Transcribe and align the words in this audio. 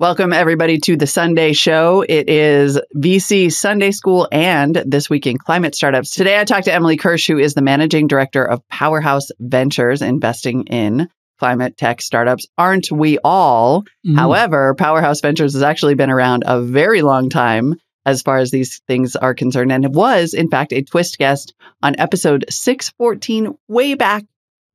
Welcome, 0.00 0.32
everybody, 0.32 0.78
to 0.78 0.96
the 0.96 1.06
Sunday 1.06 1.52
Show. 1.52 2.04
It 2.06 2.28
is 2.28 2.80
VC 2.96 3.52
Sunday 3.52 3.92
School 3.92 4.26
and 4.32 4.74
This 4.74 5.08
Week 5.08 5.24
in 5.24 5.38
Climate 5.38 5.76
Startups. 5.76 6.10
Today, 6.10 6.36
I 6.36 6.42
talked 6.42 6.64
to 6.64 6.74
Emily 6.74 6.96
Kirsch, 6.96 7.28
who 7.28 7.38
is 7.38 7.54
the 7.54 7.62
managing 7.62 8.08
director 8.08 8.44
of 8.44 8.66
Powerhouse 8.68 9.28
Ventures, 9.38 10.02
investing 10.02 10.64
in 10.64 11.08
climate 11.38 11.76
tech 11.76 12.02
startups. 12.02 12.48
Aren't 12.58 12.90
we 12.90 13.18
all? 13.22 13.84
Mm. 14.04 14.16
However, 14.16 14.74
Powerhouse 14.74 15.20
Ventures 15.20 15.52
has 15.52 15.62
actually 15.62 15.94
been 15.94 16.10
around 16.10 16.42
a 16.44 16.60
very 16.60 17.02
long 17.02 17.30
time 17.30 17.76
as 18.04 18.20
far 18.20 18.38
as 18.38 18.50
these 18.50 18.82
things 18.88 19.14
are 19.14 19.32
concerned. 19.32 19.70
And 19.70 19.84
it 19.84 19.92
was, 19.92 20.34
in 20.34 20.50
fact, 20.50 20.72
a 20.72 20.82
twist 20.82 21.18
guest 21.18 21.54
on 21.84 21.94
episode 22.00 22.46
614 22.50 23.56
way 23.68 23.94
back 23.94 24.24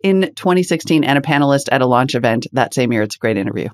in 0.01 0.33
2016 0.33 1.03
and 1.03 1.17
a 1.17 1.21
panelist 1.21 1.67
at 1.73 1.81
a 1.81 1.85
launch 1.85 2.15
event 2.15 2.47
that 2.53 2.73
same 2.73 2.93
year. 2.93 3.01
It's 3.01 3.17
a 3.17 3.19
great 3.19 3.35
interview. 3.35 3.67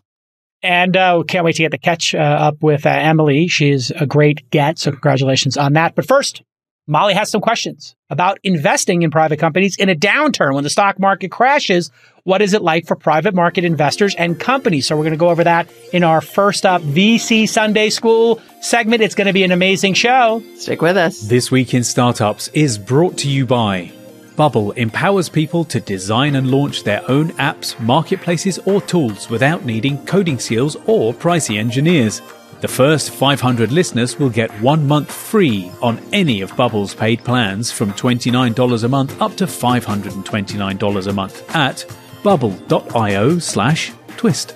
And 0.63 0.97
uh, 0.97 1.23
can't 1.27 1.45
wait 1.45 1.55
to 1.57 1.63
get 1.63 1.71
the 1.71 1.77
catch 1.77 2.15
uh, 2.15 2.17
up 2.17 2.63
with 2.63 2.85
uh, 2.85 2.89
Emily. 2.89 3.47
She's 3.47 3.91
a 3.91 4.05
great 4.05 4.49
get. 4.49 4.79
So 4.79 4.91
congratulations 4.91 5.57
on 5.57 5.73
that. 5.73 5.95
But 5.95 6.07
first, 6.07 6.41
Molly 6.87 7.15
has 7.15 7.31
some 7.31 7.41
questions 7.41 7.95
about 8.11 8.37
investing 8.43 9.01
in 9.01 9.09
private 9.09 9.39
companies 9.39 9.75
in 9.77 9.89
a 9.89 9.95
downturn 9.95 10.53
when 10.53 10.63
the 10.63 10.69
stock 10.69 10.99
market 10.99 11.31
crashes. 11.31 11.89
What 12.23 12.41
is 12.41 12.53
it 12.53 12.61
like 12.61 12.85
for 12.85 12.95
private 12.95 13.33
market 13.33 13.63
investors 13.63 14.13
and 14.15 14.39
companies? 14.39 14.85
So 14.85 14.95
we're 14.95 15.03
going 15.03 15.13
to 15.13 15.17
go 15.17 15.29
over 15.29 15.43
that 15.43 15.67
in 15.93 16.03
our 16.03 16.21
first 16.21 16.65
up 16.65 16.83
VC 16.83 17.49
Sunday 17.49 17.89
School 17.89 18.39
segment. 18.61 19.01
It's 19.01 19.15
going 19.15 19.27
to 19.27 19.33
be 19.33 19.43
an 19.43 19.51
amazing 19.51 19.95
show. 19.95 20.43
Stick 20.57 20.81
with 20.81 20.97
us. 20.97 21.21
This 21.21 21.49
Week 21.49 21.73
in 21.73 21.83
Startups 21.83 22.49
is 22.49 22.77
brought 22.77 23.17
to 23.19 23.29
you 23.29 23.47
by 23.47 23.91
Bubble 24.35 24.71
empowers 24.71 25.29
people 25.29 25.63
to 25.65 25.79
design 25.79 26.35
and 26.35 26.51
launch 26.51 26.83
their 26.83 27.09
own 27.09 27.29
apps, 27.33 27.79
marketplaces, 27.79 28.59
or 28.65 28.81
tools 28.81 29.29
without 29.29 29.63
needing 29.63 30.05
coding 30.05 30.39
skills 30.39 30.75
or 30.87 31.13
pricey 31.13 31.57
engineers. 31.57 32.21
The 32.59 32.67
first 32.67 33.11
500 33.11 33.71
listeners 33.71 34.19
will 34.19 34.29
get 34.29 34.51
one 34.61 34.87
month 34.87 35.11
free 35.11 35.71
on 35.81 36.01
any 36.11 36.41
of 36.41 36.55
Bubble's 36.57 36.93
paid 36.93 37.23
plans 37.23 37.71
from 37.71 37.93
$29 37.93 38.83
a 38.83 38.87
month 38.89 39.21
up 39.21 39.35
to 39.35 39.45
$529 39.45 41.07
a 41.07 41.13
month 41.13 41.55
at 41.55 41.85
bubble.io 42.23 43.39
slash 43.39 43.93
twist. 44.17 44.53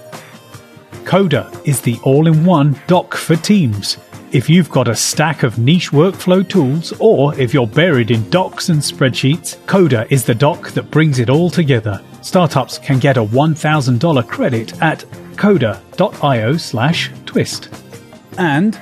Coda 1.05 1.52
is 1.63 1.81
the 1.81 1.97
all-in-one 2.03 2.81
doc 2.88 3.16
for 3.16 3.35
teams 3.38 3.97
if 4.31 4.49
you've 4.49 4.69
got 4.69 4.88
a 4.88 4.95
stack 4.95 5.44
of 5.44 5.58
niche 5.58 5.91
workflow 5.91 6.47
tools, 6.47 6.94
or 6.99 7.38
if 7.39 7.53
you're 7.53 7.67
buried 7.67 8.11
in 8.11 8.30
docs 8.30 8.69
and 8.69 8.80
spreadsheets, 8.80 9.58
Coda 9.66 10.05
is 10.09 10.23
the 10.23 10.35
doc 10.35 10.72
that 10.72 10.91
brings 10.91 11.19
it 11.19 11.30
all 11.30 11.49
together. 11.49 12.02
Startups 12.22 12.77
can 12.77 13.00
get 13.00 13.17
a 13.17 13.23
$1,000 13.23 14.27
credit 14.27 14.81
at 14.81 15.05
coda.io 15.38 16.57
slash 16.57 17.11
twist. 17.25 17.69
And 18.38 18.80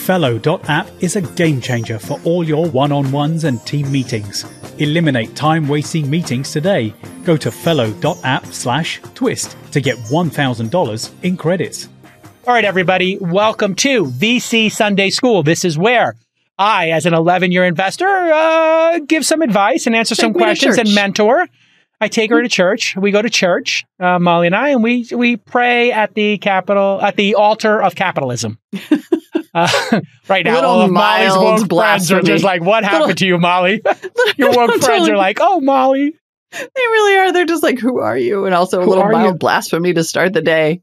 Fellow.app 0.00 0.88
is 1.00 1.16
a 1.16 1.20
game 1.20 1.60
changer 1.60 1.98
for 1.98 2.18
all 2.24 2.42
your 2.42 2.68
one 2.70 2.90
on 2.90 3.12
ones 3.12 3.44
and 3.44 3.64
team 3.66 3.92
meetings. 3.92 4.46
Eliminate 4.78 5.36
time 5.36 5.68
wasting 5.68 6.08
meetings 6.08 6.50
today. 6.50 6.94
Go 7.22 7.36
to 7.36 7.50
fellow.app 7.50 8.46
slash 8.46 9.00
twist 9.14 9.56
to 9.72 9.80
get 9.80 9.98
$1,000 9.98 11.10
in 11.22 11.36
credits. 11.36 11.88
All 12.50 12.54
right, 12.54 12.64
everybody, 12.64 13.16
welcome 13.16 13.76
to 13.76 14.06
VC 14.06 14.72
Sunday 14.72 15.10
School. 15.10 15.44
This 15.44 15.64
is 15.64 15.78
where 15.78 16.16
I, 16.58 16.90
as 16.90 17.06
an 17.06 17.14
11 17.14 17.52
year 17.52 17.64
investor, 17.64 18.08
uh, 18.08 18.98
give 19.06 19.24
some 19.24 19.40
advice 19.40 19.86
and 19.86 19.94
answer 19.94 20.16
take 20.16 20.22
some 20.22 20.34
questions 20.34 20.76
and 20.76 20.92
mentor. 20.92 21.46
I 22.00 22.08
take 22.08 22.28
her 22.30 22.42
to 22.42 22.48
church. 22.48 22.96
We 22.96 23.12
go 23.12 23.22
to 23.22 23.30
church, 23.30 23.84
uh, 24.00 24.18
Molly 24.18 24.48
and 24.48 24.56
I, 24.56 24.70
and 24.70 24.82
we 24.82 25.06
we 25.14 25.36
pray 25.36 25.92
at 25.92 26.14
the 26.14 26.38
capital 26.38 27.00
at 27.00 27.14
the 27.14 27.36
altar 27.36 27.80
of 27.80 27.94
capitalism. 27.94 28.58
Uh, 29.52 30.00
right 30.28 30.44
now, 30.44 30.64
all 30.64 30.82
of 30.82 30.92
Molly's 30.92 31.34
woke 31.34 31.68
friends 31.68 32.12
are 32.12 32.22
just 32.22 32.44
like, 32.44 32.62
"What 32.62 32.84
happened 32.84 33.00
Little, 33.00 33.14
to 33.16 33.26
you, 33.26 33.38
Molly?" 33.38 33.82
Your 34.36 34.52
woke 34.52 34.70
friends 34.70 34.86
totally. 34.86 35.10
are 35.10 35.16
like, 35.16 35.38
"Oh, 35.40 35.60
Molly." 35.60 36.14
They 36.52 36.66
really 36.76 37.16
are. 37.16 37.32
They're 37.32 37.46
just 37.46 37.64
like, 37.64 37.80
"Who 37.80 37.98
are 37.98 38.16
you?" 38.16 38.44
And 38.46 38.54
also 38.54 38.80
a 38.80 38.86
little 38.86 39.08
mild 39.08 39.34
you? 39.34 39.38
blasphemy 39.38 39.92
to 39.94 40.04
start 40.04 40.34
the 40.34 40.40
day 40.40 40.82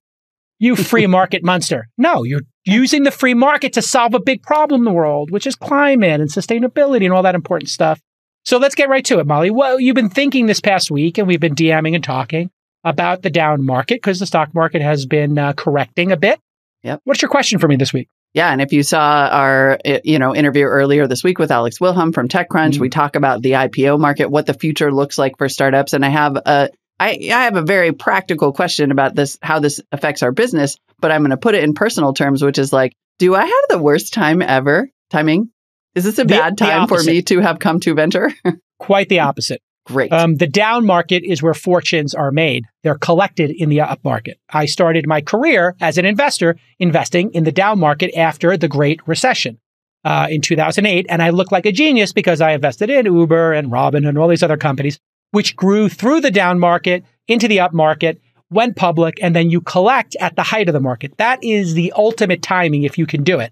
you 0.60 0.76
free 0.76 1.08
market 1.08 1.44
monster. 1.44 1.88
No, 1.98 2.24
you're 2.24 2.42
using 2.66 3.04
the 3.04 3.12
free 3.12 3.34
market 3.34 3.74
to 3.74 3.82
solve 3.82 4.14
a 4.14 4.20
big 4.20 4.42
problem 4.42 4.82
in 4.82 4.86
the 4.86 4.92
world, 4.92 5.32
which 5.32 5.48
is 5.48 5.56
climate 5.56 6.20
and 6.20 6.30
sustainability 6.30 7.06
and 7.06 7.14
all 7.14 7.24
that 7.24 7.36
important 7.36 7.70
stuff. 7.70 8.02
So 8.44 8.58
let's 8.58 8.76
get 8.76 8.90
right 8.90 9.04
to 9.06 9.20
it, 9.20 9.28
Molly. 9.28 9.52
Well, 9.52 9.80
you've 9.80 9.96
been 9.96 10.10
thinking 10.10 10.46
this 10.46 10.62
past 10.62 10.90
week, 10.90 11.18
and 11.18 11.28
we've 11.28 11.40
been 11.40 11.56
DMing 11.56 11.96
and 11.96 12.04
talking 12.04 12.50
about 12.84 13.22
the 13.22 13.30
down 13.30 13.66
market 13.66 13.96
because 13.96 14.20
the 14.20 14.26
stock 14.26 14.54
market 14.54 14.82
has 14.82 15.06
been 15.06 15.38
uh, 15.38 15.54
correcting 15.54 16.12
a 16.12 16.18
bit. 16.18 16.40
Yep. 16.84 17.02
What's 17.04 17.22
your 17.22 17.30
question 17.30 17.60
for 17.60 17.68
me 17.68 17.76
this 17.76 17.92
week? 17.92 18.08
Yeah, 18.34 18.52
and 18.52 18.62
if 18.62 18.72
you 18.72 18.84
saw 18.84 19.28
our 19.32 19.80
you 20.04 20.20
know 20.20 20.36
interview 20.36 20.64
earlier 20.64 21.08
this 21.08 21.24
week 21.24 21.40
with 21.40 21.52
Alex 21.52 21.82
Wilhelm 21.82 22.14
from 22.14 22.28
TechCrunch, 22.28 22.74
mm-hmm. 22.74 22.82
we 22.82 22.90
talk 22.90 23.16
about 23.16 23.42
the 23.42 23.54
IPO 23.54 24.00
market, 24.00 24.30
what 24.30 24.46
the 24.46 24.54
future 24.54 24.92
looks 24.92 25.18
like 25.18 25.38
for 25.38 25.50
startups, 25.50 25.94
and 25.94 26.06
I 26.06 26.10
have 26.10 26.38
a 26.38 26.70
I, 27.00 27.20
I 27.32 27.44
have 27.44 27.56
a 27.56 27.62
very 27.62 27.92
practical 27.92 28.54
question 28.54 28.92
about 28.92 29.16
this, 29.16 29.38
how 29.42 29.60
this 29.60 29.82
affects 29.92 30.24
our 30.24 30.32
business, 30.32 30.78
but 31.00 31.12
I'm 31.12 31.22
going 31.22 31.32
to 31.32 31.38
put 31.38 31.56
it 31.56 31.64
in 31.64 31.74
personal 31.74 32.14
terms, 32.14 32.44
which 32.44 32.58
is 32.58 32.74
like, 32.74 32.94
do 33.20 33.36
I 33.36 33.46
have 33.46 33.66
the 33.70 33.80
worst 33.80 34.14
time 34.14 34.42
ever? 34.42 34.90
Timing? 35.10 35.52
Is 35.96 36.04
this 36.04 36.20
a 36.20 36.24
the, 36.24 36.36
bad 36.36 36.58
time 36.58 36.88
for 36.88 37.02
me 37.04 37.22
to 37.24 37.40
have 37.40 37.60
come 37.60 37.80
to 37.82 37.94
venture? 37.94 38.32
Quite 38.80 39.10
the 39.10 39.20
opposite. 39.20 39.62
Great. 39.86 40.12
Um, 40.12 40.36
the 40.36 40.48
down 40.48 40.86
market 40.86 41.24
is 41.24 41.42
where 41.42 41.54
fortunes 41.54 42.14
are 42.14 42.32
made. 42.32 42.66
They're 42.84 42.98
collected 42.98 43.52
in 43.52 43.70
the 43.70 43.82
up 43.82 44.04
market. 44.04 44.38
I 44.50 44.66
started 44.66 45.08
my 45.08 45.22
career 45.22 45.76
as 45.80 45.98
an 45.98 46.06
investor 46.06 46.58
investing 46.78 47.32
in 47.34 47.46
the 47.46 47.54
down 47.54 47.80
market 47.80 48.16
after 48.18 48.58
the 48.58 48.68
Great 48.68 49.00
Recession 49.08 49.60
uh, 50.04 50.28
in 50.30 50.42
2008. 50.42 51.06
And 51.08 51.24
I 51.24 51.30
look 51.30 51.54
like 51.54 51.66
a 51.66 51.72
genius 51.72 52.12
because 52.12 52.42
I 52.42 52.52
invested 52.52 52.90
in 52.90 53.06
Uber 53.06 53.54
and 53.54 53.72
Robin 53.72 54.06
and 54.06 54.18
all 54.18 54.28
these 54.28 54.44
other 54.44 54.58
companies 54.58 55.00
which 55.32 55.56
grew 55.56 55.90
through 55.90 56.22
the 56.22 56.32
down 56.32 56.60
market 56.60 57.04
into 57.28 57.48
the 57.48 57.60
up 57.60 57.74
market, 57.74 58.22
went 58.50 58.76
public, 58.76 59.20
and 59.22 59.36
then 59.36 59.50
you 59.50 59.62
collect 59.62 60.16
at 60.20 60.36
the 60.36 60.44
height 60.44 60.70
of 60.70 60.74
the 60.74 60.80
market. 60.80 61.18
That 61.18 61.44
is 61.44 61.74
the 61.74 61.94
ultimate 61.96 62.42
timing 62.42 62.84
if 62.84 62.98
you 62.98 63.06
can 63.06 63.24
do 63.24 63.40
it. 63.40 63.52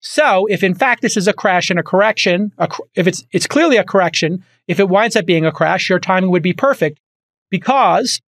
So 0.00 0.46
if 0.46 0.62
in 0.62 0.74
fact 0.74 1.02
this 1.02 1.16
is 1.16 1.28
a 1.28 1.32
crash 1.32 1.68
and 1.68 1.78
a 1.78 1.82
correction, 1.82 2.52
a, 2.56 2.68
if 2.94 3.06
it's, 3.06 3.22
it's 3.32 3.46
clearly 3.46 3.76
a 3.76 3.84
correction, 3.84 4.44
if 4.66 4.80
it 4.80 4.88
winds 4.88 5.14
up 5.14 5.26
being 5.26 5.44
a 5.44 5.52
crash, 5.52 5.90
your 5.90 5.98
timing 5.98 6.30
would 6.30 6.42
be 6.42 6.54
perfect 6.54 7.00
because 7.50 8.20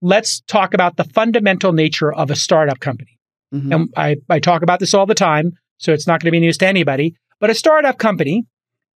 let's 0.00 0.40
talk 0.42 0.74
about 0.74 0.96
the 0.96 1.04
fundamental 1.04 1.72
nature 1.72 2.12
of 2.12 2.30
a 2.30 2.36
startup 2.36 2.78
company. 2.78 3.18
Mm-hmm. 3.52 3.72
And 3.72 3.92
I, 3.96 4.16
I 4.28 4.38
talk 4.38 4.62
about 4.62 4.78
this 4.78 4.94
all 4.94 5.06
the 5.06 5.14
time, 5.14 5.52
so 5.78 5.92
it's 5.92 6.06
not 6.06 6.20
going 6.20 6.28
to 6.28 6.32
be 6.32 6.40
news 6.40 6.58
to 6.58 6.68
anybody. 6.68 7.16
But 7.40 7.50
a 7.50 7.54
startup 7.54 7.98
company 7.98 8.44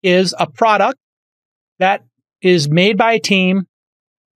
is 0.03 0.35
a 0.39 0.49
product 0.49 0.99
that 1.79 2.05
is 2.43 2.69
made 2.69 2.99
by 2.99 3.13
a 3.13 3.21
team 3.21 3.67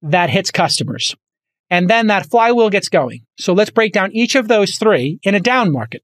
that 0.02 0.30
hits 0.30 0.50
customers. 0.50 1.14
And 1.68 1.90
then 1.90 2.06
that 2.06 2.30
flywheel 2.30 2.70
gets 2.70 2.88
going. 2.88 3.26
So 3.38 3.52
let's 3.52 3.70
break 3.70 3.92
down 3.92 4.12
each 4.12 4.34
of 4.36 4.48
those 4.48 4.76
three 4.76 5.18
in 5.22 5.34
a 5.34 5.40
down 5.40 5.72
market. 5.72 6.02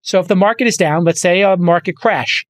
So 0.00 0.18
if 0.20 0.28
the 0.28 0.36
market 0.36 0.66
is 0.66 0.76
down, 0.76 1.04
let's 1.04 1.20
say 1.20 1.42
a 1.42 1.56
market 1.56 1.96
crash, 1.96 2.46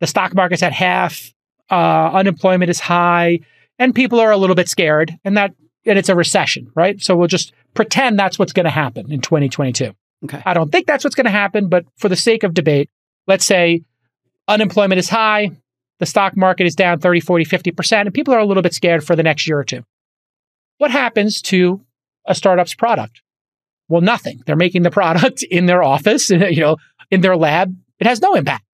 the 0.00 0.06
stock 0.06 0.34
market's 0.34 0.62
at 0.62 0.72
half, 0.72 1.32
uh, 1.70 2.10
unemployment 2.12 2.70
is 2.70 2.80
high, 2.80 3.40
and 3.78 3.94
people 3.94 4.20
are 4.20 4.30
a 4.30 4.36
little 4.36 4.56
bit 4.56 4.68
scared, 4.68 5.12
and 5.24 5.36
that 5.36 5.52
and 5.86 5.98
it's 5.98 6.08
a 6.08 6.14
recession, 6.14 6.70
right? 6.74 7.00
So 7.02 7.14
we'll 7.14 7.28
just 7.28 7.52
pretend 7.74 8.18
that's 8.18 8.38
what's 8.38 8.52
going 8.52 8.64
to 8.64 8.70
happen 8.70 9.12
in 9.12 9.20
2022. 9.20 9.92
Okay. 10.24 10.42
I 10.46 10.54
don't 10.54 10.72
think 10.72 10.86
that's 10.86 11.04
what's 11.04 11.14
going 11.14 11.26
to 11.26 11.30
happen, 11.30 11.68
but 11.68 11.84
for 11.96 12.08
the 12.08 12.16
sake 12.16 12.42
of 12.42 12.54
debate, 12.54 12.88
let's 13.26 13.44
say 13.44 13.82
unemployment 14.48 14.98
is 14.98 15.10
high, 15.10 15.50
the 16.00 16.06
stock 16.06 16.36
market 16.36 16.66
is 16.66 16.74
down 16.74 16.98
30, 16.98 17.20
40, 17.20 17.44
50%, 17.44 18.00
and 18.00 18.14
people 18.14 18.34
are 18.34 18.38
a 18.38 18.44
little 18.44 18.62
bit 18.62 18.74
scared 18.74 19.04
for 19.04 19.14
the 19.14 19.22
next 19.22 19.46
year 19.46 19.58
or 19.58 19.64
two. 19.64 19.84
What 20.78 20.90
happens 20.90 21.40
to 21.42 21.84
a 22.26 22.34
startup's 22.34 22.74
product? 22.74 23.22
Well, 23.88 24.00
nothing. 24.00 24.40
They're 24.46 24.56
making 24.56 24.82
the 24.82 24.90
product 24.92 25.42
in 25.42 25.66
their 25.66 25.82
office, 25.82 26.30
you 26.30 26.60
know, 26.60 26.76
in 27.10 27.20
their 27.20 27.36
lab. 27.36 27.74
It 28.00 28.06
has 28.06 28.20
no 28.20 28.34
impact. 28.34 28.64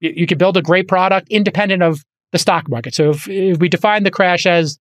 You, 0.00 0.12
you 0.16 0.26
could 0.26 0.38
build 0.38 0.56
a 0.56 0.62
great 0.62 0.88
product 0.88 1.28
independent 1.30 1.82
of 1.82 2.04
the 2.32 2.38
stock 2.38 2.68
market. 2.68 2.94
So 2.94 3.10
if, 3.10 3.28
if 3.28 3.58
we 3.58 3.68
define 3.68 4.02
the 4.02 4.10
crash 4.10 4.46
as 4.46 4.78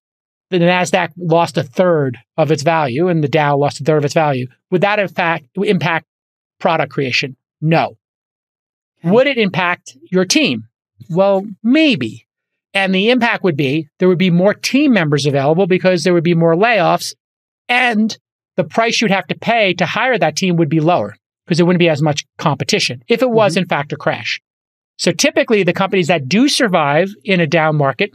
the 0.50 0.58
NASDAQ 0.58 1.12
lost 1.18 1.58
a 1.58 1.64
third 1.64 2.18
of 2.38 2.52
its 2.52 2.64
value 2.64 3.08
and 3.08 3.24
the 3.24 3.28
Dow 3.28 3.58
lost 3.58 3.82
a 3.82 3.84
third 3.84 3.98
of 3.98 4.06
its 4.06 4.14
value, 4.14 4.48
would 4.72 4.82
that 4.82 5.00
in 5.00 5.08
fact 5.08 5.46
impact 5.56 6.08
product 6.60 6.92
creation? 6.92 7.36
No. 7.62 7.98
Would 9.04 9.28
it 9.28 9.38
impact 9.38 9.98
your 10.12 10.26
team? 10.26 10.68
Well, 11.10 11.46
maybe. 11.64 12.28
And 12.74 12.94
the 12.94 13.10
impact 13.10 13.44
would 13.44 13.56
be 13.56 13.88
there 14.00 14.10
would 14.10 14.18
be 14.18 14.32
more 14.32 14.54
team 14.54 14.94
members 14.94 15.26
available 15.26 15.68
because 15.68 16.04
there 16.04 16.14
would 16.14 16.24
be 16.24 16.36
more 16.36 16.56
layoffs 16.56 17.14
and 17.70 18.18
the 18.58 18.64
price 18.64 19.02
you'd 19.02 19.12
have 19.12 19.28
to 19.28 19.36
pay 19.36 19.74
to 19.76 19.86
hire 19.86 20.18
that 20.18 20.36
team 20.36 20.58
would 20.58 20.70
be 20.70 20.80
lower 20.80 21.16
because 21.46 21.58
there 21.58 21.66
wouldn't 21.66 21.80
be 21.80 21.90
as 21.90 22.02
much 22.02 22.26
competition 22.38 23.04
if 23.08 23.22
it 23.22 23.30
was, 23.30 23.54
mm-hmm. 23.54 23.64
in 23.64 23.68
fact, 23.68 23.94
a 23.94 23.98
crash. 23.98 24.42
So 24.98 25.12
typically, 25.12 25.64
the 25.64 25.74
companies 25.74 26.08
that 26.08 26.28
do 26.28 26.48
survive 26.48 27.10
in 27.24 27.40
a 27.40 27.48
down 27.48 27.76
market 27.76 28.12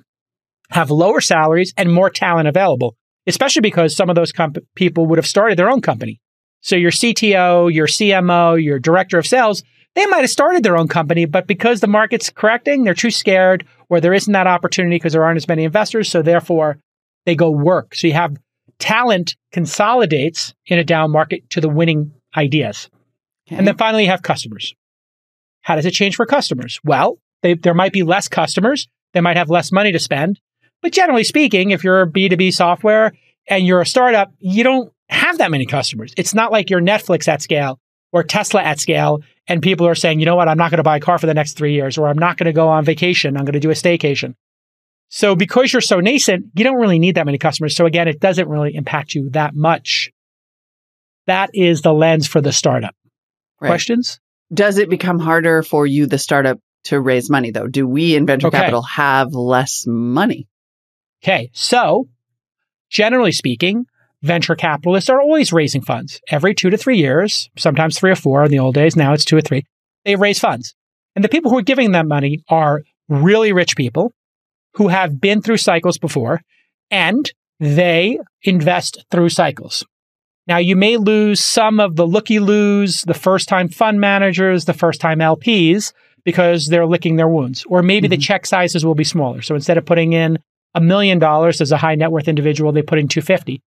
have 0.71 0.91
lower 0.91 1.21
salaries 1.21 1.75
and 1.77 1.93
more 1.93 2.11
talent 2.11 2.49
available, 2.49 2.97
especially 3.27 3.61
because 3.61 3.95
some 3.95 4.09
of 4.09 4.17
those 4.17 4.33
comp- 4.33 4.59
people 4.75 5.07
would 5.07 5.19
have 5.19 5.27
started 5.27 5.59
their 5.59 5.71
own 5.71 5.83
company. 5.83 6.21
So 6.61 6.77
your 6.77 6.91
CTO, 6.91 7.73
your 7.73 7.87
CMO, 7.87 8.63
your 8.63 8.79
director 8.79 9.19
of 9.19 9.27
sales, 9.27 9.63
they 9.95 10.07
might 10.07 10.21
have 10.21 10.31
started 10.31 10.63
their 10.63 10.77
own 10.77 10.89
company, 10.89 11.25
but 11.25 11.47
because 11.47 11.81
the 11.81 11.87
market's 11.87 12.31
correcting, 12.31 12.85
they're 12.85 12.95
too 12.95 13.11
scared 13.11 13.67
or 13.89 14.01
there 14.01 14.15
isn't 14.15 14.33
that 14.33 14.47
opportunity 14.47 14.97
because 14.97 15.13
there 15.13 15.25
aren't 15.25 15.37
as 15.37 15.49
many 15.49 15.65
investors. 15.65 16.09
So 16.09 16.23
therefore 16.23 16.79
they 17.27 17.35
go 17.35 17.51
work. 17.51 17.95
So 17.95 18.07
you 18.07 18.13
have 18.13 18.37
talent 18.79 19.37
consolidates 19.53 20.55
in 20.67 20.79
a 20.79 20.85
down 20.85 21.11
market 21.11 21.49
to 21.51 21.61
the 21.61 21.69
winning 21.69 22.13
ideas. 22.37 22.89
Okay. 23.49 23.57
And 23.57 23.67
then 23.67 23.77
finally 23.77 24.05
you 24.05 24.11
have 24.11 24.23
customers. 24.23 24.75
How 25.63 25.75
does 25.75 25.87
it 25.87 25.93
change 25.93 26.17
for 26.17 26.25
customers? 26.25 26.81
Well, 26.85 27.19
they, 27.43 27.55
there 27.55 27.75
might 27.75 27.93
be 27.93 28.03
less 28.03 28.29
customers. 28.29 28.89
They 29.13 29.21
might 29.21 29.37
have 29.37 29.51
less 29.51 29.73
money 29.73 29.93
to 29.93 29.99
spend. 29.99 30.41
But 30.83 30.93
generally 30.93 31.25
speaking, 31.25 31.71
if 31.71 31.85
you're 31.85 32.03
a 32.03 32.07
B2B 32.07 32.55
software 32.55 33.13
and 33.49 33.67
you're 33.67 33.81
a 33.81 33.87
startup, 33.87 34.33
you 34.39 34.63
don't 34.63 34.93
have 35.09 35.39
that 35.39 35.51
many 35.51 35.67
customers. 35.67 36.15
It's 36.17 36.33
not 36.33 36.53
like 36.53 36.71
you're 36.71 36.81
Netflix 36.81 37.27
at 37.29 37.43
scale 37.43 37.81
or 38.13 38.23
Tesla 38.25 38.63
at 38.63 38.81
scale 38.81 39.21
and 39.47 39.63
people 39.63 39.87
are 39.87 39.95
saying, 39.95 40.21
you 40.21 40.27
know 40.27 40.37
what, 40.37 40.49
I'm 40.49 40.59
not 40.59 40.71
going 40.71 40.79
to 40.79 40.83
buy 40.85 40.97
a 40.97 41.01
car 41.01 41.19
for 41.19 41.27
the 41.27 41.35
next 41.35 41.57
three 41.57 41.75
years 41.75 41.99
or 41.99 42.09
I'm 42.09 42.19
not 42.19 42.37
going 42.37 42.47
to 42.47 42.53
go 42.53 42.69
on 42.69 42.85
vacation. 42.85 43.37
I'm 43.37 43.45
going 43.45 43.55
to 43.55 43.61
do 43.61 43.71
a 43.71 43.75
staycation. 43.75 44.35
So 45.09 45.35
because 45.35 45.73
you're 45.73 45.81
so 45.81 46.01
nascent, 46.01 46.47
you 46.55 46.65
don't 46.65 46.77
really 46.81 46.99
need 46.99 47.17
that 47.17 47.27
many 47.27 47.39
customers. 47.39 47.75
So 47.75 47.87
again, 47.87 48.09
it 48.09 48.21
doesn't 48.21 48.49
really 48.49 48.75
impact 48.75 49.15
you 49.15 49.31
that 49.31 49.55
much. 49.55 50.11
That 51.27 51.51
is 51.53 51.83
the 51.83 51.93
lens 51.93 52.27
for 52.27 52.41
the 52.41 52.53
startup. 52.53 52.95
Right. 53.61 53.69
Questions? 53.69 54.21
Does 54.53 54.79
it 54.79 54.89
become 54.91 55.19
harder 55.19 55.63
for 55.63 55.87
you, 55.87 56.07
the 56.07 56.19
startup, 56.19 56.59
to 56.85 57.01
raise 57.01 57.29
money 57.29 57.51
though? 57.51 57.67
Do 57.67 57.87
we 57.87 58.17
in 58.17 58.27
venture 58.27 58.49
Okay. 58.49 58.59
capital 58.59 58.83
have 58.83 59.33
less 59.35 59.85
money? 59.87 60.49
Okay. 61.23 61.51
So 61.53 62.09
generally 62.89 63.33
speaking, 63.33 63.87
venture 64.23 64.55
capitalists 64.55 65.09
are 65.11 65.21
always 65.21 65.53
raising 65.53 65.83
funds 65.83 66.21
every 66.31 66.55
two 66.55 66.71
to 66.71 66.77
three 66.77 66.99
years, 66.99 67.49
sometimes 67.57 67.99
three 67.99 68.11
or 68.11 68.17
four 68.17 68.45
in 68.45 68.51
the 68.51 68.59
old 68.59 68.75
days. 68.75 68.97
Now 68.97 69.13
it's 69.13 69.25
two 69.25 69.37
or 69.37 69.41
three. 69.41 69.65
They 70.05 70.17
raise 70.17 70.39
funds. 70.39 70.75
And 71.17 71.25
the 71.25 71.29
people 71.29 71.51
who 71.51 71.59
are 71.59 71.63
giving 71.63 71.93
them 71.93 72.09
money 72.09 72.43
are 72.49 72.83
really 73.09 73.53
rich 73.53 73.77
people 73.77 74.13
who 74.75 74.89
have 74.89 75.21
been 75.21 75.43
through 75.43 75.57
cycles 75.57 75.99
before 75.99 76.41
and 76.91 77.31
they 77.59 78.19
invest 78.43 79.05
through 79.11 79.29
cycles. 79.31 79.85
Now 80.47 80.59
you 80.59 80.77
may 80.77 80.97
lose 80.97 81.41
some 81.41 81.81
of 81.81 81.97
the 81.97 82.07
looky 82.07 82.39
loos, 82.39 83.03
the 83.03 83.15
first 83.15 83.49
time 83.49 83.69
fund 83.69 84.01
managers, 84.01 84.65
the 84.65 84.73
first 84.75 85.01
time 85.01 85.19
LPs 85.19 85.93
because 86.25 86.67
they're 86.67 86.87
licking 86.87 87.17
their 87.17 87.29
wounds. 87.29 87.65
Or 87.69 87.83
maybe 87.83 88.07
the 88.09 88.17
Mhm. 88.17 88.23
check 88.23 88.47
sizes 88.47 88.85
will 88.85 88.95
be 88.95 89.05
smaller. 89.05 89.43
So 89.43 89.55
instead 89.55 89.79
of 89.79 89.87
putting 89.87 90.13
in 90.13 90.39
a 90.75 90.81
million 90.81 91.19
dollars 91.19 91.61
as 91.61 91.73
a 91.73 91.77
high 91.79 91.95
net 91.95 92.13
worth 92.13 92.29
individual, 92.29 92.73
they 92.73 92.83
put 92.83 92.99
in 92.99 93.09
250. 93.09 93.61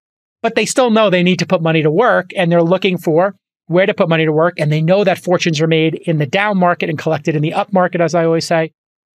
But 0.43 0.53
they 0.53 0.67
still 0.67 0.91
know 0.91 1.09
they 1.09 1.23
need 1.23 1.39
to 1.39 1.47
put 1.47 1.63
money 1.63 1.81
to 1.81 1.89
work 1.89 2.29
and 2.35 2.51
they're 2.51 2.61
looking 2.61 2.99
for 2.99 3.33
where 3.67 3.85
to 3.85 3.93
put 3.93 4.09
money 4.09 4.25
to 4.25 4.31
work. 4.31 4.59
And 4.59 4.71
they 4.71 4.81
know 4.81 5.03
that 5.03 5.17
fortunes 5.17 5.59
are 5.61 5.67
made 5.67 5.95
in 5.95 6.19
the 6.19 6.27
down 6.27 6.59
market 6.59 6.89
and 6.89 6.99
collected 6.99 7.35
in 7.35 7.41
the 7.41 7.53
up 7.53 7.73
market, 7.73 8.01
as 8.01 8.13
I 8.13 8.25
always 8.25 8.45
say. 8.45 8.71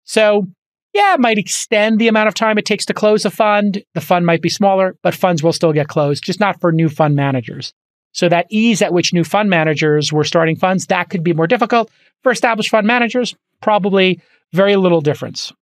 So 0.06 0.48
yeah, 0.94 1.14
it 1.14 1.20
might 1.20 1.38
extend 1.38 2.00
the 2.00 2.08
amount 2.08 2.28
of 2.28 2.34
time 2.34 2.58
it 2.58 2.66
takes 2.66 2.86
to 2.86 2.94
close 2.94 3.26
a 3.26 3.30
fund. 3.30 3.84
The 3.94 4.02
fund 4.02 4.26
might 4.26 4.42
be 4.42 4.50
smaller, 4.50 4.96
but 5.04 5.14
funds 5.14 5.44
will 5.44 5.54
still 5.54 5.74
get 5.74 5.88
closed, 5.88 6.24
just 6.24 6.40
not 6.40 6.60
for 6.60 6.72
new 6.72 6.90
fund 6.90 7.16
managers. 7.16 7.72
So 8.14 8.30
that 8.30 8.48
ease 8.50 8.82
at 8.82 8.94
which 8.94 9.14
new 9.14 9.24
fund 9.24 9.50
managers 9.50 10.12
were 10.12 10.24
starting 10.24 10.56
funds, 10.56 10.88
that 10.88 11.10
could 11.10 11.24
be 11.24 11.34
more 11.34 11.46
difficult. 11.46 11.92
For 12.24 12.32
established 12.32 12.72
fund 12.72 12.88
managers, 12.88 13.36
probably 13.62 14.22
very 14.54 14.76
little 14.76 15.02
difference. 15.02 15.54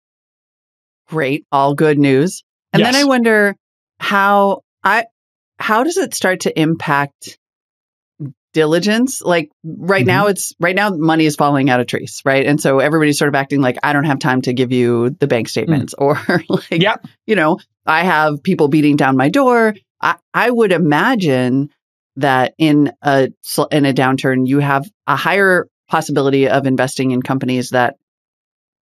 Great, 1.07 1.45
all 1.51 1.73
good 1.73 1.99
news. 1.99 2.43
And 2.71 2.83
then 2.83 2.95
I 2.95 3.03
wonder 3.03 3.55
how 3.99 4.61
I 4.83 5.05
how 5.67 5.83
does 5.83 5.97
it 5.97 6.13
start 6.13 6.41
to 6.41 6.59
impact 6.59 7.37
diligence? 8.53 9.21
Like 9.21 9.49
right 9.63 10.01
Mm-hmm. 10.01 10.07
now 10.07 10.27
it's 10.27 10.53
right 10.59 10.75
now 10.75 10.89
money 10.91 11.25
is 11.25 11.35
falling 11.35 11.69
out 11.69 11.79
of 11.79 11.87
trees, 11.87 12.21
right? 12.23 12.45
And 12.45 12.61
so 12.61 12.79
everybody's 12.79 13.17
sort 13.17 13.29
of 13.29 13.35
acting 13.35 13.61
like 13.61 13.77
I 13.83 13.93
don't 13.93 14.05
have 14.05 14.19
time 14.19 14.41
to 14.43 14.53
give 14.53 14.71
you 14.71 15.09
the 15.19 15.27
bank 15.27 15.49
statements 15.49 15.93
or 15.97 16.13
like 16.49 16.69
Mm. 16.69 16.81
Yep. 16.81 17.05
you 17.27 17.35
know, 17.35 17.59
I 17.85 18.03
have 18.03 18.43
people 18.43 18.67
beating 18.67 18.95
down 18.95 19.17
my 19.17 19.29
door. 19.29 19.75
I, 20.01 20.15
I 20.33 20.49
would 20.49 20.71
imagine 20.71 21.69
that 22.17 22.53
in 22.57 22.91
a 23.01 23.29
in 23.71 23.85
a 23.85 23.93
downturn, 23.93 24.47
you 24.47 24.59
have 24.59 24.85
a 25.07 25.15
higher 25.15 25.67
possibility 25.89 26.47
of 26.47 26.65
investing 26.65 27.11
in 27.11 27.21
companies 27.21 27.71
that, 27.71 27.95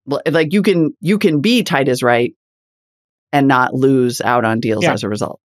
like 0.08 0.54
you 0.54 0.62
can 0.62 0.96
you 1.00 1.18
can 1.18 1.42
be 1.42 1.64
tight 1.64 1.88
as 1.88 2.04
right 2.04 2.36
and 3.32 3.48
not 3.48 3.74
lose 3.74 4.22
out 4.22 4.46
on 4.46 4.60
deals 4.60 4.84
Yeah. 4.84 4.94
as 4.94 5.04
a 5.04 5.10
result. 5.10 5.40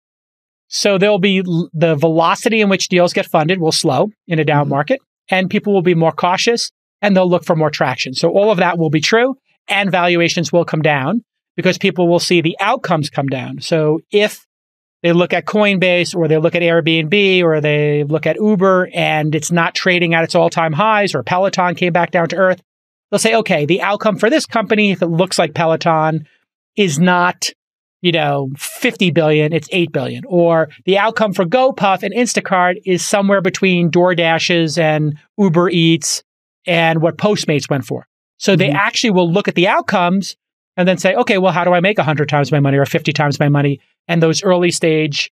So 0.68 0.98
there'll 0.98 1.18
be 1.18 1.38
l- 1.46 1.68
the 1.72 1.94
velocity 1.96 2.60
in 2.60 2.68
which 2.68 2.88
deals 2.88 3.12
get 3.12 3.26
funded 3.26 3.60
will 3.60 3.72
slow 3.72 4.10
in 4.26 4.38
a 4.38 4.44
down 4.44 4.66
Mhm. 4.66 4.70
market, 4.70 5.00
and 5.30 5.50
people 5.50 5.72
will 5.72 5.82
be 5.82 5.94
more 5.94 6.12
cautious 6.12 6.70
and 7.00 7.16
they'll 7.16 7.28
look 7.28 7.44
for 7.44 7.56
more 7.56 7.70
traction. 7.70 8.12
So 8.14 8.30
all 8.30 8.50
of 8.50 8.58
that 8.58 8.76
will 8.78 8.90
be 8.90 9.00
true, 9.00 9.36
and 9.68 9.90
valuations 9.90 10.52
will 10.52 10.64
come 10.64 10.82
down 10.82 11.22
because 11.56 11.78
people 11.78 12.08
will 12.08 12.18
see 12.18 12.40
the 12.40 12.56
outcomes 12.60 13.08
come 13.10 13.26
down. 13.28 13.60
So 13.60 14.00
if 14.10 14.44
they 15.02 15.12
look 15.12 15.32
at 15.32 15.44
Coinbase 15.44 16.14
or 16.16 16.26
they 16.26 16.38
look 16.38 16.54
at 16.56 16.62
Airbnb 16.62 17.42
or 17.44 17.60
they 17.60 18.02
look 18.04 18.26
at 18.26 18.36
Uber 18.40 18.88
and 18.92 19.34
it's 19.34 19.52
not 19.52 19.74
trading 19.74 20.12
at 20.12 20.24
its 20.24 20.34
all 20.34 20.50
time 20.50 20.72
highs 20.72 21.14
or 21.14 21.22
Peloton 21.22 21.76
came 21.76 21.92
back 21.92 22.10
down 22.10 22.28
to 22.28 22.36
earth, 22.36 22.60
they'll 23.10 23.18
say, 23.20 23.34
okay, 23.36 23.64
the 23.64 23.80
outcome 23.80 24.16
for 24.16 24.28
this 24.28 24.44
company, 24.44 24.90
if 24.90 25.00
it 25.00 25.06
looks 25.06 25.38
like 25.38 25.54
Peloton, 25.54 26.26
is 26.76 26.98
not, 26.98 27.48
you 28.00 28.12
know, 28.12 28.50
50 28.56 29.10
billion, 29.10 29.52
it's 29.52 29.68
8 29.72 29.92
billion. 29.92 30.24
Or 30.26 30.68
the 30.84 30.98
outcome 30.98 31.32
for 31.32 31.44
GoPuff 31.44 32.02
and 32.02 32.14
Instacart 32.14 32.76
is 32.84 33.06
somewhere 33.06 33.40
between 33.40 33.90
DoorDashes 33.90 34.78
and 34.78 35.18
Uber 35.36 35.70
Eats 35.70 36.22
and 36.66 37.02
what 37.02 37.16
Postmates 37.18 37.68
went 37.68 37.84
for. 37.84 38.06
So 38.38 38.54
they 38.54 38.68
Mhm. 38.68 38.74
actually 38.74 39.10
will 39.10 39.30
look 39.30 39.48
at 39.48 39.56
the 39.56 39.66
outcomes 39.66 40.36
and 40.76 40.86
then 40.86 40.96
say, 40.98 41.14
okay, 41.14 41.38
well, 41.38 41.52
how 41.52 41.64
do 41.64 41.72
I 41.72 41.80
make 41.80 41.98
100 41.98 42.28
times 42.28 42.52
my 42.52 42.60
money 42.60 42.78
or 42.78 42.86
50 42.86 43.12
times 43.12 43.40
my 43.40 43.48
money? 43.48 43.80
And 44.06 44.22
those 44.22 44.44
early 44.44 44.70
stage 44.70 45.30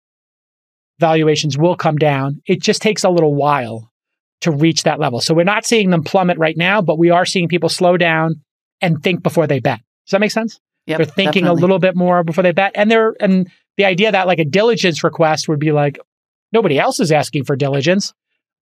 valuations 0.99 1.57
will 1.57 1.75
come 1.75 1.97
down. 1.97 2.41
It 2.45 2.61
just 2.61 2.81
takes 2.81 3.03
a 3.03 3.09
little 3.09 3.35
while 3.35 3.91
to 4.41 4.51
reach 4.51 4.83
that 4.83 4.99
level. 4.99 5.19
So 5.19 5.33
we're 5.33 5.43
not 5.43 5.65
seeing 5.65 5.89
them 5.89 6.03
plummet 6.03 6.37
right 6.37 6.55
now, 6.55 6.81
but 6.81 6.97
we 6.97 7.09
are 7.09 7.25
seeing 7.25 7.47
people 7.47 7.69
slow 7.69 7.97
down 7.97 8.35
and 8.81 9.01
think 9.01 9.23
before 9.23 9.47
they 9.47 9.59
bet. 9.59 9.79
Does 10.05 10.11
that 10.11 10.21
make 10.21 10.31
sense? 10.31 10.59
Yep, 10.87 10.97
they're 10.97 11.05
thinking 11.05 11.43
definitely. 11.43 11.59
a 11.59 11.61
little 11.61 11.79
bit 11.79 11.95
more 11.95 12.23
before 12.23 12.43
they 12.43 12.51
bet. 12.51 12.71
And 12.75 12.91
they're 12.91 13.15
and 13.19 13.49
the 13.77 13.85
idea 13.85 14.11
that 14.11 14.27
like 14.27 14.39
a 14.39 14.45
diligence 14.45 15.03
request 15.03 15.47
would 15.47 15.59
be 15.59 15.71
like 15.71 15.97
nobody 16.51 16.77
else 16.79 16.99
is 16.99 17.11
asking 17.11 17.45
for 17.45 17.55
diligence 17.55 18.13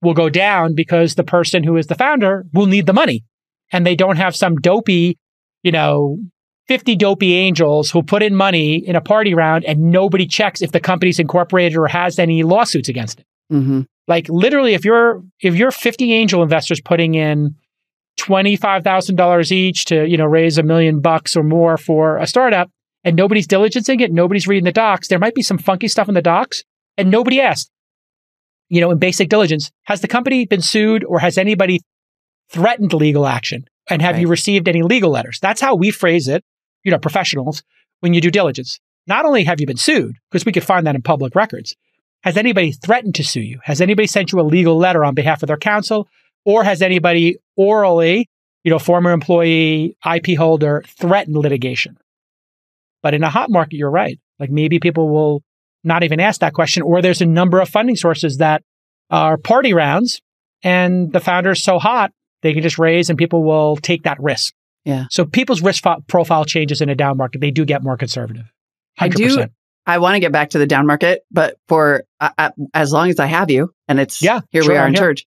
will 0.02 0.14
go 0.14 0.28
down 0.28 0.74
because 0.74 1.14
the 1.14 1.24
person 1.24 1.62
who 1.62 1.76
is 1.76 1.86
the 1.86 1.94
founder 1.94 2.44
will 2.52 2.66
need 2.66 2.86
the 2.86 2.92
money. 2.92 3.24
And 3.72 3.86
they 3.86 3.94
don't 3.96 4.16
have 4.16 4.36
some 4.36 4.56
dopey, 4.56 5.16
you 5.62 5.72
know, 5.72 6.18
50 6.68 6.96
dopey 6.96 7.34
angels 7.34 7.90
who 7.90 8.02
put 8.02 8.22
in 8.22 8.34
money 8.34 8.76
in 8.76 8.94
a 8.96 9.00
party 9.00 9.34
round 9.34 9.64
and 9.64 9.90
nobody 9.90 10.26
checks 10.26 10.62
if 10.62 10.72
the 10.72 10.80
company's 10.80 11.18
incorporated 11.18 11.76
or 11.76 11.88
has 11.88 12.18
any 12.18 12.42
lawsuits 12.42 12.88
against 12.88 13.20
it. 13.20 13.26
Mhm. 13.52 13.86
Like 14.08 14.28
literally, 14.28 14.74
if 14.74 14.84
you're 14.84 15.22
if 15.40 15.54
you're 15.54 15.70
50 15.70 16.12
angel 16.12 16.42
investors 16.42 16.80
putting 16.80 17.14
in 17.14 17.54
twenty 18.16 18.56
five 18.56 18.84
thousand 18.84 19.16
dollars 19.16 19.52
each 19.52 19.84
to 19.86 20.06
you 20.06 20.16
know 20.16 20.26
raise 20.26 20.58
a 20.58 20.62
million 20.62 21.00
bucks 21.00 21.36
or 21.36 21.42
more 21.42 21.76
for 21.76 22.18
a 22.18 22.26
startup, 22.26 22.70
and 23.04 23.16
nobody's 23.16 23.46
diligencing 23.46 24.00
it, 24.00 24.12
nobody's 24.12 24.46
reading 24.46 24.64
the 24.64 24.72
docs, 24.72 25.08
there 25.08 25.18
might 25.18 25.34
be 25.34 25.42
some 25.42 25.58
funky 25.58 25.88
stuff 25.88 26.08
in 26.08 26.14
the 26.14 26.22
docs, 26.22 26.64
and 26.96 27.10
nobody 27.10 27.40
asked. 27.40 27.70
You 28.68 28.80
know, 28.80 28.90
in 28.90 28.98
basic 28.98 29.28
diligence, 29.28 29.70
has 29.84 30.00
the 30.00 30.08
company 30.08 30.46
been 30.46 30.62
sued 30.62 31.04
or 31.04 31.18
has 31.18 31.36
anybody 31.36 31.80
threatened 32.50 32.94
legal 32.94 33.26
action? 33.26 33.66
And 33.90 34.00
have 34.00 34.18
you 34.18 34.28
received 34.28 34.68
any 34.68 34.82
legal 34.82 35.10
letters? 35.10 35.38
That's 35.42 35.60
how 35.60 35.74
we 35.74 35.90
phrase 35.90 36.28
it, 36.28 36.42
you 36.84 36.90
know, 36.90 36.98
professionals, 36.98 37.62
when 38.00 38.14
you 38.14 38.20
do 38.20 38.30
diligence. 38.30 38.78
Not 39.06 39.24
only 39.24 39.44
have 39.44 39.60
you 39.60 39.66
been 39.66 39.76
sued, 39.76 40.16
because 40.30 40.46
we 40.46 40.52
could 40.52 40.64
find 40.64 40.86
that 40.86 40.94
in 40.94 41.02
public 41.02 41.34
records, 41.34 41.76
has 42.22 42.36
anybody 42.36 42.72
threatened 42.72 43.16
to 43.16 43.24
sue 43.24 43.40
you? 43.40 43.58
Has 43.64 43.80
anybody 43.80 44.06
sent 44.06 44.30
you 44.30 44.40
a 44.40 44.42
legal 44.42 44.78
letter 44.78 45.04
on 45.04 45.14
behalf 45.14 45.42
of 45.42 45.48
their 45.48 45.56
counsel? 45.56 46.08
Or 46.44 46.64
has 46.64 46.82
anybody 46.82 47.36
orally, 47.56 48.28
you 48.64 48.70
know, 48.70 48.78
former 48.78 49.12
employee, 49.12 49.96
IP 50.04 50.36
holder, 50.36 50.82
threatened 50.86 51.36
litigation? 51.36 51.96
But 53.02 53.14
in 53.14 53.22
a 53.22 53.30
hot 53.30 53.50
market, 53.50 53.76
you're 53.76 53.90
right. 53.90 54.18
Like 54.38 54.50
maybe 54.50 54.78
people 54.80 55.08
will 55.08 55.42
not 55.84 56.02
even 56.04 56.20
ask 56.20 56.40
that 56.40 56.52
question, 56.52 56.82
or 56.82 57.02
there's 57.02 57.20
a 57.20 57.26
number 57.26 57.60
of 57.60 57.68
funding 57.68 57.96
sources 57.96 58.38
that 58.38 58.62
are 59.10 59.36
party 59.36 59.74
rounds 59.74 60.20
and 60.62 61.12
the 61.12 61.20
founder's 61.20 61.62
so 61.62 61.78
hot, 61.78 62.12
they 62.42 62.52
can 62.54 62.62
just 62.62 62.78
raise 62.78 63.10
and 63.10 63.18
people 63.18 63.42
will 63.44 63.76
take 63.76 64.04
that 64.04 64.20
risk. 64.20 64.54
Yeah. 64.84 65.06
So 65.10 65.24
people's 65.24 65.60
risk 65.62 65.82
fo- 65.82 66.02
profile 66.08 66.44
changes 66.44 66.80
in 66.80 66.88
a 66.88 66.94
down 66.94 67.16
market. 67.16 67.40
They 67.40 67.50
do 67.50 67.64
get 67.64 67.82
more 67.82 67.96
conservative. 67.96 68.44
100%. 69.00 69.04
I 69.04 69.08
do- 69.08 69.46
I 69.84 69.98
want 69.98 70.14
to 70.14 70.20
get 70.20 70.30
back 70.30 70.50
to 70.50 70.58
the 70.60 70.66
down 70.66 70.86
market, 70.86 71.22
but 71.32 71.56
for 71.66 72.04
uh, 72.20 72.30
uh, 72.38 72.50
as 72.72 72.92
long 72.92 73.10
as 73.10 73.18
I 73.18 73.26
have 73.26 73.50
you, 73.50 73.74
and 73.88 73.98
it's 73.98 74.22
Yeah, 74.22 74.38
here 74.50 74.62
sure, 74.62 74.74
we 74.74 74.78
are 74.78 74.82
I'm 74.82 74.88
in 74.90 74.94
here. 74.94 75.02
church. 75.02 75.24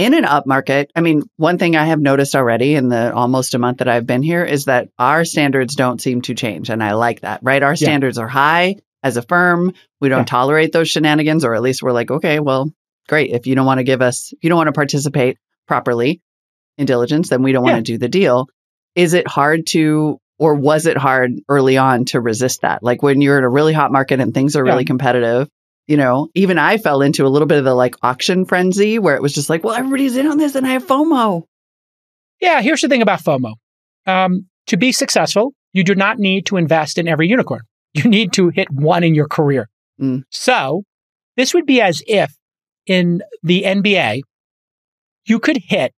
In 0.00 0.14
an 0.14 0.24
up 0.24 0.46
market, 0.46 0.90
I 0.96 1.02
mean, 1.02 1.24
one 1.36 1.58
thing 1.58 1.76
I 1.76 1.84
have 1.84 2.00
noticed 2.00 2.34
already 2.34 2.74
in 2.74 2.88
the 2.88 3.12
almost 3.12 3.52
a 3.52 3.58
month 3.58 3.78
that 3.78 3.88
I've 3.88 4.06
been 4.06 4.22
here 4.22 4.42
is 4.42 4.64
that 4.64 4.88
our 4.98 5.26
standards 5.26 5.74
don't 5.76 6.00
seem 6.00 6.22
to 6.22 6.32
change, 6.34 6.70
and 6.70 6.82
I 6.82 6.94
like 6.94 7.20
that. 7.20 7.40
Right, 7.42 7.62
our 7.62 7.72
Yeah. 7.72 7.74
standards 7.74 8.16
are 8.16 8.26
high 8.26 8.76
as 9.02 9.18
a 9.18 9.22
firm. 9.22 9.74
We 10.00 10.08
don't 10.08 10.20
Yeah. 10.20 10.24
tolerate 10.24 10.72
those 10.72 10.88
shenanigans, 10.88 11.44
or 11.44 11.54
at 11.54 11.60
least 11.60 11.82
we're 11.82 11.92
like, 11.92 12.10
okay, 12.10 12.40
well, 12.40 12.72
great. 13.10 13.32
If 13.32 13.46
you 13.46 13.54
don't 13.54 13.66
want 13.66 13.76
to 13.76 13.84
give 13.84 14.00
us, 14.00 14.32
if 14.32 14.38
you 14.42 14.48
don't 14.48 14.56
want 14.56 14.68
to 14.68 14.72
participate 14.72 15.36
properly 15.68 16.22
in 16.78 16.86
diligence, 16.86 17.28
then 17.28 17.42
we 17.42 17.52
don't 17.52 17.66
Yeah. 17.66 17.74
want 17.74 17.84
to 17.84 17.92
do 17.92 17.98
the 17.98 18.08
deal. 18.08 18.46
Is 18.94 19.12
it 19.12 19.28
hard 19.28 19.66
to, 19.72 20.16
or 20.38 20.54
was 20.54 20.86
it 20.86 20.96
hard 20.96 21.32
early 21.46 21.76
on 21.76 22.06
to 22.06 22.22
resist 22.22 22.62
that? 22.62 22.82
Like 22.82 23.02
when 23.02 23.20
you're 23.20 23.36
in 23.36 23.44
a 23.44 23.50
really 23.50 23.74
hot 23.74 23.92
market 23.92 24.18
and 24.18 24.32
things 24.32 24.56
are 24.56 24.64
really 24.64 24.86
competitive, 24.86 25.46
you 25.90 25.96
know, 25.96 26.28
even 26.36 26.56
I 26.56 26.78
fell 26.78 27.02
into 27.02 27.26
a 27.26 27.28
little 27.28 27.48
bit 27.48 27.58
of 27.58 27.64
the 27.64 27.74
like 27.74 27.96
auction 28.00 28.44
frenzy 28.44 29.00
where 29.00 29.16
it 29.16 29.22
was 29.22 29.32
just 29.32 29.50
like, 29.50 29.64
well, 29.64 29.74
everybody's 29.74 30.16
in 30.16 30.28
on 30.28 30.38
this 30.38 30.54
and 30.54 30.64
I 30.64 30.70
have 30.70 30.86
FOMO. 30.86 31.42
Yeah, 32.40 32.62
here's 32.62 32.80
the 32.80 32.88
thing 32.88 33.02
about 33.02 33.24
FOMO. 33.24 33.54
Um, 34.06 34.46
to 34.68 34.76
be 34.76 34.92
successful, 34.92 35.52
you 35.72 35.82
do 35.82 35.96
not 35.96 36.20
need 36.20 36.46
to 36.46 36.58
invest 36.58 36.96
in 36.96 37.08
every 37.08 37.28
unicorn. 37.28 37.62
You 37.92 38.04
need 38.08 38.32
to 38.34 38.50
hit 38.50 38.70
one 38.70 39.02
in 39.02 39.16
your 39.16 39.26
career. 39.26 39.68
Mm. 40.00 40.22
So 40.30 40.84
this 41.36 41.52
would 41.54 41.66
be 41.66 41.80
as 41.80 42.04
if 42.06 42.32
in 42.86 43.20
the 43.42 43.64
NBA, 43.64 44.20
you 45.24 45.40
could 45.40 45.56
hit 45.56 45.92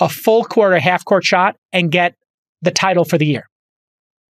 a 0.00 0.08
full 0.08 0.44
court 0.44 0.72
or 0.72 0.80
half 0.80 1.04
court 1.04 1.24
shot 1.24 1.54
and 1.72 1.92
get 1.92 2.16
the 2.62 2.72
title 2.72 3.04
for 3.04 3.16
the 3.16 3.26
year. 3.26 3.48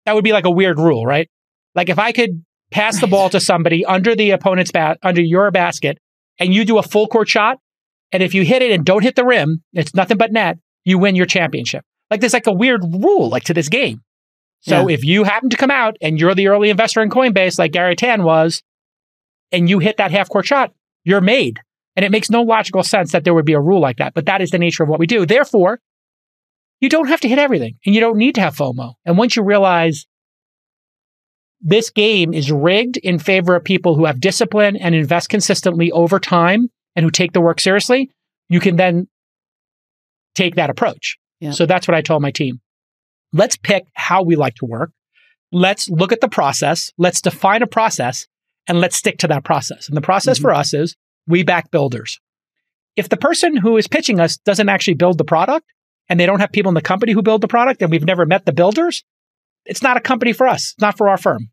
That 0.04 0.14
would 0.14 0.24
be 0.24 0.32
like 0.32 0.44
a 0.44 0.50
weird 0.50 0.78
rule, 0.78 1.06
right? 1.06 1.30
Like 1.74 1.88
if 1.88 1.98
I 1.98 2.12
could 2.12 2.44
pass 2.74 3.00
the 3.00 3.06
ball 3.06 3.30
to 3.30 3.40
somebody 3.40 3.86
under 3.86 4.16
the 4.16 4.32
opponent's 4.32 4.72
bat, 4.72 4.98
under 5.02 5.22
your 5.22 5.50
basket, 5.52 5.96
and 6.40 6.52
you 6.52 6.64
do 6.64 6.76
a 6.76 6.82
full 6.82 7.06
court 7.06 7.28
shot, 7.28 7.58
and 8.10 8.22
if 8.22 8.34
you 8.34 8.44
hit 8.44 8.62
it 8.62 8.72
and 8.72 8.84
don't 8.84 9.04
hit 9.04 9.14
the 9.14 9.24
rim, 9.24 9.62
it's 9.72 9.94
nothing 9.94 10.18
but 10.18 10.32
net, 10.32 10.58
you 10.84 10.98
win 10.98 11.14
your 11.14 11.24
championship. 11.24 11.84
Like 12.10 12.20
there's 12.20 12.32
like 12.32 12.48
a 12.48 12.52
weird 12.52 12.82
rule 12.82 13.28
like 13.28 13.44
to 13.44 13.54
this 13.54 13.68
game. 13.68 14.02
So 14.66 14.88
if 14.88 15.04
you 15.04 15.24
happen 15.24 15.50
to 15.50 15.58
come 15.58 15.70
out 15.70 15.98
and 16.00 16.18
you're 16.18 16.34
the 16.34 16.48
early 16.48 16.70
investor 16.70 17.02
in 17.02 17.10
Coinbase, 17.10 17.58
like 17.58 17.72
Garry 17.72 17.94
Tan 17.94 18.24
was, 18.24 18.62
and 19.52 19.68
you 19.68 19.78
hit 19.78 19.98
that 19.98 20.10
half 20.10 20.30
court 20.30 20.46
shot, 20.46 20.72
you're 21.04 21.20
made. 21.20 21.60
And 21.96 22.04
it 22.04 22.10
makes 22.10 22.30
no 22.30 22.42
logical 22.42 22.82
sense 22.82 23.12
that 23.12 23.24
there 23.24 23.34
would 23.34 23.44
be 23.44 23.52
a 23.52 23.60
rule 23.60 23.80
like 23.80 23.98
that, 23.98 24.14
but 24.14 24.24
that 24.24 24.40
is 24.40 24.50
the 24.50 24.58
nature 24.58 24.82
of 24.82 24.88
what 24.88 24.98
we 24.98 25.06
do. 25.06 25.26
Therefore, 25.26 25.80
you 26.80 26.88
don't 26.88 27.08
have 27.08 27.20
to 27.20 27.28
hit 27.28 27.38
everything 27.38 27.78
and 27.84 27.94
you 27.94 28.00
don't 28.00 28.16
need 28.16 28.34
to 28.36 28.40
have 28.40 28.56
FOMO. 28.56 28.94
And 29.04 29.18
once 29.18 29.36
you 29.36 29.42
realize 29.42 30.06
this 31.64 31.88
game 31.90 32.34
is 32.34 32.52
rigged 32.52 32.98
in 32.98 33.18
favor 33.18 33.56
of 33.56 33.64
people 33.64 33.94
who 33.94 34.04
have 34.04 34.20
discipline 34.20 34.76
and 34.76 34.94
invest 34.94 35.30
consistently 35.30 35.90
over 35.92 36.20
time 36.20 36.68
and 36.94 37.04
who 37.04 37.10
take 37.10 37.32
the 37.32 37.40
work 37.40 37.58
seriously, 37.58 38.10
you 38.50 38.60
can 38.60 38.76
then 38.76 39.08
take 40.34 40.56
that 40.56 40.68
approach. 40.70 41.16
Yeah. 41.40 41.52
So 41.52 41.64
that's 41.64 41.88
what 41.88 41.94
I 41.94 42.02
told 42.02 42.20
my 42.22 42.30
team. 42.30 42.60
Let's 43.32 43.56
pick 43.56 43.86
how 43.94 44.22
we 44.22 44.36
like 44.36 44.54
to 44.56 44.66
work. 44.66 44.90
Let's 45.52 45.88
look 45.88 46.12
at 46.12 46.20
the 46.20 46.28
process. 46.28 46.92
Let's 46.98 47.20
define 47.22 47.62
a 47.62 47.66
process 47.66 48.26
and 48.68 48.78
let's 48.80 48.96
stick 48.96 49.18
to 49.18 49.28
that 49.28 49.44
process. 49.44 49.88
And 49.88 49.96
the 49.96 50.00
process 50.02 50.38
Mhm. 50.38 50.42
for 50.42 50.54
us 50.54 50.74
is 50.74 50.96
we 51.26 51.42
back 51.44 51.70
builders. 51.70 52.20
If 52.96 53.08
the 53.08 53.16
person 53.16 53.56
who 53.56 53.76
is 53.76 53.88
pitching 53.88 54.20
us 54.20 54.36
doesn't 54.36 54.68
actually 54.68 54.94
build 54.94 55.16
the 55.18 55.24
product 55.24 55.66
and 56.08 56.20
they 56.20 56.26
don't 56.26 56.40
have 56.40 56.52
people 56.52 56.68
in 56.68 56.74
the 56.74 56.82
company 56.82 57.12
who 57.12 57.22
build 57.22 57.40
the 57.40 57.48
product 57.48 57.80
and 57.80 57.90
we've 57.90 58.04
never 58.04 58.26
met 58.26 58.44
the 58.44 58.52
builders, 58.52 59.02
it's 59.64 59.82
not 59.82 59.96
a 59.96 60.00
company 60.00 60.32
for 60.32 60.46
us. 60.46 60.72
It's 60.72 60.80
not 60.80 60.96
for 60.98 61.08
our 61.08 61.16
firm. 61.16 61.48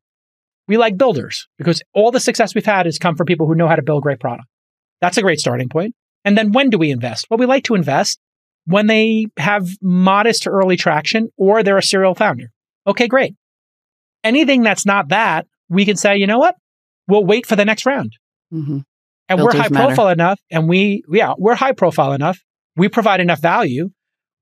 We 0.68 0.78
like 0.78 0.98
builders 0.98 1.48
because 1.58 1.82
all 1.94 2.12
the 2.12 2.20
success 2.20 2.56
we've 2.56 2.66
had 2.66 2.86
has 2.86 2.98
come 2.98 3.16
from 3.16 3.26
people 3.26 3.48
who 3.48 3.56
know 3.56 3.68
how 3.68 3.76
to 3.76 3.82
build 3.82 4.04
great 4.04 4.20
product. 4.20 4.48
That's 5.02 5.18
a 5.18 5.22
great 5.22 5.40
starting 5.40 5.70
point. 5.70 5.96
And 6.24 6.38
then 6.38 6.52
when 6.52 6.70
do 6.70 6.78
we 6.78 6.92
invest? 6.92 7.28
Well, 7.30 7.38
we 7.38 7.46
like 7.46 7.64
to 7.66 7.76
invest 7.76 8.20
when 8.66 8.88
they 8.88 9.26
have 9.38 9.68
modest 9.82 10.44
to 10.44 10.50
early 10.50 10.78
traction 10.78 11.30
or 11.38 11.64
they're 11.64 11.78
a 11.78 11.84
serial 11.84 12.14
founder. 12.16 12.52
Okay, 12.86 13.08
great. 13.08 13.36
Anything 14.24 14.62
that's 14.62 14.86
not 14.86 15.10
that, 15.10 15.48
we 15.68 15.84
can 15.84 15.98
say, 15.98 16.18
you 16.18 16.28
know 16.28 16.38
what? 16.38 16.56
We'll 17.08 17.26
wait 17.26 17.46
for 17.46 17.56
the 17.56 17.66
next 17.66 17.86
round. 17.86 18.14
hmm 18.52 18.80
And 19.30 19.42
we're 19.42 19.52
high 19.54 19.70
matter. 19.70 19.88
profile 19.88 20.10
enough 20.10 20.40
and 20.52 20.70
we, 20.70 21.04
yeah, 21.12 21.34
we're 21.38 21.56
high 21.56 21.72
profile 21.72 22.14
enough. 22.14 22.40
We 22.76 22.88
provide 22.88 23.20
enough 23.20 23.42
value. 23.42 23.90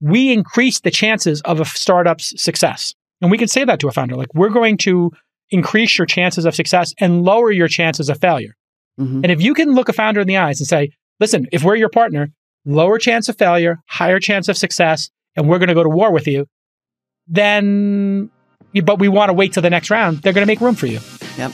We 0.02 0.32
increase 0.34 0.82
the 0.82 0.92
chances 0.92 1.42
of 1.42 1.60
a 1.60 1.66
startup's 1.66 2.40
success. 2.42 2.94
And 3.22 3.32
we 3.32 3.38
can 3.38 3.48
say 3.48 3.64
that 3.66 3.80
to 3.80 3.88
a 3.88 3.92
founder. 3.92 4.16
Like, 4.16 4.34
we're 4.34 4.50
going 4.50 4.78
to 4.80 5.12
increase 5.52 5.98
your 5.98 6.06
chances 6.06 6.46
of 6.46 6.56
success 6.56 6.94
and 7.00 7.24
lower 7.24 7.52
your 7.52 7.68
chances 7.68 8.10
of 8.10 8.20
failure. 8.20 8.56
hmm 8.98 9.22
And 9.24 9.32
if 9.32 9.42
you 9.42 9.54
can 9.54 9.74
look 9.74 9.90
a 9.90 9.94
founder 9.94 10.22
in 10.22 10.28
the 10.28 10.38
eyes 10.38 10.60
and 10.60 10.68
say, 10.68 10.92
listen, 11.20 11.48
if 11.52 11.64
we're 11.64 11.76
your 11.76 11.90
partner, 11.90 12.32
lower 12.66 12.98
chance 12.98 13.30
of 13.30 13.38
failure, 13.38 13.80
higher 13.88 14.20
chance 14.20 14.48
of 14.48 14.58
success, 14.58 15.10
and 15.36 15.48
we're 15.48 15.60
going 15.60 15.70
to 15.70 15.74
go 15.74 15.84
to 15.84 15.90
war 15.90 16.12
with 16.12 16.28
you, 16.28 16.48
then, 17.28 18.30
but 18.84 19.00
we 19.00 19.08
want 19.08 19.30
to 19.30 19.34
wait 19.34 19.54
till 19.54 19.64
the 19.64 19.70
next 19.70 19.90
round, 19.90 20.22
they're 20.22 20.34
going 20.34 20.46
to 20.46 20.52
make 20.52 20.62
room 20.62 20.76
for 20.76 20.88
you. 20.88 21.00
Yep. 21.38 21.54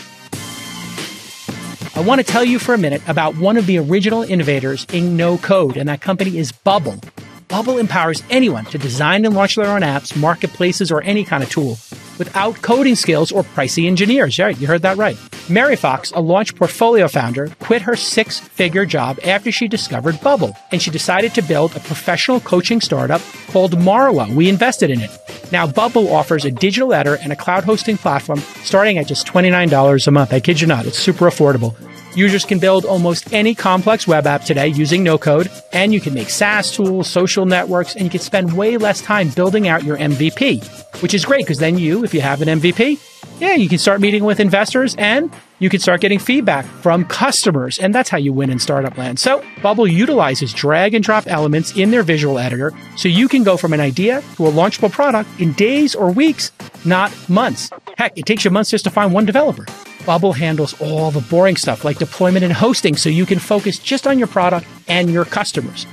I 1.97 2.01
want 2.01 2.19
to 2.19 2.27
tell 2.27 2.43
you 2.43 2.59
for 2.59 2.73
a 2.73 2.77
minute 2.77 3.01
about 3.07 3.37
one 3.37 3.55
of 3.55 3.67
the 3.67 3.77
original 3.79 4.23
innovators 4.23 4.85
in 4.91 5.15
no 5.15 5.37
code, 5.37 5.77
and 5.77 5.87
that 5.87 6.01
company 6.01 6.37
is 6.37 6.51
Bubble. 6.51 6.99
Bubble 7.47 7.77
empowers 7.77 8.21
anyone 8.29 8.65
to 8.65 8.77
design 8.77 9.23
and 9.23 9.33
launch 9.33 9.55
their 9.55 9.67
own 9.67 9.81
apps, 9.81 10.19
marketplaces, 10.19 10.91
or 10.91 11.01
any 11.03 11.23
kind 11.23 11.43
of 11.43 11.49
tool 11.49 11.77
without 12.17 12.61
coding 12.61 12.95
skills 12.95 13.31
or 13.31 13.43
pricey 13.43 13.87
engineers. 13.87 14.37
Right, 14.39 14.57
you 14.59 14.67
heard 14.67 14.81
that 14.83 14.97
right. 14.97 15.17
Mary 15.49 15.75
Fox, 15.75 16.11
a 16.11 16.19
launch 16.19 16.55
portfolio 16.55 17.07
founder, 17.07 17.49
quit 17.59 17.81
her 17.83 17.95
six 17.95 18.39
figure 18.39 18.85
job 18.85 19.19
after 19.23 19.51
she 19.51 19.67
discovered 19.67 20.19
Bubble, 20.21 20.55
and 20.71 20.81
she 20.81 20.89
decided 20.89 21.33
to 21.35 21.41
build 21.43 21.75
a 21.75 21.79
professional 21.79 22.39
coaching 22.39 22.81
startup 22.81 23.21
called 23.47 23.73
Marwa. 23.73 24.33
We 24.33 24.49
invested 24.49 24.89
in 24.89 25.01
it. 25.01 25.11
Now, 25.51 25.67
Bubble 25.67 26.13
offers 26.13 26.45
a 26.45 26.51
digital 26.51 26.93
editor 26.93 27.17
and 27.21 27.31
a 27.31 27.35
cloud 27.35 27.63
hosting 27.63 27.97
platform 27.97 28.39
starting 28.63 28.97
at 28.97 29.07
just 29.07 29.27
$29 29.27 30.07
a 30.07 30.11
month. 30.11 30.33
I 30.33 30.39
kid 30.39 30.61
you 30.61 30.67
not, 30.67 30.85
it's 30.85 30.97
super 30.97 31.25
affordable. 31.25 31.75
Users 32.15 32.45
can 32.45 32.59
build 32.59 32.85
almost 32.85 33.33
any 33.33 33.53
complex 33.53 34.07
web 34.07 34.25
app 34.25 34.45
today 34.45 34.67
using 34.69 35.03
no 35.03 35.17
code, 35.17 35.51
and 35.73 35.93
you 35.93 35.99
can 35.99 36.13
make 36.13 36.29
SaaS 36.29 36.71
tools, 36.71 37.09
social 37.09 37.45
networks, 37.45 37.93
and 37.93 38.05
you 38.05 38.09
can 38.09 38.21
spend 38.21 38.53
way 38.53 38.77
less 38.77 39.01
time 39.01 39.29
building 39.29 39.67
out 39.67 39.83
your 39.83 39.97
MVP, 39.97 41.01
which 41.01 41.13
is 41.13 41.25
great 41.25 41.43
because 41.43 41.59
then 41.59 41.77
you, 41.77 42.05
if 42.05 42.13
you 42.13 42.21
have 42.21 42.41
an 42.41 42.47
MVP, 42.47 42.99
yeah, 43.39 43.55
you 43.55 43.67
can 43.67 43.79
start 43.79 43.99
meeting 43.99 44.23
with 44.23 44.39
investors 44.39 44.95
and 44.97 45.29
you 45.59 45.69
can 45.69 45.81
start 45.81 45.99
getting 45.99 46.19
feedback 46.19 46.65
from 46.65 47.03
customers. 47.03 47.79
And 47.79 47.93
that's 47.93 48.09
how 48.09 48.17
you 48.17 48.31
win 48.31 48.49
in 48.49 48.59
startup 48.59 48.97
land. 48.97 49.19
So 49.19 49.43
Bubble 49.61 49.87
utilizes 49.87 50.53
drag 50.53 50.93
and 50.93 51.03
drop 51.03 51.27
elements 51.27 51.75
in 51.75 51.91
their 51.91 52.03
visual 52.03 52.39
editor 52.39 52.71
so 52.95 53.09
you 53.09 53.27
can 53.27 53.43
go 53.43 53.57
from 53.57 53.73
an 53.73 53.81
idea 53.81 54.23
to 54.37 54.47
a 54.47 54.51
launchable 54.51 54.91
product 54.91 55.29
in 55.39 55.51
days 55.53 55.95
or 55.95 56.11
weeks, 56.11 56.53
not 56.85 57.11
months. 57.27 57.71
Heck, 57.97 58.17
it 58.17 58.25
takes 58.25 58.45
you 58.45 58.51
months 58.51 58.71
just 58.71 58.85
to 58.85 58.89
find 58.89 59.13
one 59.13 59.25
developer. 59.25 59.65
Bubble 60.05 60.33
handles 60.33 60.79
all 60.79 61.09
the 61.09 61.21
boring 61.21 61.55
stuff 61.55 61.83
like 61.83 61.97
deployment 61.97 62.43
and 62.43 62.53
hosting 62.53 62.95
so 62.95 63.09
you 63.09 63.25
can 63.25 63.39
focus 63.39 63.79
just 63.79 64.05
on 64.05 64.19
your 64.19 64.27
product 64.27 64.67
and 64.87 65.09
your 65.09 65.25
customers. 65.25 65.87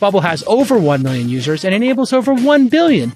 Bubble 0.00 0.20
has 0.20 0.42
over 0.48 0.76
1 0.76 1.02
million 1.04 1.28
users 1.28 1.64
and 1.64 1.72
enables 1.72 2.12
over 2.12 2.34
$1 2.34 2.70
billion 2.70 3.12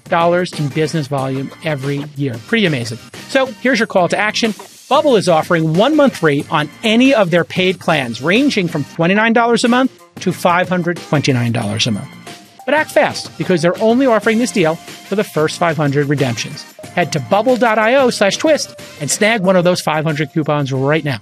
in 0.57 0.69
business 0.69 1.07
volume 1.07 1.51
every 1.65 1.97
year. 2.15 2.33
Pretty 2.47 2.65
amazing. 2.65 2.97
So 3.27 3.47
here's 3.47 3.77
your 3.77 3.87
call 3.87 4.07
to 4.07 4.17
action. 4.17 4.53
Bubble 4.87 5.17
is 5.17 5.27
offering 5.27 5.73
one 5.73 5.97
month 5.97 6.15
free 6.15 6.45
on 6.49 6.69
any 6.81 7.13
of 7.13 7.29
their 7.29 7.43
paid 7.43 7.77
plans, 7.81 8.21
ranging 8.21 8.69
from 8.69 8.85
$29 8.85 9.65
a 9.65 9.67
month 9.67 9.91
to 10.21 10.29
$529 10.29 11.87
a 11.87 11.91
month. 11.91 12.09
But 12.65 12.73
act 12.73 12.91
fast 12.91 13.37
because 13.37 13.61
they're 13.61 13.81
only 13.81 14.05
offering 14.05 14.37
this 14.37 14.53
deal 14.53 14.75
for 14.75 15.15
the 15.15 15.25
first 15.25 15.59
500 15.59 16.07
redemptions. 16.07 16.63
Head 16.97 17.11
to 17.13 17.19
bubble.io 17.19 18.09
slash 18.09 18.37
twist 18.37 18.73
and 18.99 19.09
snag 19.11 19.41
one 19.41 19.55
of 19.55 19.63
those 19.63 19.81
500 19.81 20.33
coupons 20.33 20.73
right 20.73 21.03
now. 21.05 21.19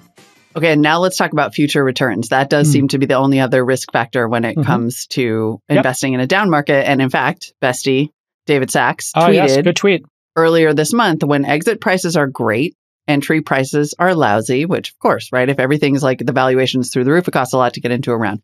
Okay, 0.55 0.71
and 0.71 0.81
now 0.81 0.99
let's 0.99 1.17
talk 1.17 1.33
about 1.33 1.53
future 1.53 1.83
returns. 1.83 2.29
That 2.29 2.49
does 2.49 2.69
Mm. 2.69 2.71
seem 2.71 2.87
to 2.87 2.97
be 2.97 3.07
the 3.07 3.15
only 3.15 3.41
other 3.41 3.65
risk 3.65 3.91
factor 3.91 4.25
when 4.29 4.45
it 4.45 4.55
Mhm. 4.55 4.63
comes 4.65 5.05
to 5.07 5.59
Yep. 5.69 5.77
investing 5.77 6.13
in 6.13 6.21
a 6.21 6.27
down 6.27 6.49
market. 6.49 6.87
And 6.87 7.01
in 7.01 7.09
fact, 7.09 7.51
Bestie 7.61 8.07
David 8.45 8.71
Sacks 8.71 9.11
Oh, 9.17 9.23
tweeted 9.23 9.33
yes. 9.33 9.57
Good 9.61 9.75
tweet. 9.75 10.05
earlier 10.37 10.73
this 10.73 10.93
month 10.93 11.25
when 11.25 11.43
exit 11.43 11.81
prices 11.81 12.15
are 12.15 12.27
great, 12.27 12.73
entry 13.05 13.41
prices 13.41 13.93
are 13.99 14.15
lousy, 14.15 14.65
which 14.65 14.91
of 14.91 14.99
course, 14.99 15.29
right? 15.33 15.49
If 15.49 15.59
everything's 15.59 16.03
like 16.03 16.19
the 16.25 16.31
valuations 16.31 16.89
through 16.93 17.03
the 17.03 17.11
roof, 17.11 17.27
it 17.27 17.31
costs 17.31 17.53
a 17.53 17.57
lot 17.57 17.73
to 17.73 17.81
get 17.81 17.91
into 17.91 18.13
a 18.13 18.17
round. 18.17 18.39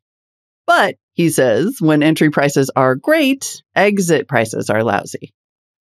But 0.67 0.95
he 1.13 1.29
says 1.29 1.77
when 1.79 2.03
entry 2.03 2.29
prices 2.29 2.69
are 2.75 2.95
great, 2.95 3.61
exit 3.73 4.27
prices 4.27 4.69
are 4.69 4.83
lousy. 4.83 5.31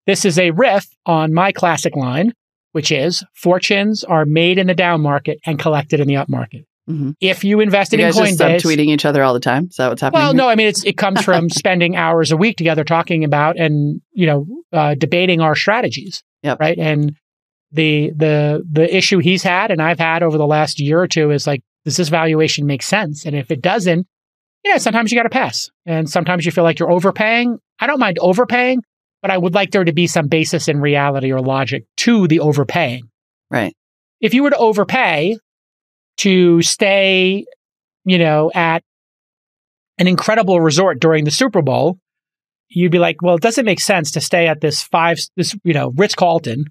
This 0.07 0.25
is 0.25 0.39
a 0.39 0.51
riff 0.51 0.87
on 1.07 1.33
my 1.33 1.53
classic 1.53 1.95
line, 1.97 2.33
which 2.73 2.91
is 2.91 3.25
fortunes 3.35 4.05
are 4.05 4.25
made 4.25 4.59
in 4.59 4.67
the 4.67 4.75
down 4.75 5.01
market 5.01 5.39
and 5.47 5.59
collected 5.59 6.01
in 6.01 6.09
the 6.09 6.17
up 6.17 6.29
market. 6.29 6.65
Mhm. 6.89 7.15
If 7.21 7.45
you 7.45 7.59
You 7.59 7.61
invested 7.61 8.01
in 8.01 8.07
guys 8.07 8.17
just 8.17 8.39
Coinbase, 8.41 8.61
subtweeting 8.63 8.87
each 8.89 9.05
other 9.05 9.23
all 9.23 9.35
the 9.35 9.41
time. 9.41 9.67
Is 9.71 9.77
that 9.77 9.89
what's 9.89 10.01
happening? 10.01 10.21
well, 10.23 10.33
here? 10.33 10.37
no, 10.39 10.49
I 10.49 10.57
mean 10.57 10.67
it's 10.67 10.83
it 10.85 10.97
comes 10.97 11.23
from 11.25 11.49
spending 11.51 11.95
hours 11.97 12.33
a 12.33 12.37
week 12.37 12.57
together 12.57 12.83
talking 12.85 13.23
about 13.25 13.57
and 13.59 14.01
you 14.13 14.27
know 14.27 14.47
uh, 14.73 14.95
debating 14.97 15.41
our 15.41 15.55
strategies, 15.55 16.23
Yep. 16.43 16.59
right? 16.61 16.79
And 16.79 17.15
the 17.71 18.11
the 18.17 18.65
the 18.69 18.97
issue 18.97 19.19
he's 19.19 19.43
had 19.45 19.71
and 19.71 19.81
I've 19.81 19.99
had 20.01 20.23
over 20.25 20.37
the 20.39 20.47
last 20.47 20.81
year 20.81 21.01
or 21.01 21.07
two 21.07 21.31
is 21.31 21.47
like, 21.47 21.61
does 21.85 21.97
this 21.97 22.09
valuation 22.09 22.67
make 22.67 22.83
sense? 22.83 23.25
And 23.25 23.37
if 23.37 23.51
it 23.53 23.61
doesn't, 23.63 24.07
you 24.65 24.73
know, 24.73 24.79
sometimes 24.79 25.13
you 25.13 25.19
got 25.19 25.23
to 25.25 25.29
pass, 25.31 25.71
and 25.87 26.09
sometimes 26.11 26.45
you 26.45 26.51
feel 26.53 26.65
like 26.65 26.79
you're 26.81 26.91
overpaying. 26.91 27.59
I 27.79 27.87
don't 27.87 28.01
mind 28.01 28.19
overpaying, 28.21 28.83
but 29.23 29.31
I 29.31 29.39
would 29.39 29.55
like 29.55 29.71
there 29.71 29.85
to 29.85 29.93
be 29.93 30.07
some 30.07 30.29
basis 30.29 30.69
in 30.69 30.81
reality 30.81 31.33
or 31.33 31.41
logic 31.41 31.85
to 31.99 32.27
the 32.27 32.41
overpaying. 32.41 33.09
Right. 33.51 33.75
If 34.21 34.35
you 34.35 34.43
were 34.43 34.51
to 34.51 34.57
overpay 34.57 35.37
to 36.19 36.63
stay, 36.63 37.45
you 38.05 38.19
know, 38.19 38.51
at 38.55 38.83
an 39.99 40.07
incredible 40.07 40.61
resort 40.61 41.01
during 41.01 41.25
the 41.25 41.31
Super 41.31 41.63
Bowl, 41.63 41.99
you'd 42.69 42.93
be 42.93 42.99
like, 42.99 43.23
well, 43.23 43.35
it 43.37 43.43
doesn't 43.43 43.65
make 43.65 43.81
sense 43.81 44.13
to 44.13 44.21
stay 44.21 44.47
at 44.47 44.61
this 44.61 44.83
five, 44.83 45.19
this, 45.37 45.55
you 45.65 45.75
know, 45.75 45.93
Ritz 45.97 46.15
Carlton 46.15 46.65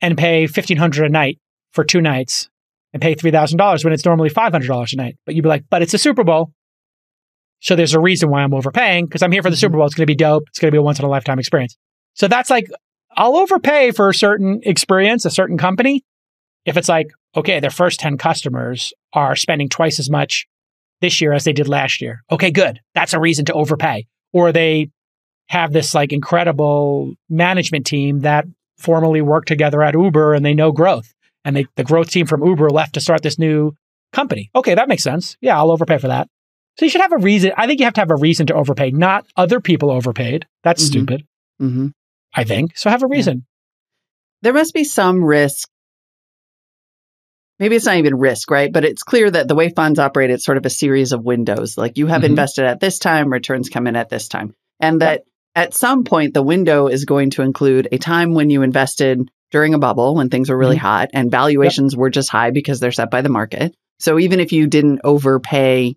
and 0.00 0.18
pay 0.18 0.42
1500 0.42 1.06
a 1.06 1.08
night 1.08 1.38
for 1.72 1.84
two 1.84 2.00
nights 2.00 2.48
and 2.92 3.02
pay 3.02 3.14
$3,000 3.14 3.84
when 3.84 3.92
it's 3.92 4.04
normally 4.04 4.30
$500 4.30 4.92
a 4.92 4.96
night. 4.96 5.16
But 5.26 5.34
you'd 5.34 5.42
be 5.42 5.48
like, 5.48 5.64
but 5.70 5.82
it's 5.82 5.94
a 5.94 5.98
Super 5.98 6.24
Bowl. 6.24 6.52
So 7.64 7.74
there's 7.74 7.94
a 7.94 8.00
reason 8.00 8.28
why 8.28 8.42
I'm 8.42 8.52
overpaying 8.52 9.06
because 9.06 9.22
I'm 9.22 9.32
here 9.32 9.42
for 9.42 9.48
the 9.48 9.56
Super 9.56 9.78
Bowl. 9.78 9.86
It's 9.86 9.94
going 9.94 10.02
to 10.02 10.10
be 10.10 10.14
dope. 10.14 10.44
It's 10.48 10.58
going 10.58 10.68
to 10.68 10.72
be 10.72 10.78
a 10.78 10.82
once 10.82 10.98
in 10.98 11.06
a 11.06 11.08
lifetime 11.08 11.38
experience. 11.38 11.78
So 12.12 12.28
that's 12.28 12.50
like, 12.50 12.68
I'll 13.16 13.36
overpay 13.36 13.92
for 13.92 14.10
a 14.10 14.14
certain 14.14 14.60
experience, 14.64 15.24
a 15.24 15.30
certain 15.30 15.56
company. 15.56 16.04
If 16.66 16.76
it's 16.76 16.90
like, 16.90 17.08
okay, 17.34 17.60
their 17.60 17.70
first 17.70 18.00
10 18.00 18.18
customers 18.18 18.92
are 19.14 19.34
spending 19.34 19.70
twice 19.70 19.98
as 19.98 20.10
much 20.10 20.46
this 21.00 21.22
year 21.22 21.32
as 21.32 21.44
they 21.44 21.54
did 21.54 21.66
last 21.66 22.02
year. 22.02 22.22
Okay, 22.30 22.50
good. 22.50 22.80
That's 22.94 23.14
a 23.14 23.20
reason 23.20 23.46
to 23.46 23.54
overpay. 23.54 24.06
Or 24.34 24.52
they 24.52 24.90
have 25.48 25.72
this 25.72 25.94
like 25.94 26.12
incredible 26.12 27.14
management 27.30 27.86
team 27.86 28.20
that 28.20 28.44
formerly 28.76 29.22
worked 29.22 29.48
together 29.48 29.82
at 29.82 29.94
Uber 29.94 30.34
and 30.34 30.44
they 30.44 30.52
know 30.52 30.70
growth. 30.70 31.14
And 31.46 31.56
they, 31.56 31.64
the 31.76 31.84
growth 31.84 32.10
team 32.10 32.26
from 32.26 32.44
Uber 32.44 32.68
left 32.68 32.92
to 32.94 33.00
start 33.00 33.22
this 33.22 33.38
new 33.38 33.72
company. 34.12 34.50
Okay, 34.54 34.74
that 34.74 34.88
makes 34.88 35.02
sense. 35.02 35.38
Yeah, 35.40 35.56
I'll 35.56 35.70
overpay 35.70 35.96
for 35.96 36.08
that. 36.08 36.28
So 36.78 36.84
you 36.86 36.90
should 36.90 37.00
have 37.02 37.12
a 37.12 37.18
reason. 37.18 37.52
I 37.56 37.66
think 37.66 37.78
you 37.80 37.84
have 37.86 37.94
to 37.94 38.00
have 38.00 38.10
a 38.10 38.16
reason 38.16 38.46
to 38.48 38.54
overpay, 38.54 38.90
not 38.90 39.26
other 39.36 39.60
people 39.60 39.90
overpaid. 39.90 40.46
That's 40.62 40.82
Mhm. 40.82 40.86
stupid, 40.86 41.22
hmm 41.58 41.88
I 42.34 42.42
think. 42.44 42.76
So 42.76 42.90
have 42.90 43.02
a 43.04 43.06
reason. 43.06 43.46
There 44.42 44.52
must 44.52 44.74
be 44.74 44.84
some 44.84 45.22
risk. 45.24 45.68
Maybe 47.60 47.76
it's 47.76 47.86
not 47.86 47.96
even 47.96 48.16
risk, 48.16 48.50
right? 48.50 48.72
But 48.72 48.84
it's 48.84 49.04
clear 49.04 49.30
that 49.30 49.46
the 49.46 49.54
way 49.54 49.68
funds 49.68 50.00
operate, 50.00 50.30
it's 50.30 50.44
sort 50.44 50.58
of 50.58 50.66
a 50.66 50.70
series 50.70 51.12
of 51.12 51.22
windows. 51.24 51.78
Like 51.78 51.96
you 51.96 52.08
have 52.08 52.22
Mhm. 52.22 52.30
invested 52.30 52.64
at 52.64 52.80
this 52.80 52.98
time, 52.98 53.32
returns 53.32 53.68
come 53.68 53.86
in 53.86 53.94
at 53.94 54.08
this 54.08 54.26
time. 54.28 54.54
And 54.80 55.00
that 55.00 55.22
at 55.54 55.72
some 55.72 56.02
point, 56.02 56.34
the 56.34 56.42
window 56.42 56.88
is 56.88 57.04
going 57.04 57.30
to 57.30 57.42
include 57.42 57.86
a 57.92 57.98
time 57.98 58.34
when 58.34 58.50
you 58.50 58.62
invested 58.62 59.30
during 59.52 59.72
a 59.72 59.78
bubble 59.78 60.16
when 60.16 60.28
things 60.28 60.50
were 60.50 60.58
really 60.58 60.76
Mhm. 60.76 60.80
hot 60.80 61.10
and 61.14 61.30
valuations 61.30 61.96
were 61.96 62.10
just 62.10 62.28
high 62.28 62.50
because 62.50 62.80
they're 62.80 62.90
set 62.90 63.10
by 63.12 63.22
the 63.22 63.28
market. 63.28 63.72
So 64.00 64.18
even 64.18 64.40
if 64.40 64.50
you 64.50 64.66
didn't 64.66 65.00
overpay 65.04 65.94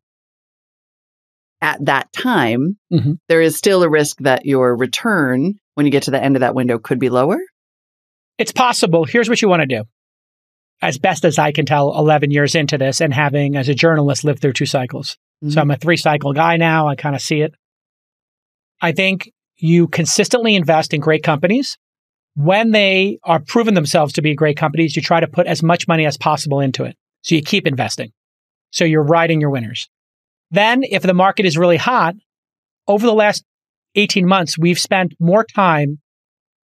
at 1.61 1.83
that 1.85 2.11
time, 2.13 2.77
Mhm. 2.91 3.17
there 3.29 3.41
is 3.41 3.55
still 3.57 3.83
a 3.83 3.89
risk 3.89 4.17
that 4.19 4.45
your 4.45 4.75
return 4.75 5.55
when 5.75 5.85
you 5.85 5.91
get 5.91 6.03
to 6.03 6.11
the 6.11 6.23
end 6.23 6.35
of 6.35 6.41
that 6.41 6.55
window 6.55 6.77
could 6.77 6.99
be 6.99 7.09
lower. 7.09 7.39
It's 8.37 8.51
possible. 8.51 9.05
Here's 9.05 9.29
what 9.29 9.41
you 9.41 9.49
want 9.49 9.61
to 9.61 9.65
do. 9.67 9.83
As 10.81 10.99
best 10.99 11.25
as 11.25 11.39
I 11.39 11.51
can 11.51 11.65
tell, 11.65 11.97
11 11.97 12.29
years 12.29 12.53
into 12.53 12.77
this 12.77 13.01
and 13.01 13.11
having, 13.13 13.55
as 13.55 13.67
a 13.67 13.73
journalist, 13.73 14.23
lived 14.23 14.41
through 14.41 14.53
two 14.53 14.67
cycles. 14.67 15.17
So 15.49 15.61
I'm 15.61 15.71
a 15.71 15.75
three 15.77 15.97
cycle 15.97 16.33
guy 16.33 16.57
now. 16.57 16.87
I 16.87 16.95
kind 16.95 17.15
of 17.15 17.21
see 17.21 17.41
it. 17.41 17.53
I 18.81 18.91
think 18.91 19.31
you 19.57 19.87
consistently 19.87 20.55
invest 20.55 20.93
in 20.93 20.99
great 21.01 21.23
companies. 21.23 21.77
When 22.35 22.71
they 22.71 23.17
are 23.23 23.39
proven 23.39 23.73
themselves 23.73 24.13
to 24.13 24.21
be 24.21 24.35
great 24.35 24.57
companies, 24.57 24.95
you 24.95 25.01
try 25.01 25.19
to 25.19 25.27
put 25.27 25.47
as 25.47 25.63
much 25.63 25.87
money 25.87 26.05
as 26.05 26.17
possible 26.17 26.59
into 26.59 26.83
it. 26.83 26.95
So 27.23 27.33
you 27.35 27.41
keep 27.41 27.65
investing. 27.67 28.11
So 28.71 28.85
you're 28.85 29.03
riding 29.03 29.41
your 29.41 29.49
winners. 29.49 29.89
Then, 30.51 30.83
if 30.83 31.03
the 31.03 31.13
market 31.13 31.45
is 31.45 31.57
really 31.57 31.77
hot, 31.77 32.15
over 32.87 33.05
the 33.05 33.13
last 33.13 33.43
18 33.95 34.27
months, 34.27 34.57
we've 34.57 34.79
spent 34.79 35.13
more 35.19 35.43
time 35.43 35.99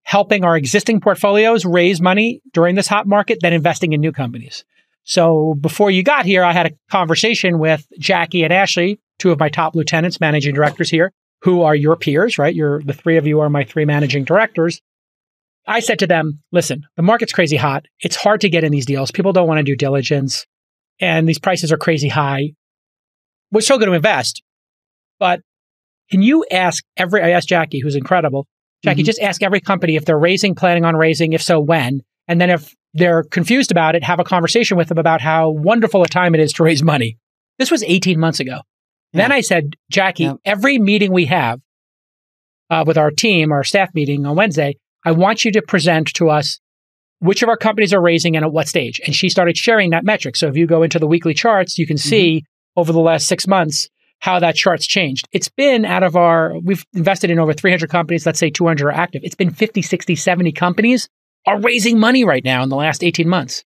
helping 0.04 0.44
our 0.44 0.56
existing 0.56 1.00
portfolios 1.00 1.64
raise 1.64 2.00
money 2.00 2.40
during 2.52 2.74
this 2.74 2.88
hot 2.88 3.06
market 3.06 3.38
than 3.40 3.52
investing 3.52 3.92
in 3.92 4.00
new 4.00 4.12
companies. 4.12 4.64
So 5.04 5.54
before 5.60 5.90
you 5.90 6.02
got 6.02 6.26
here, 6.26 6.44
I 6.44 6.52
had 6.52 6.66
a 6.66 6.76
conversation 6.90 7.58
with 7.58 7.86
Jackie 7.98 8.44
and 8.44 8.52
Ashley, 8.52 9.00
two 9.18 9.32
of 9.32 9.40
my 9.40 9.48
top 9.48 9.74
lieutenants, 9.74 10.20
managing 10.20 10.54
directors 10.54 10.90
here, 10.90 11.12
who 11.42 11.62
are 11.62 11.74
your 11.74 11.96
peers, 11.96 12.38
right? 12.38 12.54
You're 12.54 12.82
the 12.82 12.92
three 12.92 13.16
of 13.16 13.26
you 13.26 13.40
are 13.40 13.48
my 13.48 13.64
three 13.64 13.84
managing 13.84 14.24
directors. 14.24 14.80
I 15.66 15.80
said 15.80 16.00
to 16.00 16.06
them, 16.06 16.40
listen, 16.50 16.84
the 16.96 17.02
market's 17.02 17.32
crazy 17.32 17.56
hot. 17.56 17.86
It's 18.00 18.16
hard 18.16 18.40
to 18.42 18.48
get 18.48 18.64
in 18.64 18.72
these 18.72 18.86
deals. 18.86 19.10
People 19.10 19.32
don't 19.32 19.48
want 19.48 19.58
to 19.58 19.64
do 19.64 19.76
diligence 19.76 20.46
and 21.00 21.28
these 21.28 21.38
prices 21.38 21.72
are 21.72 21.76
crazy 21.76 22.08
high. 22.08 22.52
We're 23.52 23.60
still 23.60 23.78
going 23.78 23.90
to 23.90 23.94
invest, 23.94 24.42
but 25.20 25.40
can 26.10 26.22
you 26.22 26.44
ask 26.50 26.82
every, 26.96 27.22
I 27.22 27.30
asked 27.30 27.48
Jackie, 27.48 27.80
who's 27.80 27.94
incredible, 27.96 28.46
Jackie, 28.84 29.02
Mhm. 29.02 29.06
just 29.06 29.20
ask 29.20 29.42
every 29.42 29.60
company 29.60 29.94
if 29.96 30.04
they're 30.04 30.18
raising, 30.18 30.54
planning 30.54 30.84
on 30.84 30.96
raising, 30.96 31.32
if 31.34 31.42
so, 31.42 31.60
when. 31.60 32.00
And 32.26 32.40
then 32.40 32.50
if 32.50 32.74
they're 32.94 33.22
confused 33.22 33.70
about 33.70 33.94
it, 33.94 34.02
have 34.02 34.18
a 34.18 34.24
conversation 34.24 34.76
with 34.76 34.88
them 34.88 34.98
about 34.98 35.20
how 35.20 35.50
wonderful 35.50 36.02
a 36.02 36.08
time 36.08 36.34
it 36.34 36.40
is 36.40 36.52
to 36.54 36.64
raise 36.64 36.82
money. 36.82 37.16
This 37.58 37.70
was 37.70 37.82
18 37.84 38.18
months 38.18 38.40
ago. 38.40 38.60
Then 39.12 39.30
I 39.30 39.40
said, 39.42 39.76
Jackie, 39.90 40.24
Yep. 40.24 40.36
every 40.44 40.78
meeting 40.78 41.12
we 41.12 41.26
have 41.26 41.60
uh, 42.70 42.84
with 42.86 42.96
our 42.96 43.10
team, 43.10 43.52
our 43.52 43.62
staff 43.64 43.90
meeting 43.94 44.24
on 44.26 44.34
Wednesday, 44.36 44.76
I 45.04 45.12
want 45.12 45.44
you 45.44 45.52
to 45.52 45.62
present 45.62 46.08
to 46.14 46.30
us 46.30 46.58
which 47.18 47.42
of 47.42 47.48
our 47.48 47.56
companies 47.56 47.92
are 47.92 48.00
raising 48.00 48.34
and 48.36 48.44
at 48.44 48.52
what 48.52 48.66
stage. 48.68 49.00
And 49.04 49.14
she 49.14 49.28
started 49.28 49.56
sharing 49.56 49.90
that 49.90 50.04
metric. 50.04 50.34
So 50.36 50.48
if 50.48 50.56
you 50.56 50.66
go 50.66 50.82
into 50.82 50.98
the 50.98 51.06
weekly 51.06 51.34
charts, 51.34 51.78
you 51.78 51.86
can 51.86 51.98
see 51.98 52.44
over 52.76 52.92
the 52.92 53.00
last 53.00 53.26
six 53.26 53.46
months 53.46 53.88
how 54.22 54.38
that 54.38 54.54
chart's 54.54 54.86
changed. 54.86 55.28
It's 55.32 55.48
been 55.48 55.84
out 55.84 56.04
of 56.04 56.14
our, 56.14 56.56
we've 56.60 56.86
invested 56.94 57.28
in 57.28 57.40
over 57.40 57.52
300 57.52 57.90
companies. 57.90 58.24
Let's 58.24 58.38
say 58.38 58.50
200 58.50 58.86
are 58.86 58.92
active. 58.92 59.22
It's 59.24 59.34
been 59.34 59.50
50, 59.50 59.82
60, 59.82 60.14
70 60.14 60.52
companies 60.52 61.08
are 61.44 61.60
raising 61.60 61.98
money 61.98 62.24
right 62.24 62.44
now 62.44 62.62
in 62.62 62.68
the 62.68 62.76
last 62.76 63.02
18 63.02 63.28
months. 63.28 63.64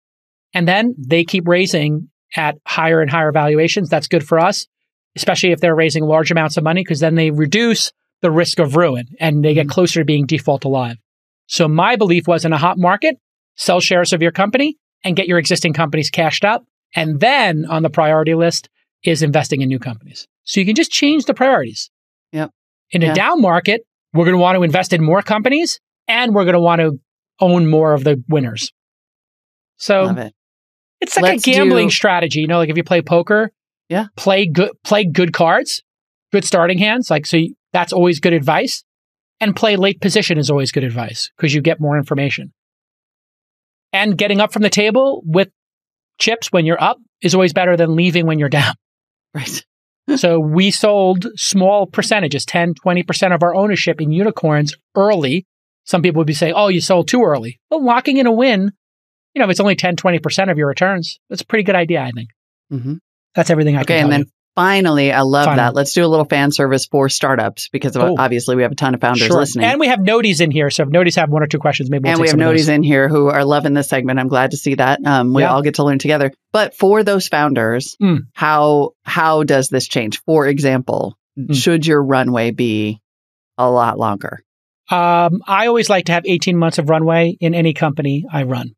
And 0.55 0.67
then 0.67 0.95
they 0.97 1.25
keep 1.25 1.47
raising 1.47 2.09
at 2.35 2.57
higher 2.67 3.03
and 3.03 3.11
higher 3.11 3.33
valuations. 3.33 3.91
That's 3.91 4.09
good 4.09 4.27
for 4.27 4.41
us, 4.41 4.67
especially 5.15 5.53
if 5.53 5.61
they're 5.61 5.77
raising 5.77 6.05
large 6.05 6.31
amounts 6.31 6.57
of 6.57 6.65
money, 6.65 6.81
because 6.81 7.01
then 7.01 7.17
they 7.17 7.31
reduce 7.31 7.93
the 8.23 8.31
risk 8.31 8.59
of 8.59 8.77
ruin 8.77 9.09
and 9.21 9.45
they 9.45 9.53
get 9.53 9.67
mm-hmm. 9.67 9.73
closer 9.73 10.01
to 10.01 10.07
being 10.07 10.25
default 10.25 10.65
alive. 10.65 10.97
So 11.49 11.69
my 11.69 11.97
belief 11.97 12.27
was 12.27 12.47
in 12.47 12.55
a 12.55 12.59
hot 12.59 12.79
market, 12.79 13.19
sell 13.57 13.81
shares 13.81 14.15
of 14.15 14.23
your 14.23 14.33
company 14.33 14.79
and 15.05 15.17
get 15.17 15.29
your 15.29 15.39
existing 15.39 15.75
companies 15.75 16.09
cashed 16.09 16.47
up. 16.47 16.65
And 16.95 17.21
then 17.21 17.67
on 17.67 17.83
the 17.83 17.91
priority 17.91 18.35
list 18.35 18.71
is 19.05 19.23
investing 19.23 19.63
in 19.63 19.69
new 19.69 19.79
companies. 19.79 20.27
So 20.45 20.61
you 20.61 20.67
can 20.67 20.75
just 20.75 20.91
change 20.91 21.25
the 21.25 21.35
priorities. 21.35 21.91
Yep. 22.33 22.51
In 22.91 23.03
a 23.03 23.07
Yeah. 23.07 23.15
down 23.15 23.41
market, 23.41 23.83
we're 24.13 24.25
going 24.25 24.37
to 24.37 24.41
want 24.43 24.57
to 24.57 24.63
invest 24.63 24.93
in 24.93 25.03
more 25.05 25.23
companies 25.23 25.81
and 26.09 26.35
we're 26.35 26.45
going 26.45 26.55
to 26.55 26.61
want 26.61 26.81
to 26.81 26.99
own 27.41 27.69
more 27.69 27.93
of 27.93 28.05
the 28.05 28.23
winners. 28.29 28.73
So 29.77 30.09
it. 30.17 30.33
it's 31.01 31.17
like 31.17 31.23
Let's 31.25 31.47
a 31.47 31.51
gambling 31.53 31.89
do- 31.89 31.93
strategy, 31.93 32.41
you 32.41 32.47
know, 32.47 32.59
like 32.59 32.71
if 32.71 32.77
you 32.77 32.85
play 32.85 33.03
poker, 33.03 33.51
Yeah. 33.89 34.07
play 34.17 34.47
good, 34.47 34.71
play 34.85 35.05
good 35.05 35.33
cards, 35.33 35.83
good 36.33 36.45
starting 36.45 36.79
hands. 36.79 37.11
Like, 37.11 37.27
so 37.27 37.37
you, 37.37 37.55
that's 37.73 37.93
always 37.93 38.21
good 38.21 38.33
advice. 38.33 38.85
And 39.39 39.55
play 39.55 39.77
late 39.77 40.01
position 40.01 40.39
is 40.39 40.51
always 40.51 40.73
good 40.73 40.85
advice 40.85 41.31
because 41.37 41.53
you 41.55 41.61
get 41.61 41.79
more 41.81 41.99
information. 41.99 42.55
And 43.93 44.17
getting 44.17 44.41
up 44.41 44.53
from 44.53 44.63
the 44.63 44.71
table 44.71 45.23
with 45.27 45.49
chips 46.19 46.51
when 46.51 46.65
you're 46.65 46.83
up 46.83 46.97
is 47.21 47.35
always 47.35 47.53
better 47.53 47.77
than 47.77 47.97
leaving 47.97 48.27
when 48.27 48.39
you're 48.39 48.49
down. 48.61 48.75
Right. 49.37 49.65
so 50.17 50.41
we 50.41 50.71
sold 50.71 51.27
small 51.37 51.87
percentages, 51.87 52.45
10, 52.47 52.75
20% 52.75 53.35
of 53.35 53.43
our 53.43 53.55
ownership 53.55 54.01
in 54.01 54.11
unicorns 54.13 54.75
early. 54.95 55.47
Some 55.85 56.03
people 56.03 56.21
would 56.21 56.27
be 56.27 56.35
saying, 56.35 56.55
oh, 56.57 56.69
you 56.69 56.81
sold 56.81 57.09
too 57.09 57.23
early. 57.23 57.61
Well, 57.71 57.85
locking 57.85 58.17
in 58.17 58.27
a 58.27 58.33
win, 58.33 58.73
you 59.35 59.39
know, 59.41 59.45
if 59.45 59.51
it's 59.51 59.61
only 59.61 59.77
10, 59.77 59.97
20% 59.97 60.51
of 60.51 60.59
your 60.59 60.67
returns, 60.69 61.21
that's 61.29 61.43
a 61.43 61.47
pretty 61.47 61.63
good 61.65 61.77
idea, 61.77 62.01
I 62.03 62.11
think. 62.11 62.31
hmm 62.71 62.95
That's 63.35 63.51
everything 63.51 63.77
I 63.77 63.83
Okay, 63.83 63.99
can 63.99 64.11
and 64.11 64.11
tell 64.13 64.19
then 64.21 64.31
finally, 64.57 65.13
I 65.13 65.21
love 65.21 65.45
Finally. 65.45 65.57
that. 65.69 65.75
Let's 65.77 65.93
do 65.93 66.05
a 66.05 66.09
little 66.09 66.25
fan 66.25 66.51
service 66.51 66.87
for 66.87 67.09
startups 67.09 67.69
because 67.69 67.95
of- 67.97 68.19
obviously 68.19 68.57
we 68.57 68.63
have 68.63 68.73
a 68.73 68.75
ton 68.75 68.95
of 68.95 69.01
founders 69.01 69.27
Sure. 69.29 69.37
listening. 69.39 69.67
And 69.67 69.79
we 69.79 69.87
have 69.87 70.01
noties 70.01 70.41
in 70.41 70.51
here. 70.51 70.71
So 70.71 70.83
if 70.83 70.89
noties 70.89 71.15
have 71.17 71.31
one 71.31 71.43
or 71.43 71.47
two 71.47 71.59
questions, 71.59 71.89
maybe 71.91 72.03
we'll 72.05 72.13
and 72.13 72.19
take 72.27 72.35
we 72.37 72.43
have 72.43 72.55
noties 72.55 72.69
in 72.69 72.83
here 72.83 73.09
who 73.09 73.29
are 73.29 73.45
loving 73.45 73.75
this 73.75 73.89
segment. 73.89 74.19
I'm 74.19 74.29
glad 74.29 74.51
to 74.51 74.57
see 74.57 74.75
that. 74.75 74.99
Um, 75.07 75.33
we 75.35 75.43
Yeah. 75.43 75.53
all 75.53 75.63
get 75.63 75.75
to 75.77 75.85
learn 75.85 75.99
together. 76.01 76.33
But 76.53 76.75
for 76.75 77.05
those 77.05 77.29
founders, 77.29 77.97
Mm. 78.03 78.23
how 78.35 78.91
how 79.05 79.45
does 79.45 79.69
this 79.69 79.87
change? 79.87 80.21
For 80.27 80.47
example, 80.49 81.17
Mm. 81.39 81.55
should 81.55 81.87
your 81.87 82.03
runway 82.03 82.51
be 82.51 83.01
a 83.59 83.71
lot 83.71 83.99
longer? 83.99 84.41
Um, 84.91 85.43
I 85.47 85.67
always 85.67 85.91
like 85.91 86.07
to 86.07 86.13
have 86.13 86.25
18 86.27 86.57
months 86.57 86.79
of 86.79 86.89
runway 86.89 87.37
in 87.41 87.55
any 87.55 87.73
company 87.75 88.25
I 88.33 88.45
run. 88.45 88.71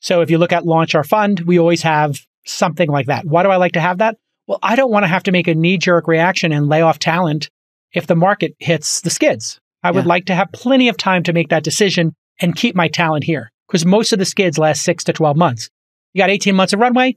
So 0.00 0.20
if 0.20 0.30
you 0.30 0.38
look 0.38 0.52
at 0.52 0.64
launch 0.66 0.94
our 0.94 1.02
fund, 1.04 1.40
we 1.40 1.58
always 1.58 1.82
have 1.82 2.18
something 2.46 2.88
like 2.88 3.06
that. 3.06 3.24
Why 3.26 3.42
do 3.42 3.48
I 3.48 3.56
like 3.56 3.72
to 3.72 3.80
have 3.80 3.98
that? 3.98 4.16
Well, 4.48 4.58
I 4.62 4.76
don't 4.76 4.90
want 4.90 5.04
to 5.04 5.08
have 5.08 5.24
to 5.24 5.32
make 5.32 5.46
a 5.46 5.54
knee 5.54 5.76
jerk 5.76 6.08
reaction 6.08 6.52
and 6.52 6.68
lay 6.68 6.80
off 6.80 6.98
talent 6.98 7.50
if 7.92 8.06
the 8.06 8.16
market 8.16 8.54
hits 8.58 9.02
the 9.02 9.10
skids. 9.10 9.60
I 9.82 9.90
would 9.90 10.06
like 10.06 10.24
to 10.26 10.34
have 10.34 10.50
plenty 10.52 10.88
of 10.88 10.96
time 10.96 11.22
to 11.24 11.32
make 11.32 11.50
that 11.50 11.62
decision 11.62 12.14
and 12.40 12.56
keep 12.56 12.74
my 12.74 12.88
talent 12.88 13.24
here 13.24 13.52
because 13.68 13.84
most 13.86 14.12
of 14.12 14.18
the 14.18 14.24
skids 14.24 14.58
last 14.58 14.82
six 14.82 15.04
to 15.04 15.12
12 15.12 15.36
months. 15.36 15.68
You 16.14 16.20
got 16.20 16.30
18 16.30 16.56
months 16.56 16.72
of 16.72 16.80
runway. 16.80 17.16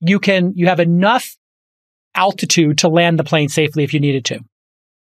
You 0.00 0.18
can, 0.18 0.54
you 0.56 0.66
have 0.66 0.80
enough 0.80 1.36
altitude 2.14 2.78
to 2.78 2.88
land 2.88 3.18
the 3.18 3.24
plane 3.24 3.48
safely 3.48 3.84
if 3.84 3.94
you 3.94 4.00
needed 4.00 4.24
to. 4.26 4.40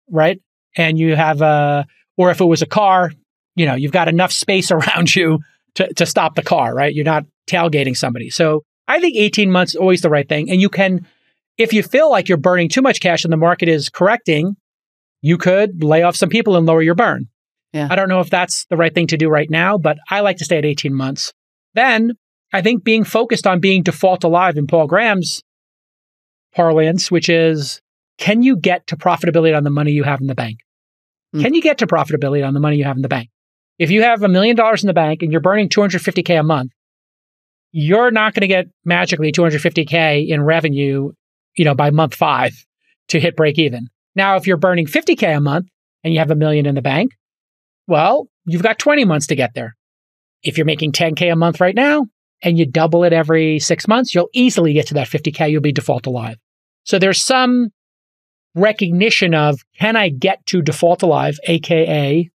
Right. 0.09 0.41
And 0.75 0.97
you 0.97 1.15
have 1.15 1.41
a, 1.41 1.85
or 2.17 2.31
if 2.31 2.41
it 2.41 2.45
was 2.45 2.61
a 2.61 2.67
car, 2.67 3.11
you 3.55 3.65
know, 3.65 3.75
you've 3.75 3.91
got 3.91 4.07
enough 4.07 4.31
space 4.31 4.71
around 4.71 5.15
you 5.15 5.39
to, 5.75 5.93
to 5.93 6.05
stop 6.05 6.35
the 6.35 6.43
car, 6.43 6.73
right? 6.73 6.93
You're 6.93 7.05
not 7.05 7.25
tailgating 7.47 7.95
somebody. 7.95 8.29
So 8.31 8.63
I 8.87 8.99
think 8.99 9.15
18 9.15 9.51
months 9.51 9.73
is 9.73 9.77
always 9.77 10.01
the 10.01 10.09
right 10.09 10.27
thing. 10.27 10.49
And 10.49 10.59
you 10.59 10.69
can, 10.69 11.07
if 11.57 11.73
you 11.73 11.83
feel 11.83 12.09
like 12.09 12.29
you're 12.29 12.37
burning 12.37 12.69
too 12.69 12.81
much 12.81 12.99
cash 12.99 13.23
and 13.23 13.33
the 13.33 13.37
market 13.37 13.69
is 13.69 13.89
correcting, 13.89 14.55
you 15.21 15.37
could 15.37 15.83
lay 15.83 16.03
off 16.03 16.15
some 16.15 16.29
people 16.29 16.55
and 16.55 16.65
lower 16.65 16.81
your 16.81 16.95
burn. 16.95 17.27
Yeah. 17.71 17.87
I 17.89 17.95
don't 17.95 18.09
know 18.09 18.19
if 18.19 18.29
that's 18.29 18.65
the 18.65 18.77
right 18.77 18.93
thing 18.93 19.07
to 19.07 19.17
do 19.17 19.29
right 19.29 19.49
now, 19.49 19.77
but 19.77 19.97
I 20.09 20.19
like 20.21 20.37
to 20.37 20.45
stay 20.45 20.57
at 20.57 20.65
18 20.65 20.93
months. 20.93 21.33
Then 21.73 22.13
I 22.53 22.61
think 22.61 22.83
being 22.83 23.03
focused 23.03 23.47
on 23.47 23.59
being 23.59 23.83
default 23.83 24.23
alive 24.23 24.57
in 24.57 24.67
Paul 24.67 24.87
Graham's 24.87 25.41
parlance, 26.53 27.09
which 27.09 27.29
is 27.29 27.81
can 28.19 28.43
you 28.43 28.55
get 28.55 28.85
to 28.87 28.95
profitability 28.95 29.57
on 29.57 29.63
the 29.63 29.71
money 29.71 29.91
you 29.91 30.03
have 30.03 30.21
in 30.21 30.27
the 30.27 30.35
bank? 30.35 30.59
Mm. 31.35 31.41
Can 31.41 31.53
you 31.55 31.61
get 31.61 31.79
to 31.79 31.87
profitability 31.87 32.45
on 32.45 32.53
the 32.53 32.59
money 32.59 32.77
you 32.77 32.83
have 32.83 32.95
in 32.95 33.01
the 33.01 33.07
bank? 33.07 33.29
If 33.79 33.89
you 33.89 34.03
have 34.03 34.21
a 34.21 34.27
million 34.27 34.55
dollars 34.55 34.83
in 34.83 34.87
the 34.87 34.93
bank 34.93 35.23
and 35.23 35.31
you're 35.31 35.41
burning 35.41 35.67
250K 35.67 36.39
a 36.39 36.43
month, 36.43 36.71
you're 37.71 38.11
not 38.11 38.35
going 38.35 38.41
to 38.41 38.47
get 38.47 38.67
magically 38.85 39.31
250K 39.31 40.27
in 40.27 40.43
revenue, 40.43 41.11
you 41.55 41.65
know, 41.65 41.75
by 41.75 41.89
month 41.91 42.15
five 42.15 42.53
to 43.09 43.19
hit 43.19 43.35
break 43.35 43.59
even. 43.59 43.87
Now, 44.15 44.35
if 44.37 44.47
you're 44.47 44.57
burning 44.57 44.85
50K 44.87 45.37
a 45.37 45.41
month 45.41 45.67
and 46.03 46.13
you 46.13 46.19
have 46.19 46.31
a 46.31 46.35
million 46.35 46.65
in 46.65 46.75
the 46.75 46.81
bank, 46.81 47.11
well, 47.87 48.27
you've 48.45 48.63
got 48.63 48.79
20 48.79 49.05
months 49.05 49.27
to 49.27 49.35
get 49.35 49.53
there. 49.53 49.75
If 50.43 50.57
you're 50.57 50.65
making 50.65 50.91
10K 50.91 51.31
a 51.31 51.35
month 51.35 51.59
right 51.59 51.75
now 51.75 52.05
and 52.41 52.57
you 52.57 52.65
double 52.65 53.03
it 53.03 53.13
every 53.13 53.59
six 53.59 53.87
months, 53.87 54.13
you'll 54.13 54.29
easily 54.33 54.73
get 54.73 54.87
to 54.87 54.93
that 54.95 55.07
50K. 55.07 55.51
You'll 55.51 55.61
be 55.61 55.71
default 55.71 56.05
alive. 56.05 56.37
So 56.83 56.99
there's 56.99 57.21
some 57.21 57.69
recognition 58.55 59.33
of 59.33 59.61
can 59.79 59.95
I 59.95 60.09
get 60.09 60.45
to 60.47 60.61
default 60.61 61.01
alive, 61.01 61.37
AKA 61.47 62.29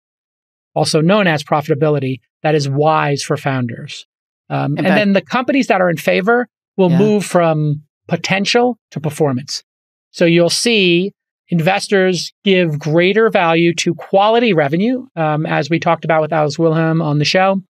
also 0.74 1.02
known 1.02 1.26
as 1.28 1.44
profitability, 1.44 2.20
that 2.44 2.54
is 2.56 2.70
wise 2.70 3.24
for 3.24 3.36
founders. 3.36 4.06
Um, 4.50 4.78
and 4.78 4.86
then 4.86 5.14
the 5.14 5.22
companies 5.22 5.68
that 5.68 5.82
are 5.82 5.90
in 5.90 5.98
favor 5.98 6.48
will 6.78 6.92
Yeah. 6.92 7.00
move 7.00 7.26
from 7.26 7.84
potential 8.08 8.78
to 8.92 9.00
performance. 9.00 9.64
So 10.12 10.26
you'll 10.26 10.50
see 10.50 11.12
investors 11.50 12.34
give 12.44 12.80
greater 12.80 13.30
value 13.30 13.74
to 13.76 13.94
quality 13.96 14.54
revenue, 14.54 15.06
um, 15.16 15.46
as 15.46 15.70
we 15.70 15.80
talked 15.80 16.06
about 16.06 16.22
with 16.22 16.34
Alex 16.34 16.60
Wilhelm 16.60 17.02
on 17.02 17.20
the 17.20 17.26
show. 17.26 17.62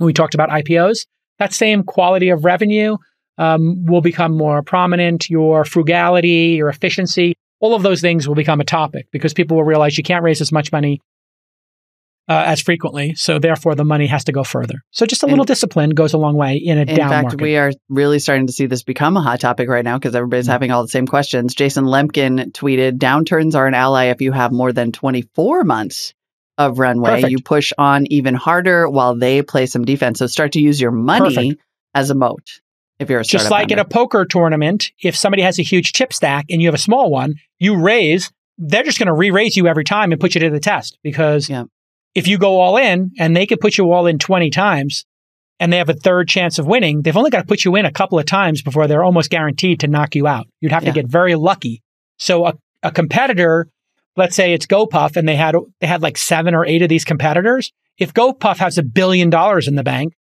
We 0.00 0.12
talked 0.12 0.34
about 0.34 0.50
IPOs, 0.50 1.06
that 1.38 1.52
same 1.52 1.82
quality 1.82 2.28
of 2.30 2.44
revenue 2.44 2.96
um, 3.38 3.84
will 3.86 4.00
become 4.00 4.36
more 4.36 4.62
prominent. 4.62 5.28
Your 5.28 5.64
frugality, 5.64 6.54
your 6.56 6.68
efficiency, 6.68 7.34
all 7.60 7.74
of 7.74 7.82
those 7.82 8.00
things 8.00 8.28
will 8.28 8.34
become 8.34 8.60
a 8.60 8.64
topic 8.64 9.06
because 9.10 9.34
people 9.34 9.56
will 9.56 9.64
realize 9.64 9.96
you 9.96 10.04
can't 10.04 10.22
raise 10.22 10.40
as 10.40 10.52
much 10.52 10.70
money 10.70 11.00
uh, 12.28 12.42
as 12.46 12.60
frequently. 12.60 13.14
So 13.14 13.38
therefore, 13.38 13.74
the 13.74 13.84
money 13.84 14.06
has 14.06 14.24
to 14.24 14.32
go 14.32 14.44
further. 14.44 14.82
So 14.90 15.04
just 15.06 15.22
a 15.22 15.26
And- 15.26 15.32
little 15.32 15.44
discipline 15.44 15.90
goes 15.90 16.14
a 16.14 16.18
long 16.18 16.36
way 16.36 16.56
in 16.56 16.78
a 16.78 16.82
In 16.82 16.86
down 16.96 17.08
fact, 17.10 17.22
market. 17.24 17.40
we 17.40 17.56
are 17.56 17.72
really 17.88 18.18
starting 18.18 18.46
to 18.46 18.52
see 18.52 18.66
this 18.66 18.82
become 18.82 19.16
a 19.16 19.20
hot 19.22 19.40
topic 19.40 19.68
right 19.68 19.84
now 19.84 19.98
because 19.98 20.14
everybody's 20.14 20.46
Mhm. 20.48 20.52
having 20.52 20.70
all 20.70 20.82
the 20.82 20.88
same 20.88 21.06
questions. 21.06 21.54
Jason 21.54 21.84
Lemkin 21.84 22.52
tweeted 22.52 22.98
Downturns 22.98 23.54
are 23.54 23.66
an 23.66 23.74
ally 23.74 24.04
if 24.06 24.20
you 24.22 24.32
have 24.32 24.52
more 24.52 24.72
than 24.72 24.90
24 24.92 25.64
months 25.64 26.14
of 26.56 26.78
runway. 26.78 27.10
Perfect. 27.16 27.30
You 27.32 27.38
push 27.44 27.72
on 27.76 28.06
even 28.10 28.34
harder 28.34 28.88
while 28.88 29.16
they 29.16 29.42
play 29.42 29.66
some 29.66 29.84
defense. 29.84 30.20
So 30.20 30.26
start 30.26 30.52
to 30.52 30.60
use 30.60 30.80
your 30.80 30.92
money 30.92 31.34
Perfect. 31.34 31.62
as 31.94 32.10
a 32.10 32.14
moat 32.14 32.60
if 33.00 33.10
you're 33.10 33.20
a 33.20 33.24
just 33.24 33.50
like 33.50 33.72
in 33.72 33.78
a 33.80 33.84
poker 33.84 34.24
tournament, 34.24 34.92
if 35.02 35.16
somebody 35.16 35.42
has 35.42 35.58
a 35.58 35.62
huge 35.62 35.92
chip 35.92 36.12
stack 36.12 36.46
and 36.48 36.62
you 36.62 36.68
have 36.68 36.74
a 36.74 36.78
small 36.78 37.10
one, 37.10 37.34
you 37.58 37.76
raise, 37.76 38.30
they're 38.56 38.84
just 38.84 39.00
going 39.00 39.08
to 39.08 39.12
re-raise 39.12 39.56
you 39.56 39.66
every 39.66 39.82
time 39.82 40.12
and 40.12 40.20
put 40.20 40.36
you 40.36 40.40
to 40.42 40.50
the 40.50 40.60
test 40.60 40.96
because 41.02 41.50
Yeah. 41.50 41.64
If 42.14 42.26
you 42.28 42.38
go 42.38 42.60
all 42.60 42.76
in 42.76 43.10
and 43.18 43.36
they 43.36 43.46
can 43.46 43.58
put 43.58 43.76
you 43.78 43.90
all 43.92 44.06
in 44.06 44.18
20 44.18 44.50
times 44.50 45.04
and 45.60 45.72
they 45.72 45.78
have 45.78 45.88
a 45.88 45.94
third 45.94 46.28
chance 46.28 46.58
of 46.58 46.66
winning, 46.66 47.02
they've 47.02 47.16
only 47.16 47.30
got 47.30 47.40
to 47.40 47.46
put 47.46 47.64
you 47.64 47.76
in 47.76 47.84
a 47.86 47.92
couple 47.92 48.18
of 48.18 48.26
times 48.26 48.62
before 48.62 48.86
they're 48.86 49.04
almost 49.04 49.30
guaranteed 49.30 49.80
to 49.80 49.88
knock 49.88 50.14
you 50.14 50.26
out. 50.26 50.46
You'd 50.60 50.72
have 50.72 50.84
Yeah. 50.84 50.92
to 50.92 51.02
get 51.02 51.10
very 51.10 51.34
lucky. 51.34 51.82
So 52.18 52.46
a, 52.46 52.54
a 52.82 52.90
competitor, 52.92 53.68
let's 54.16 54.36
say 54.36 54.52
it's 54.52 54.66
GoPuff 54.66 55.16
and 55.16 55.28
they 55.28 55.36
had 55.36 55.54
they 55.80 55.86
had 55.86 56.02
like 56.02 56.16
7 56.18 56.54
or 56.54 56.64
8 56.64 56.82
of 56.82 56.88
these 56.88 57.04
competitors, 57.04 57.72
if 57.98 58.12
GoPuff 58.14 58.58
has 58.58 58.78
a 58.78 58.82
billion 58.82 59.30
dollars 59.30 59.68
in 59.68 59.74
the 59.76 59.82
bank, 59.84 60.14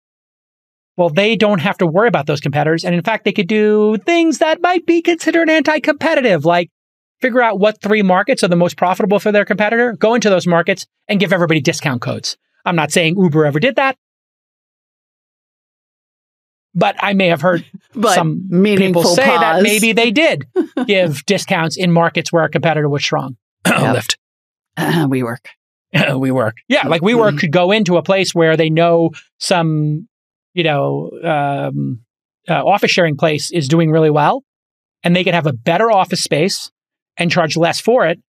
well, 0.95 1.09
they 1.09 1.35
don't 1.35 1.59
have 1.59 1.77
to 1.79 1.87
worry 1.87 2.07
about 2.07 2.27
those 2.27 2.39
competitors. 2.39 2.85
And 2.85 2.93
in 2.93 3.01
fact, 3.01 3.25
they 3.25 3.31
could 3.31 3.47
do 3.47 3.97
things 4.05 4.37
that 4.39 4.61
might 4.61 4.85
be 4.85 5.01
considered 5.01 5.49
anti 5.49 5.79
competitive, 5.79 6.45
like 6.45 6.69
figure 7.23 7.41
out 7.41 7.57
what 7.57 7.81
three 7.81 8.01
markets 8.01 8.43
are 8.43 8.49
the 8.49 8.57
most 8.57 8.75
profitable 8.75 9.17
for 9.17 9.31
their 9.31 9.45
competitor, 9.45 9.93
go 9.93 10.13
into 10.13 10.29
those 10.29 10.45
markets 10.45 10.85
and 11.07 11.21
give 11.21 11.31
everybody 11.31 11.61
discount 11.61 12.01
codes. 12.01 12.35
I'm 12.65 12.75
not 12.75 12.91
saying 12.91 13.15
Uber 13.17 13.45
ever 13.45 13.61
did 13.61 13.77
that, 13.77 13.97
but 16.75 16.97
I 16.99 17.13
may 17.13 17.27
have 17.27 17.39
heard 17.39 17.65
but 17.95 18.13
some 18.13 18.45
people 18.51 19.05
say 19.05 19.25
that 19.25 19.63
maybe 19.63 19.93
they 19.93 20.11
did 20.11 20.47
give 20.85 21.25
discounts 21.25 21.77
in 21.77 21.93
markets 21.93 22.31
where 22.33 22.43
a 22.43 22.49
competitor 22.49 22.89
was 22.89 23.03
strong. 23.03 23.37
Yep. 23.65 23.95
Lyft. 23.95 24.15
WeWork. 24.77 25.45
WeWork. 25.95 26.53
Yeah, 26.67 26.87
like 26.87 27.01
WeWork 27.01 27.39
could 27.39 27.53
go 27.53 27.71
into 27.71 27.95
a 27.95 28.03
place 28.03 28.35
where 28.35 28.57
they 28.57 28.69
know 28.69 29.11
some, 29.39 30.09
you 30.53 30.63
know, 30.63 31.11
um, 31.23 32.01
uh, 32.49 32.65
office 32.65 32.91
sharing 32.91 33.15
place 33.15 33.49
is 33.51 33.69
doing 33.69 33.91
really 33.91 34.09
well, 34.09 34.43
and 35.03 35.15
they 35.15 35.23
could 35.23 35.33
have 35.33 35.47
a 35.47 35.53
better 35.53 35.89
office 35.89 36.21
space 36.21 36.72
and 37.17 37.31
charge 37.31 37.55
less 37.57 37.79
for 37.79 38.05
it. 38.07 38.19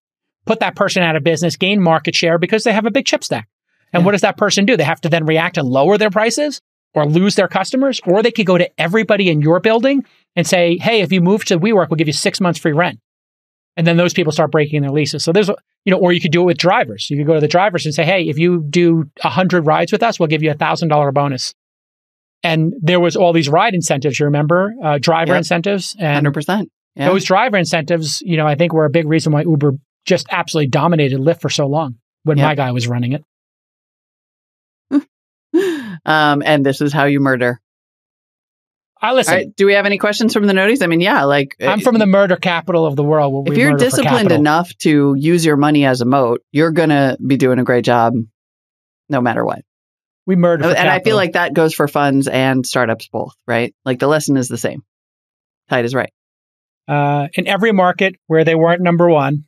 Put 0.45 0.59
that 0.59 0.75
person 0.75 1.01
out 1.03 1.15
of 1.15 1.23
business, 1.23 1.55
gain 1.55 1.81
market 1.81 2.15
share 2.15 2.37
because 2.37 2.63
they 2.63 2.73
have 2.73 2.85
a 2.85 2.91
big 2.91 3.05
chip 3.05 3.23
stack. 3.23 3.47
And 3.93 4.01
Yeah. 4.01 4.05
what 4.05 4.11
does 4.11 4.21
that 4.21 4.37
person 4.37 4.65
do? 4.65 4.77
They 4.77 4.83
have 4.83 5.01
to 5.01 5.09
then 5.09 5.25
react 5.25 5.57
and 5.57 5.67
lower 5.67 5.97
their 5.97 6.09
prices 6.11 6.61
or 6.93 7.05
lose 7.05 7.35
their 7.35 7.47
customers, 7.47 7.99
or 8.05 8.21
they 8.23 8.31
could 8.31 8.45
go 8.45 8.57
to 8.57 8.69
everybody 8.79 9.29
in 9.29 9.41
your 9.41 9.59
building 9.59 10.05
and 10.35 10.45
say, 10.47 10.77
"Hey, 10.77 11.01
if 11.01 11.11
you 11.11 11.19
move 11.21 11.43
to 11.45 11.59
WeWork, 11.59 11.89
we'll 11.89 11.97
give 11.97 12.07
you 12.07 12.13
six 12.13 12.39
months 12.39 12.59
free 12.59 12.71
rent." 12.73 12.99
And 13.77 13.85
then 13.85 13.97
those 13.97 14.13
people 14.13 14.31
start 14.31 14.51
breaking 14.51 14.81
their 14.81 14.91
leases. 14.91 15.23
So 15.23 15.33
there's, 15.33 15.49
you 15.49 15.91
know, 15.91 15.97
or 15.97 16.13
you 16.13 16.21
could 16.21 16.31
do 16.31 16.41
it 16.41 16.45
with 16.45 16.57
drivers. 16.57 17.09
You 17.09 17.17
could 17.17 17.27
go 17.27 17.33
to 17.33 17.41
the 17.41 17.47
drivers 17.47 17.85
and 17.85 17.93
say, 17.93 18.05
"Hey, 18.05 18.23
if 18.29 18.37
you 18.39 18.63
do 18.69 19.09
a 19.23 19.29
hundred 19.29 19.65
rides 19.65 19.91
with 19.91 20.03
us, 20.03 20.19
we'll 20.19 20.27
give 20.27 20.41
you 20.43 20.51
a 20.51 20.55
thousand 20.55 20.87
dollar 20.89 21.11
bonus." 21.11 21.53
And 22.43 22.73
there 22.81 22.99
was 22.99 23.15
all 23.15 23.33
these 23.33 23.49
ride 23.49 23.73
incentives. 23.73 24.19
You 24.19 24.25
remember 24.25 24.73
uh, 24.83 24.97
driver 24.99 25.33
Yep. 25.33 25.39
incentives, 25.39 25.95
and 25.99 26.25
100%. 26.25 26.69
Yeah. 26.95 27.09
those 27.09 27.25
driver 27.25 27.57
incentives, 27.57 28.21
you 28.21 28.37
know, 28.37 28.47
I 28.47 28.55
think 28.55 28.73
were 28.73 28.85
a 28.85 28.89
big 28.89 29.07
reason 29.07 29.33
why 29.33 29.41
Uber 29.41 29.73
just 30.05 30.27
absolutely 30.31 30.69
dominated 30.69 31.19
Lyft 31.19 31.41
for 31.41 31.49
so 31.49 31.67
long 31.67 31.95
when 32.23 32.37
Yep. 32.37 32.45
my 32.45 32.55
guy 32.55 32.71
was 32.71 32.87
running 32.87 33.11
it. 33.13 33.23
um, 36.05 36.41
and 36.45 36.65
this 36.65 36.81
is 36.81 36.93
how 36.93 37.05
you 37.05 37.19
murder. 37.19 37.59
I 39.01 39.13
listen. 39.13 39.33
Right. 39.33 39.55
Do 39.55 39.65
we 39.65 39.73
have 39.73 39.85
any 39.85 39.97
questions 39.97 40.33
from 40.33 40.47
the 40.47 40.53
notice? 40.53 40.81
I 40.81 40.87
mean, 40.87 41.01
yeah, 41.01 41.25
like 41.25 41.55
I'm 41.61 41.81
from 41.81 41.97
the 41.99 42.05
murder 42.05 42.37
capital 42.37 42.85
of 42.85 42.95
the 42.95 43.03
world. 43.03 43.49
if 43.49 43.57
you're 43.57 43.77
disciplined 43.77 44.31
enough 44.31 44.75
to 44.79 45.15
use 45.17 45.45
your 45.45 45.57
money 45.57 45.85
as 45.85 46.01
a 46.01 46.05
moat, 46.05 46.41
you're 46.51 46.71
going 46.71 46.89
to 46.89 47.17
be 47.25 47.37
doing 47.37 47.59
a 47.59 47.63
great 47.63 47.85
job 47.85 48.13
no 49.09 49.21
matter 49.21 49.45
what. 49.45 49.61
we 50.25 50.35
murder. 50.35 50.65
And 50.65 50.89
I 50.89 51.01
feel 51.01 51.15
like 51.17 51.33
that 51.33 51.53
goes 51.53 51.73
for 51.75 51.87
funds 51.87 52.27
and 52.27 52.65
startups 52.65 53.07
both, 53.09 53.35
right? 53.45 53.75
Like 53.83 53.99
the 53.99 54.07
lesson 54.07 54.37
is 54.37 54.47
the 54.47 54.57
same. 54.57 54.81
Tide 55.69 55.85
is 55.85 55.93
right. 55.93 56.11
Uh, 56.87 57.27
in 57.33 57.47
every 57.47 57.71
market 57.71 58.15
where 58.27 58.43
they 58.43 58.55
weren't 58.55 58.81
number 58.81 59.09
one, 59.09 59.45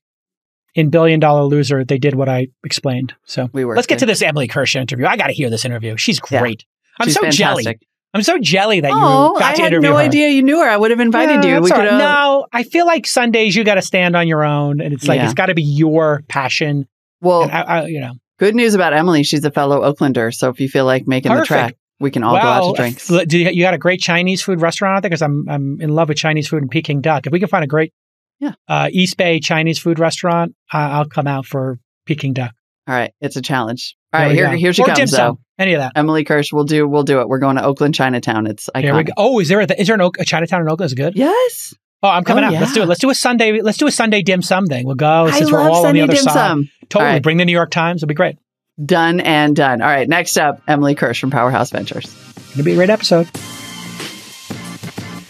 in 0.75 0.89
Billion 0.89 1.19
Dollar 1.19 1.43
Loser, 1.43 1.83
they 1.83 1.97
did 1.97 2.13
what 2.15 2.29
I 2.29 2.47
explained. 2.63 3.15
So 3.25 3.49
We 3.51 3.65
were. 3.65 3.75
let's 3.75 3.87
get 3.87 3.99
to 3.99 4.05
this 4.05 4.21
Emily 4.21 4.47
Kirsch 4.47 4.75
interview. 4.75 5.05
I 5.07 5.17
got 5.17 5.27
to 5.27 5.33
hear 5.33 5.49
this 5.49 5.65
interview. 5.65 5.97
She's 5.97 6.19
Yeah. 6.29 6.39
great. 6.39 6.65
I'm 6.99 7.05
She's 7.07 7.15
so 7.15 7.29
jelly. 7.29 7.65
I'm 8.13 8.21
so 8.23 8.37
jelly 8.39 8.79
that 8.81 8.91
Oh, 8.93 9.33
you 9.33 9.39
got 9.39 9.51
I 9.53 9.55
to 9.55 9.61
had 9.63 9.81
no 9.81 9.93
her. 9.93 9.97
idea 9.99 10.29
you 10.29 10.41
knew 10.43 10.59
her. 10.59 10.69
I 10.69 10.77
would 10.77 10.91
have 10.91 10.99
invited 10.99 11.43
Yeah, 11.43 11.55
you. 11.57 11.61
We 11.61 11.69
that's 11.69 11.71
all 11.71 11.77
could 11.85 11.91
have. 11.91 11.99
No, 11.99 12.47
I 12.53 12.63
feel 12.63 12.85
like 12.85 13.05
Sundays 13.05 13.55
you 13.55 13.63
got 13.63 13.75
to 13.75 13.81
stand 13.81 14.15
on 14.15 14.27
your 14.27 14.43
own, 14.43 14.81
and 14.81 14.93
it's 14.93 15.07
like 15.07 15.17
Yeah. 15.17 15.25
it's 15.25 15.33
got 15.33 15.47
to 15.47 15.53
be 15.55 15.63
your 15.63 16.23
passion. 16.27 16.87
Well, 17.21 17.43
I, 17.51 17.61
I, 17.61 17.85
you 17.87 17.99
know, 17.99 18.13
good 18.39 18.55
news 18.55 18.73
about 18.75 18.93
Emily. 18.93 19.23
She's 19.23 19.43
a 19.45 19.51
fellow 19.51 19.81
Oaklander. 19.91 20.33
So 20.33 20.49
if 20.49 20.59
you 20.59 20.69
feel 20.69 20.85
like 20.85 21.07
making 21.07 21.31
Perfect. 21.31 21.49
the 21.49 21.53
track, 21.55 21.75
we 21.99 22.11
can 22.11 22.23
all 22.23 22.33
go 22.33 22.39
out 22.47 22.75
to 22.75 22.81
drinks. 22.81 23.09
you, 23.09 23.49
you 23.49 23.61
got 23.63 23.73
a 23.73 23.77
great 23.77 23.99
Chinese 23.99 24.41
food 24.41 24.61
restaurant 24.61 24.97
out 24.97 25.01
there? 25.03 25.09
Because 25.09 25.21
I'm 25.21 25.45
I'm 25.49 25.81
in 25.81 25.89
love 25.89 26.09
with 26.09 26.17
Chinese 26.17 26.47
food 26.47 26.61
in 26.63 26.69
Peking 26.69 27.01
Duck. 27.01 27.25
If 27.27 27.31
we 27.33 27.39
can 27.39 27.47
find 27.49 27.63
a 27.63 27.67
great 27.67 27.93
Yeah. 28.39 28.53
uh, 28.67 28.89
East 28.91 29.17
Bay 29.17 29.39
Chinese 29.39 29.79
food 29.79 29.99
restaurant, 29.99 30.55
I 30.71 30.83
I'll 30.91 31.05
come 31.05 31.27
out 31.27 31.45
for 31.45 31.79
Peking 32.05 32.33
Duck. 32.33 32.51
All 32.87 32.95
right. 32.95 33.11
It's 33.19 33.35
a 33.35 33.41
challenge. 33.41 33.95
All 34.13 34.19
There 34.19 34.27
right. 34.27 34.31
we 34.31 34.37
Here, 34.37 34.49
go. 34.51 34.57
here 34.57 34.73
she 34.73 34.81
or 34.83 34.85
comes, 34.85 35.11
though. 35.11 35.39
any 35.59 35.73
of 35.73 35.79
that. 35.81 35.91
Emily 35.95 36.23
Kirsch. 36.23 36.53
We'll 36.53 36.63
do. 36.63 36.87
We'll 36.87 37.03
do 37.03 37.19
it. 37.19 37.27
We're 37.27 37.39
going 37.39 37.57
to 37.57 37.63
Oakland, 37.63 37.95
Chinatown. 37.95 38.47
It's 38.47 38.69
There 38.73 38.93
we 38.95 39.01
iconic. 39.01 39.07
go. 39.07 39.13
Oh, 39.17 39.39
is 39.39 39.49
there 39.49 39.59
a, 39.59 39.65
is 39.73 39.87
there 39.87 39.95
an 39.95 40.01
Oak, 40.01 40.17
a 40.19 40.23
Chinatown 40.25 40.61
in 40.61 40.69
Oakland? 40.69 40.87
Is 40.91 40.93
good? 40.93 41.15
Yes. 41.17 41.73
Oh, 42.03 42.07
I'm 42.09 42.23
coming 42.23 42.43
Oh, 42.43 42.47
out. 42.47 42.53
Let's 42.53 42.73
do 42.73 42.83
it. 42.83 42.87
Let's 42.87 43.01
do 43.01 43.09
a 43.09 43.15
Sunday. 43.15 43.59
Let's 43.61 43.77
do 43.79 43.87
a 43.87 43.91
Sunday 43.91 44.21
dim 44.21 44.41
sum 44.41 44.67
thing. 44.67 44.85
We'll 44.85 44.95
go 44.95 45.25
I 45.25 45.31
since 45.31 45.51
we're 45.51 45.59
love 45.63 45.71
all 45.71 45.85
on 45.87 45.95
the 45.95 46.01
other 46.01 46.13
dim 46.13 46.23
side. 46.23 46.33
sum. 46.33 46.69
Totally. 46.89 47.11
Right. 47.13 47.23
Bring 47.23 47.37
the 47.37 47.45
New 47.45 47.51
York 47.51 47.71
Times. 47.71 47.99
It'll 48.03 48.07
be 48.07 48.13
great. 48.13 48.37
Done 48.83 49.19
and 49.19 49.55
done. 49.55 49.81
All 49.81 49.87
right. 49.87 50.07
Next 50.07 50.37
up, 50.37 50.61
Emily 50.67 50.95
Kirsch 50.95 51.19
from 51.19 51.31
Powerhouse 51.31 51.71
Ventures. 51.71 52.05
It'll 52.51 52.63
be 52.63 52.73
a 52.73 52.75
great 52.75 52.89
episode. 52.89 53.27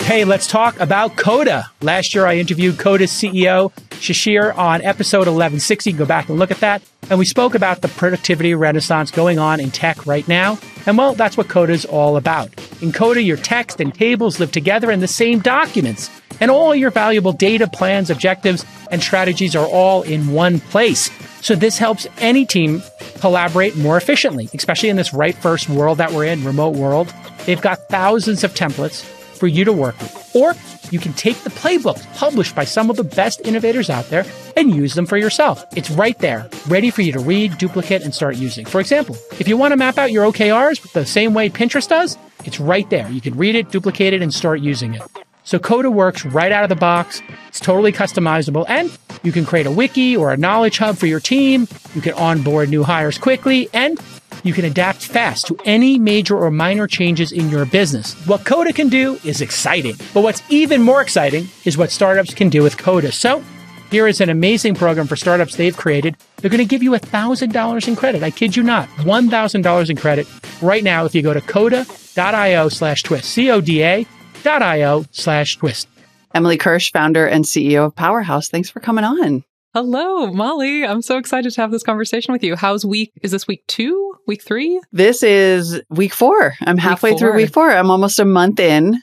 Hey, 0.07 0.23
let's 0.23 0.47
talk 0.47 0.79
about 0.79 1.17
Coda. 1.17 1.69
Last 1.81 2.15
year, 2.15 2.25
I 2.25 2.37
interviewed 2.37 2.77
Coda's 2.77 3.11
CEO, 3.11 3.73
Shishir, 3.89 4.57
on 4.57 4.81
episode 4.81 5.27
1160. 5.27 5.91
Go 5.91 6.05
back 6.05 6.29
and 6.29 6.39
look 6.39 6.49
at 6.49 6.61
that. 6.61 6.81
And 7.09 7.19
we 7.19 7.25
spoke 7.25 7.55
about 7.55 7.81
the 7.81 7.89
productivity 7.89 8.55
renaissance 8.55 9.11
going 9.11 9.37
on 9.37 9.59
in 9.59 9.69
tech 9.69 10.05
right 10.05 10.25
now. 10.25 10.59
And 10.85 10.97
well, 10.97 11.13
that's 11.13 11.35
what 11.35 11.49
Coda's 11.49 11.83
all 11.83 12.15
about. 12.15 12.49
In 12.81 12.93
Coda, 12.93 13.21
your 13.21 13.35
text 13.35 13.81
and 13.81 13.93
tables 13.93 14.39
live 14.39 14.53
together 14.53 14.91
in 14.91 15.01
the 15.01 15.09
same 15.09 15.39
documents, 15.39 16.09
and 16.39 16.49
all 16.49 16.73
your 16.73 16.89
valuable 16.89 17.33
data, 17.33 17.67
plans, 17.67 18.09
objectives, 18.09 18.65
and 18.89 19.03
strategies 19.03 19.57
are 19.57 19.67
all 19.67 20.03
in 20.03 20.31
one 20.31 20.61
place. 20.61 21.11
So 21.41 21.53
this 21.53 21.77
helps 21.77 22.07
any 22.19 22.45
team 22.45 22.81
collaborate 23.19 23.75
more 23.75 23.97
efficiently, 23.97 24.47
especially 24.53 24.87
in 24.87 24.95
this 24.95 25.13
right 25.13 25.35
first 25.35 25.67
world 25.67 25.97
that 25.97 26.13
we're 26.13 26.27
in, 26.27 26.45
remote 26.45 26.77
world. 26.77 27.13
They've 27.45 27.61
got 27.61 27.89
thousands 27.89 28.45
of 28.45 28.53
templates 28.53 29.16
for 29.37 29.47
you 29.47 29.63
to 29.65 29.73
work 29.73 29.97
with. 29.99 30.35
Or 30.35 30.53
you 30.91 30.99
can 30.99 31.13
take 31.13 31.37
the 31.43 31.49
playbooks 31.49 32.05
published 32.15 32.55
by 32.55 32.63
some 32.63 32.89
of 32.89 32.95
the 32.95 33.03
best 33.03 33.41
innovators 33.41 33.89
out 33.89 34.09
there 34.09 34.25
and 34.55 34.75
use 34.75 34.93
them 34.93 35.05
for 35.05 35.17
yourself. 35.17 35.63
It's 35.75 35.89
right 35.89 36.17
there, 36.19 36.49
ready 36.67 36.89
for 36.89 37.01
you 37.01 37.11
to 37.13 37.19
read, 37.19 37.57
duplicate, 37.57 38.03
and 38.03 38.13
start 38.13 38.35
using. 38.35 38.65
For 38.65 38.79
example, 38.79 39.17
if 39.39 39.47
you 39.47 39.57
want 39.57 39.71
to 39.73 39.77
map 39.77 39.97
out 39.97 40.11
your 40.11 40.31
OKRs 40.31 40.91
the 40.93 41.05
same 41.05 41.33
way 41.33 41.49
Pinterest 41.49 41.87
does, 41.87 42.17
it's 42.45 42.59
right 42.59 42.89
there. 42.89 43.09
You 43.09 43.21
can 43.21 43.35
read 43.35 43.55
it, 43.55 43.71
duplicate 43.71 44.13
it, 44.13 44.21
and 44.21 44.33
start 44.33 44.61
using 44.61 44.93
it. 44.93 45.01
So 45.47 45.57
Coda 45.59 45.89
works 45.89 46.25
right 46.25 46.51
out 46.51 46.63
of 46.63 46.69
the 46.69 46.75
box. 46.75 47.21
It's 47.47 47.61
totally 47.61 47.93
customizable 47.93 48.65
and 48.67 48.91
you 49.23 49.31
can 49.31 49.45
create 49.45 49.65
a 49.65 49.71
wiki 49.71 50.17
or 50.17 50.33
a 50.33 50.35
knowledge 50.35 50.77
hub 50.77 50.97
for 50.97 51.05
your 51.05 51.21
team. 51.21 51.69
You 51.95 52.01
can 52.01 52.15
onboard 52.15 52.67
new 52.67 52.83
hires 52.83 53.17
quickly 53.17 53.69
and 53.73 53.97
you 54.43 54.51
can 54.51 54.65
adapt 54.65 55.05
fast 55.05 55.47
to 55.47 55.57
any 55.63 55.99
major 55.99 56.37
or 56.37 56.51
minor 56.51 56.85
changes 56.85 57.31
in 57.31 57.49
your 57.49 57.65
business. 57.65 58.13
What 58.27 58.43
Coda 58.43 58.73
can 58.73 58.89
do 58.89 59.21
is 59.23 59.39
exciting. 59.39 59.95
But 60.13 60.23
what's 60.23 60.43
even 60.49 60.81
more 60.81 61.01
exciting 61.01 61.47
is 61.63 61.77
what 61.77 61.91
startups 61.91 62.33
can 62.33 62.49
do 62.49 62.61
with 62.61 62.77
Coda. 62.77 63.13
So 63.13 63.41
here 63.89 64.05
is 64.05 64.19
an 64.19 64.29
amazing 64.29 64.75
program 64.75 65.07
for 65.07 65.15
startups 65.15 65.55
they've 65.55 65.77
created. 65.77 66.17
They're 66.41 66.51
going 66.51 66.57
to 66.57 66.65
give 66.65 66.83
you 66.83 66.91
$1,000 66.91 67.87
in 67.87 67.95
credit. 67.95 68.21
I 68.21 68.31
kid 68.31 68.57
you 68.57 68.63
not. 68.63 68.89
$1,000 68.97 69.89
in 69.89 69.95
credit 69.95 70.27
right 70.61 70.83
now 70.83 71.05
if 71.05 71.15
you 71.15 71.21
go 71.21 71.33
to 71.33 71.39
coda.io 71.39 72.67
slash 72.67 73.03
twist. 73.03 73.29
C-O-D-A 73.29 74.05
io 74.45 75.05
slash 75.11 75.57
twist. 75.57 75.87
Emily 76.33 76.57
Kirsch, 76.57 76.91
founder 76.91 77.25
and 77.25 77.45
CEO 77.45 77.85
of 77.85 77.95
Powerhouse. 77.95 78.49
Thanks 78.49 78.69
for 78.69 78.79
coming 78.79 79.03
on. 79.03 79.43
Hello, 79.73 80.27
Molly. 80.31 80.85
I'm 80.85 81.01
so 81.01 81.17
excited 81.17 81.51
to 81.53 81.61
have 81.61 81.71
this 81.71 81.83
conversation 81.83 82.31
with 82.31 82.43
you. 82.43 82.55
How's 82.55 82.85
week? 82.85 83.11
Is 83.21 83.31
this 83.31 83.47
week 83.47 83.63
two? 83.67 84.15
Week 84.27 84.41
three? 84.43 84.81
This 84.91 85.23
is 85.23 85.81
week 85.89 86.13
four. 86.13 86.55
I'm 86.61 86.77
halfway 86.77 87.11
four. 87.11 87.19
through 87.19 87.35
week 87.35 87.51
four. 87.53 87.69
I'm 87.71 87.91
almost 87.91 88.19
a 88.19 88.25
month 88.25 88.59
in. 88.59 89.01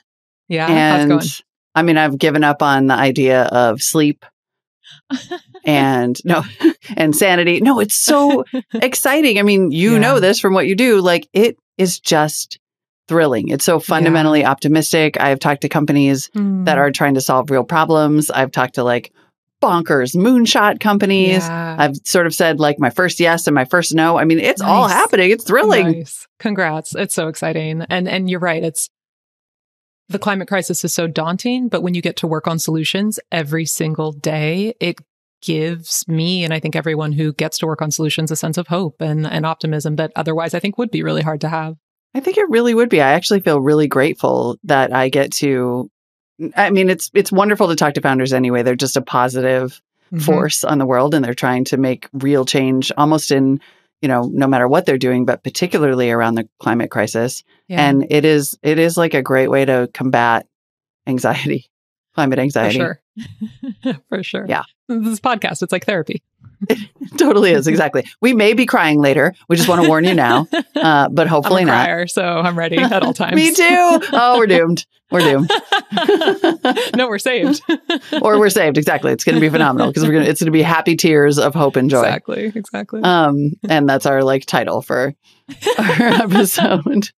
Yeah. 0.48 0.66
and 0.68 1.12
how's 1.12 1.40
it 1.40 1.44
I 1.76 1.82
mean, 1.82 1.96
I've 1.96 2.18
given 2.18 2.44
up 2.44 2.62
on 2.62 2.86
the 2.86 2.94
idea 2.94 3.44
of 3.44 3.82
sleep 3.82 4.24
and 5.64 6.16
no, 6.24 6.42
and 6.96 7.14
sanity. 7.16 7.60
No, 7.60 7.80
it's 7.80 7.94
so 7.94 8.44
exciting. 8.74 9.38
I 9.38 9.42
mean, 9.42 9.70
you 9.70 9.92
Yeah. 9.94 9.98
know 9.98 10.20
this 10.20 10.38
from 10.40 10.54
what 10.54 10.66
you 10.66 10.74
do. 10.76 11.00
Like, 11.00 11.28
it 11.32 11.56
is 11.78 11.98
just 11.98 12.58
thrilling. 13.08 13.48
It's 13.48 13.64
so 13.64 13.78
fundamentally 13.78 14.44
optimistic. 14.44 15.20
I've 15.20 15.40
talked 15.40 15.60
to 15.62 15.68
companies 15.68 16.30
Hmm. 16.34 16.64
that 16.64 16.78
are 16.78 16.90
trying 16.90 17.14
to 17.14 17.20
solve 17.20 17.50
real 17.50 17.64
problems. 17.64 18.30
I've 18.30 18.50
talked 18.52 18.74
to 18.76 18.84
like 18.84 19.12
bonkers 19.62 20.14
moonshot 20.14 20.80
companies. 20.80 21.38
Yeah. 21.46 21.76
I've 21.78 21.96
sort 22.04 22.26
of 22.26 22.34
said 22.34 22.60
like 22.60 22.78
my 22.78 22.90
first 22.90 23.20
yes 23.20 23.46
and 23.46 23.54
my 23.54 23.64
first 23.64 23.94
no. 23.94 24.18
I 24.18 24.24
mean, 24.24 24.38
it's 24.38 24.60
all 24.60 24.88
happening. 24.88 25.30
It's 25.30 25.44
thrilling. 25.44 25.92
Nice. 25.92 26.26
Congrats. 26.38 26.94
It's 26.94 27.14
so 27.14 27.28
exciting. 27.28 27.82
And 27.88 28.08
and 28.08 28.28
you're 28.28 28.40
right. 28.40 28.62
It's 28.62 28.88
the 30.10 30.18
climate 30.18 30.48
crisis 30.48 30.84
is 30.84 30.92
so 30.92 31.06
daunting, 31.06 31.68
but 31.68 31.82
when 31.82 31.94
you 31.94 32.02
get 32.02 32.16
to 32.16 32.26
work 32.26 32.46
on 32.46 32.58
solutions 32.58 33.18
every 33.32 33.64
single 33.64 34.12
day, 34.12 34.74
it 34.80 34.96
gives 35.40 36.06
me 36.08 36.44
and 36.44 36.52
I 36.54 36.60
think 36.60 36.74
everyone 36.76 37.12
who 37.12 37.32
gets 37.32 37.58
to 37.58 37.66
work 37.66 37.82
on 37.82 37.90
solutions 37.90 38.30
a 38.30 38.36
sense 38.36 38.56
of 38.58 38.68
hope 38.68 39.00
and, 39.00 39.26
and 39.26 39.44
optimism 39.44 39.96
that 39.96 40.10
otherwise 40.16 40.54
I 40.54 40.58
think 40.60 40.78
would 40.78 40.90
be 40.90 41.02
really 41.02 41.22
hard 41.22 41.40
to 41.42 41.48
have. 41.48 41.76
I 42.14 42.20
think 42.20 42.36
it 42.38 42.48
really 42.48 42.74
would 42.74 42.88
be. 42.88 43.00
I 43.00 43.12
actually 43.12 43.40
feel 43.40 43.60
really 43.60 43.86
grateful 43.88 44.56
that 44.64 44.94
I 44.94 45.08
get 45.08 45.32
to. 45.34 45.90
I 46.56 46.70
mean, 46.70 46.90
it's 46.90 47.10
it's 47.14 47.32
wonderful 47.32 47.68
to 47.68 47.76
talk 47.76 47.94
to 47.94 48.00
founders 48.00 48.32
anyway. 48.32 48.62
They're 48.62 48.74
just 48.76 48.96
a 48.96 49.02
positive 49.02 49.80
Mhm. 50.12 50.22
force 50.22 50.62
on 50.64 50.78
the 50.78 50.86
world, 50.86 51.14
and 51.14 51.24
they're 51.24 51.34
trying 51.34 51.64
to 51.64 51.76
make 51.76 52.08
real 52.12 52.44
change, 52.44 52.92
almost 52.96 53.30
in 53.30 53.60
you 54.02 54.08
know, 54.08 54.28
no 54.32 54.46
matter 54.46 54.68
what 54.68 54.84
they're 54.84 54.98
doing, 54.98 55.24
but 55.24 55.42
particularly 55.42 56.10
around 56.10 56.34
the 56.34 56.46
climate 56.60 56.90
crisis. 56.90 57.42
Yeah. 57.68 57.88
And 57.88 58.06
it 58.10 58.24
is 58.26 58.58
it 58.62 58.78
is 58.78 58.96
like 58.98 59.14
a 59.14 59.22
great 59.22 59.48
way 59.48 59.64
to 59.64 59.88
combat 59.94 60.46
anxiety, 61.06 61.70
climate 62.14 62.38
anxiety. 62.38 62.78
for 62.78 63.00
sure. 63.84 63.94
for 64.10 64.22
sure. 64.22 64.46
Yeah. 64.48 64.64
This 64.88 65.20
podcast, 65.20 65.62
it's 65.62 65.72
like 65.72 65.86
therapy. 65.86 66.22
totally 67.16 67.50
is 67.52 67.66
exactly. 67.66 68.06
We 68.20 68.32
may 68.32 68.54
be 68.54 68.66
crying 68.66 69.00
later. 69.00 69.34
We 69.48 69.56
just 69.56 69.68
want 69.68 69.82
to 69.82 69.88
warn 69.88 70.04
you 70.04 70.14
now, 70.14 70.46
uh, 70.76 71.08
but 71.08 71.26
hopefully 71.26 71.62
I'm 71.62 71.68
a 71.68 71.72
not. 71.72 71.84
crier, 71.86 72.06
so 72.06 72.22
I'm 72.22 72.58
ready 72.58 72.76
at 72.78 73.02
all 73.02 73.14
times. 73.14 73.34
Me 73.34 73.54
too. 73.54 74.00
Oh, 74.12 74.36
we're 74.38 74.46
doomed. 74.46 74.86
We're 75.10 75.20
doomed. 75.20 75.50
no, 76.96 77.08
we're 77.08 77.18
saved. 77.18 77.62
or 78.20 78.38
we're 78.38 78.50
saved. 78.50 78.78
Exactly. 78.78 79.12
It's 79.12 79.24
going 79.24 79.34
to 79.34 79.40
be 79.40 79.48
phenomenal 79.48 79.88
because 79.88 80.02
we're 80.04 80.12
going 80.12 80.26
it's 80.26 80.40
going 80.40 80.46
to 80.46 80.50
be 80.52 80.62
happy 80.62 80.96
tears 80.96 81.38
of 81.38 81.54
hope 81.54 81.76
and 81.76 81.88
joy. 81.90 82.00
Exactly. 82.00 82.52
Exactly. 82.54 83.02
Um, 83.02 83.52
and 83.68 83.88
that's 83.88 84.06
our 84.06 84.24
like 84.24 84.46
title 84.46 84.82
for 84.82 85.14
our 85.78 86.02
episode. 86.02 87.10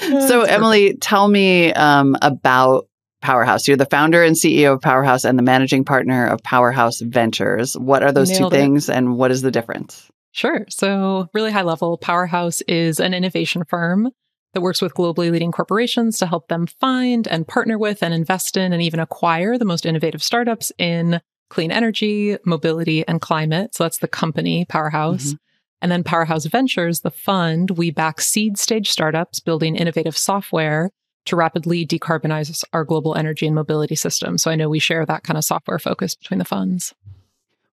so 0.00 0.42
Emily, 0.42 0.96
tell 0.96 1.28
me, 1.28 1.72
um, 1.74 2.16
about 2.22 2.86
Powerhouse. 3.24 3.66
You're 3.66 3.78
the 3.78 3.86
founder 3.86 4.22
and 4.22 4.36
CEO 4.36 4.74
of 4.74 4.82
Powerhouse 4.82 5.24
and 5.24 5.38
the 5.38 5.42
managing 5.42 5.84
partner 5.84 6.26
of 6.26 6.42
Powerhouse 6.42 7.00
Ventures. 7.00 7.74
What 7.78 8.02
are 8.02 8.12
those 8.12 8.28
Nailed 8.30 8.52
two 8.52 8.56
it. 8.56 8.60
things 8.60 8.90
and 8.90 9.16
what 9.16 9.30
is 9.30 9.40
the 9.42 9.50
difference? 9.50 10.10
Sure. 10.32 10.66
So, 10.68 11.28
really 11.32 11.50
high 11.50 11.62
level, 11.62 11.96
Powerhouse 11.96 12.60
is 12.62 13.00
an 13.00 13.14
innovation 13.14 13.64
firm 13.64 14.10
that 14.52 14.60
works 14.60 14.82
with 14.82 14.94
globally 14.94 15.30
leading 15.30 15.52
corporations 15.52 16.18
to 16.18 16.26
help 16.26 16.48
them 16.48 16.66
find 16.66 17.26
and 17.26 17.48
partner 17.48 17.78
with 17.78 18.02
and 18.02 18.12
invest 18.12 18.56
in 18.56 18.72
and 18.72 18.82
even 18.82 19.00
acquire 19.00 19.56
the 19.56 19.64
most 19.64 19.86
innovative 19.86 20.22
startups 20.22 20.70
in 20.78 21.20
clean 21.50 21.72
energy, 21.72 22.36
mobility, 22.44 23.06
and 23.08 23.20
climate. 23.20 23.74
So, 23.74 23.84
that's 23.84 23.98
the 23.98 24.08
company, 24.08 24.66
Powerhouse. 24.66 25.32
Mhm. 25.32 25.38
And 25.80 25.92
then 25.92 26.04
Powerhouse 26.04 26.44
Ventures, 26.46 27.00
the 27.00 27.10
fund, 27.10 27.72
we 27.72 27.90
back 27.90 28.20
seed 28.20 28.58
stage 28.58 28.90
startups 28.90 29.40
building 29.40 29.76
innovative 29.76 30.16
software 30.16 30.90
to 31.26 31.36
rapidly 31.36 31.86
decarbonize 31.86 32.64
our 32.72 32.84
global 32.84 33.14
energy 33.14 33.46
and 33.46 33.54
mobility 33.54 33.94
system. 33.94 34.38
So, 34.38 34.50
I 34.50 34.56
know 34.56 34.68
we 34.68 34.78
share 34.78 35.04
that 35.06 35.24
kind 35.24 35.38
of 35.38 35.44
software 35.44 35.78
focus 35.78 36.14
between 36.14 36.38
the 36.38 36.44
funds. 36.44 36.94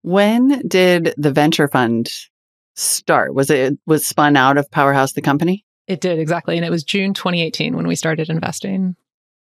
When 0.02 0.68
did 0.68 1.14
the 1.18 1.32
venture 1.32 1.68
fund 1.68 2.10
start? 2.76 3.34
Was 3.34 3.50
it 3.50 3.78
was 3.86 4.06
spun 4.06 4.38
out 4.38 4.58
of 4.58 4.70
Powerhouse 4.72 5.14
the 5.14 5.22
company? 5.22 5.66
It 5.88 6.02
did 6.02 6.20
exactly. 6.20 6.58
And 6.58 6.66
it 6.66 6.70
was 6.70 6.84
June 6.84 7.14
2018 7.14 7.76
when 7.76 7.88
we 7.88 7.96
started 7.96 8.30
investing. 8.30 8.96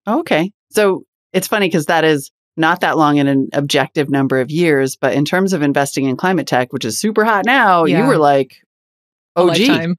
Okay. 0.07 0.53
So 0.71 1.05
it's 1.33 1.49
funny 1.49 1.67
because 1.67 1.87
that 1.87 2.05
is 2.05 2.31
not 2.57 2.81
that 2.81 2.97
long 2.97 3.17
in 3.17 3.27
an 3.27 3.49
objective 3.53 4.11
number 4.11 4.41
of 4.41 4.51
years, 4.51 4.97
but 4.97 5.15
in 5.15 5.25
terms 5.25 5.53
of 5.53 5.63
investing 5.63 6.05
in 6.05 6.17
climate 6.17 6.47
tech, 6.47 6.73
which 6.73 6.85
is 6.85 6.99
super 6.99 7.25
hot 7.25 7.45
now, 7.45 7.85
you 7.85 8.05
were 8.05 8.19
like 8.19 8.63
A 9.37 9.41
OG. 9.41 9.97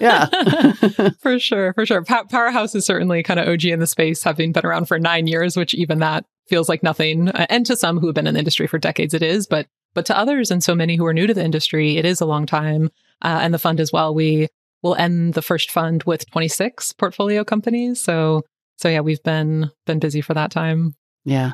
Yeah. 0.00 0.26
for 1.20 1.38
sure, 1.38 1.72
for 1.74 1.84
sure. 1.84 2.02
Pa- 2.02 2.24
Powerhouse 2.24 2.74
is 2.74 2.86
certainly 2.86 3.22
kind 3.22 3.38
of 3.38 3.48
OG 3.48 3.64
in 3.66 3.80
the 3.80 3.86
space, 3.86 4.22
having 4.22 4.52
been 4.52 4.64
around 4.64 4.86
for 4.86 4.98
nine 4.98 5.26
years, 5.26 5.56
which 5.56 5.74
even 5.74 5.98
that 5.98 6.24
feels 6.48 6.68
like 6.68 6.82
nothing. 6.82 7.28
Uh, 7.28 7.46
and 7.50 7.66
to 7.66 7.76
some 7.76 7.98
who 7.98 8.06
have 8.06 8.14
been 8.14 8.26
in 8.26 8.34
the 8.34 8.38
industry 8.40 8.66
for 8.66 8.78
decades, 8.78 9.14
it 9.14 9.22
is. 9.22 9.46
But 9.46 9.66
but 9.92 10.06
to 10.06 10.16
others 10.16 10.50
and 10.50 10.62
so 10.62 10.74
many 10.74 10.96
who 10.96 11.04
are 11.06 11.12
new 11.12 11.26
to 11.26 11.34
the 11.34 11.44
industry, 11.44 11.96
it 11.96 12.04
is 12.04 12.20
a 12.20 12.26
long 12.26 12.46
time. 12.46 12.90
Uh, 13.22 13.40
and 13.42 13.52
the 13.52 13.58
fund 13.58 13.80
as 13.80 13.92
well. 13.92 14.14
We 14.14 14.48
will 14.82 14.94
end 14.94 15.34
the 15.34 15.42
first 15.42 15.70
fund 15.70 16.04
with 16.04 16.30
26 16.30 16.92
portfolio 16.94 17.44
companies. 17.44 18.00
So 18.00 18.42
so 18.76 18.88
yeah, 18.88 19.00
we've 19.00 19.22
been 19.22 19.70
been 19.86 19.98
busy 19.98 20.20
for 20.22 20.34
that 20.34 20.50
time. 20.50 20.94
yeah. 21.24 21.52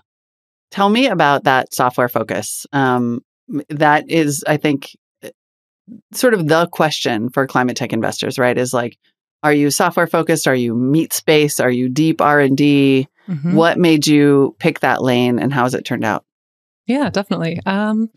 Tell 0.73 0.89
me 0.89 1.07
about 1.07 1.45
that 1.45 1.73
software 1.73 2.09
focus. 2.09 2.67
Um, 2.73 3.21
that 3.69 4.11
is, 4.11 4.45
I 4.49 4.57
think, 4.57 4.91
sort 6.13 6.35
of 6.35 6.49
the 6.49 6.67
question 6.69 7.31
for 7.31 7.47
climate 7.47 7.77
tech 7.77 7.93
investors, 7.93 8.39
right? 8.39 8.57
Is 8.57 8.75
like, 8.75 8.99
are 9.43 9.53
you 9.53 9.71
software 9.71 10.07
focused? 10.07 10.47
Are 10.49 10.55
you 10.55 10.75
meat 10.75 11.13
space? 11.13 11.61
Are 11.61 11.71
you 11.71 11.89
deep 11.89 12.21
R 12.21 12.41
and 12.41 12.57
D? 12.57 13.09
Mhm. 13.29 13.55
What 13.55 13.79
made 13.79 14.07
you 14.07 14.57
pick 14.59 14.81
that 14.81 15.03
lane, 15.03 15.39
and 15.39 15.53
how 15.53 15.65
has 15.65 15.75
it 15.75 15.85
turned 15.85 16.05
out? 16.05 16.25
Yeah, 16.87 17.11
definitely. 17.11 17.61
Um, 17.67 18.11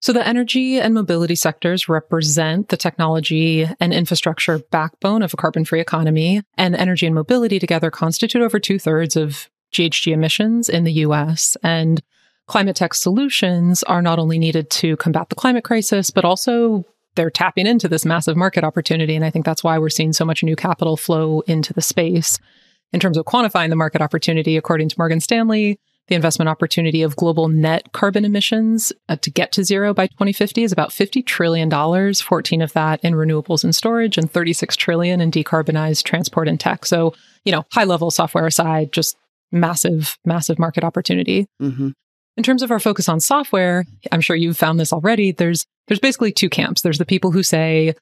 so 0.00 0.12
the 0.12 0.26
energy 0.26 0.80
and 0.80 0.94
mobility 0.94 1.36
sectors 1.36 1.88
represent 1.88 2.70
the 2.70 2.76
technology 2.76 3.68
and 3.78 3.92
infrastructure 3.92 4.58
backbone 4.58 5.22
of 5.22 5.32
a 5.32 5.36
carbon 5.36 5.64
free 5.64 5.80
economy. 5.80 6.42
And 6.58 6.74
energy 6.74 7.06
and 7.06 7.14
mobility 7.14 7.58
together 7.58 7.90
constitute 7.90 8.42
over 8.42 8.58
two 8.58 8.80
thirds 8.80 9.14
of 9.14 9.48
GHG 9.72 10.12
emissions 10.12 10.68
in 10.68 10.84
the 10.84 10.92
US. 11.04 11.56
And 11.62 12.02
climate 12.46 12.76
tech 12.76 12.94
solutions 12.94 13.82
are 13.84 14.02
not 14.02 14.18
only 14.18 14.38
needed 14.38 14.70
to 14.70 14.96
combat 14.96 15.28
the 15.28 15.34
climate 15.34 15.64
crisis, 15.64 16.10
but 16.10 16.24
also 16.24 16.84
they're 17.14 17.30
tapping 17.30 17.66
into 17.66 17.88
this 17.88 18.04
massive 18.04 18.36
market 18.36 18.64
opportunity. 18.64 19.14
And 19.14 19.24
I 19.24 19.30
think 19.30 19.44
that's 19.44 19.64
why 19.64 19.78
we're 19.78 19.90
seeing 19.90 20.12
so 20.12 20.24
much 20.24 20.42
new 20.42 20.56
capital 20.56 20.96
flow 20.96 21.40
into 21.46 21.72
the 21.72 21.82
space. 21.82 22.38
In 22.92 23.00
terms 23.00 23.16
of 23.16 23.24
quantifying 23.24 23.70
the 23.70 23.76
market 23.76 24.02
opportunity, 24.02 24.56
according 24.56 24.88
to 24.90 24.96
Morgan 24.98 25.20
Stanley, 25.20 25.78
the 26.08 26.14
investment 26.14 26.48
opportunity 26.48 27.02
of 27.02 27.16
global 27.16 27.48
net 27.48 27.92
carbon 27.92 28.24
emissions 28.24 28.92
uh, 29.08 29.16
to 29.16 29.30
get 29.30 29.52
to 29.52 29.64
zero 29.64 29.94
by 29.94 30.08
2050 30.08 30.62
is 30.62 30.72
about 30.72 30.90
$50 30.90 31.24
trillion, 31.24 31.70
14 32.14 32.62
of 32.62 32.72
that 32.72 33.00
in 33.04 33.14
renewables 33.14 33.62
and 33.62 33.74
storage 33.74 34.18
and 34.18 34.30
36 34.30 34.76
trillion 34.76 35.20
in 35.20 35.30
decarbonized 35.30 36.02
transport 36.02 36.48
and 36.48 36.58
tech. 36.58 36.84
So, 36.84 37.14
you 37.44 37.52
know, 37.52 37.64
high 37.72 37.84
level 37.84 38.10
software 38.10 38.46
aside, 38.46 38.92
just 38.92 39.16
massive, 39.52 40.18
massive 40.24 40.58
market 40.58 40.82
opportunity. 40.82 41.46
Mm-hmm. 41.60 41.90
In 42.36 42.42
terms 42.42 42.62
of 42.62 42.70
our 42.70 42.80
focus 42.80 43.08
on 43.08 43.20
software, 43.20 43.84
I'm 44.10 44.20
sure 44.20 44.36
you've 44.36 44.56
found 44.56 44.80
this 44.80 44.92
already. 44.92 45.32
There's, 45.32 45.66
there's 45.86 46.00
basically 46.00 46.32
two 46.32 46.48
camps. 46.48 46.80
There's 46.80 46.98
the 46.98 47.04
people 47.04 47.30
who 47.30 47.42
say, 47.42 47.94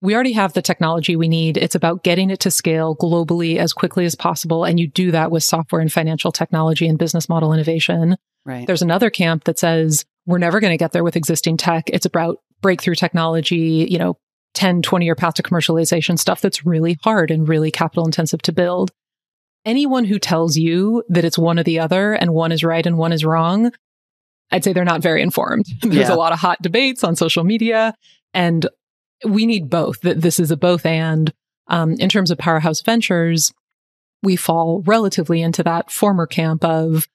we 0.00 0.14
already 0.14 0.32
have 0.32 0.52
the 0.52 0.62
technology 0.62 1.16
we 1.16 1.28
need. 1.28 1.56
It's 1.56 1.74
about 1.74 2.04
getting 2.04 2.30
it 2.30 2.40
to 2.40 2.50
scale 2.50 2.94
globally 2.94 3.56
as 3.56 3.72
quickly 3.72 4.04
as 4.04 4.14
possible. 4.14 4.64
And 4.64 4.78
you 4.78 4.86
do 4.86 5.10
that 5.10 5.30
with 5.30 5.42
software 5.42 5.80
and 5.80 5.92
financial 5.92 6.30
technology 6.30 6.86
and 6.86 6.98
business 6.98 7.28
model 7.28 7.52
innovation. 7.52 8.16
Right. 8.44 8.66
There's 8.66 8.82
another 8.82 9.10
camp 9.10 9.44
that 9.44 9.58
says 9.58 10.04
we're 10.26 10.38
never 10.38 10.60
going 10.60 10.72
to 10.72 10.76
get 10.76 10.92
there 10.92 11.02
with 11.02 11.16
existing 11.16 11.56
tech. 11.56 11.90
It's 11.90 12.06
about 12.06 12.38
breakthrough 12.60 12.94
technology, 12.94 13.88
you 13.90 13.98
know, 13.98 14.18
10, 14.54 14.82
20 14.82 15.04
year 15.04 15.14
path 15.14 15.34
to 15.34 15.42
commercialization 15.42 16.18
stuff 16.18 16.40
that's 16.40 16.64
really 16.64 16.98
hard 17.02 17.30
and 17.30 17.48
really 17.48 17.70
capital 17.70 18.04
intensive 18.04 18.42
to 18.42 18.52
build. 18.52 18.90
Anyone 19.68 20.04
who 20.06 20.18
tells 20.18 20.56
you 20.56 21.04
that 21.10 21.24
it's 21.26 21.36
one 21.38 21.58
or 21.58 21.62
the 21.62 21.78
other 21.78 22.14
and 22.14 22.32
one 22.32 22.52
is 22.52 22.64
right 22.64 22.84
and 22.86 22.96
one 22.96 23.12
is 23.12 23.22
wrong, 23.22 23.70
I'd 24.50 24.64
say 24.64 24.72
they're 24.72 24.82
not 24.84 25.02
very 25.02 25.20
informed. 25.20 25.66
There's 25.82 26.08
Yeah. 26.08 26.14
a 26.14 26.16
lot 26.16 26.32
of 26.32 26.38
hot 26.38 26.62
debates 26.62 27.04
on 27.04 27.16
social 27.16 27.44
media 27.44 27.94
and 28.32 28.66
we 29.26 29.44
need 29.44 29.68
both. 29.68 30.00
That 30.00 30.22
this 30.22 30.40
is 30.40 30.50
a 30.50 30.56
both 30.56 30.86
and. 30.86 31.32
Um, 31.66 31.92
in 31.98 32.08
terms 32.08 32.30
of 32.30 32.38
powerhouse 32.38 32.80
ventures, 32.80 33.52
we 34.22 34.36
fall 34.36 34.82
relatively 34.86 35.42
into 35.42 35.62
that 35.64 35.90
former 35.90 36.26
camp 36.26 36.64
of 36.64 37.06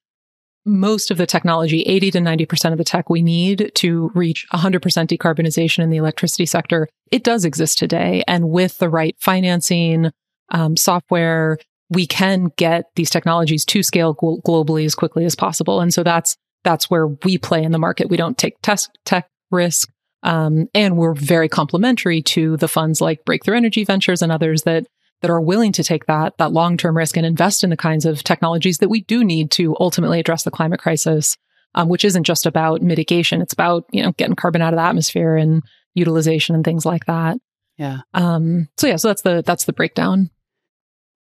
most 0.63 1.09
of 1.09 1.17
the 1.17 1.25
technology, 1.25 1.81
80 1.81 2.11
to 2.11 2.19
90% 2.19 2.71
of 2.71 2.77
the 2.77 2.83
tech 2.83 3.09
we 3.09 3.23
need 3.23 3.71
to 3.75 4.11
reach 4.13 4.45
100% 4.53 4.79
decarbonization 5.07 5.79
in 5.79 5.89
the 5.89 5.97
electricity 5.97 6.45
sector. 6.45 6.87
It 7.11 7.23
does 7.23 7.45
exist 7.45 7.79
today. 7.79 8.23
And 8.27 8.49
with 8.51 8.77
the 8.77 8.89
right 8.89 9.15
financing, 9.19 10.11
um, 10.49 10.77
software, 10.77 11.57
we 11.93 12.06
can 12.06 12.51
get 12.58 12.86
these 12.95 13.10
technologies 13.10 13.65
to 13.65 13.84
scale 13.84 14.15
gl- 14.15 14.41
globally 14.43 14.86
as 14.86 14.95
quickly 14.95 15.25
as 15.25 15.36
possible. 15.36 15.82
And 15.82 15.93
so 15.93 16.03
that's, 16.03 16.36
that's 16.63 16.89
where 16.89 17.08
we 17.08 17.38
play 17.38 17.63
in 17.63 17.71
the 17.71 17.79
market. 17.79 18.10
We 18.10 18.17
don't 18.17 18.38
take 18.38 18.62
test 18.62 18.89
tech 19.06 19.27
risk. 19.51 19.89
Um, 20.23 20.67
and 20.73 20.97
we're 20.97 21.13
very 21.13 21.49
complementary 21.49 22.21
to 22.21 22.58
the 22.58 22.69
funds 22.69 23.01
like 23.01 23.25
Breakthrough 23.25 23.58
Energy 23.58 23.84
Ventures 23.84 24.21
and 24.21 24.32
others 24.32 24.63
that 24.63 24.88
that 25.21 25.32
are 25.32 25.41
willing 25.41 25.71
to 25.71 25.84
take 25.84 26.06
that 26.06 26.38
that 26.38 26.51
long-term 26.51 26.95
risk 26.95 27.17
and 27.17 27.25
invest 27.25 27.63
in 27.63 27.69
the 27.69 27.77
kinds 27.77 28.06
of 28.06 28.23
technologies 28.23 28.77
that 28.79 28.89
we 28.89 29.01
do 29.01 29.23
need 29.23 29.51
to 29.51 29.75
ultimately 29.79 30.19
address 30.19 30.43
the 30.43 30.51
climate 30.51 30.82
crisis, 30.82 31.38
um, 31.75 31.89
which 31.89 32.06
isn't 32.06 32.25
just 32.25 32.45
about 32.45 32.82
mitigation. 32.82 33.41
It's 33.41 33.53
about 33.53 33.86
you 33.91 34.03
know 34.03 34.12
getting 34.13 34.36
carbon 34.36 34.62
out 34.62 34.73
of 34.73 34.77
the 34.77 34.84
atmosphere 34.84 35.36
and 35.36 35.63
utilization 35.93 36.56
and 36.56 36.63
things 36.63 36.86
like 36.86 37.06
that. 37.06 37.38
Yeah. 37.77 37.99
Um, 38.13 38.67
so 38.77 38.88
yeah, 38.88 38.97
so 38.97 39.08
that's 39.10 39.23
the 39.23 39.43
that's 39.45 39.65
the 39.65 39.73
breakdown. 39.73 40.29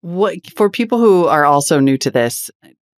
What 0.00 0.38
for 0.54 0.70
people 0.70 0.98
who 0.98 1.26
are 1.26 1.44
also 1.44 1.80
new 1.80 1.98
to 1.98 2.11
this, 2.11 2.50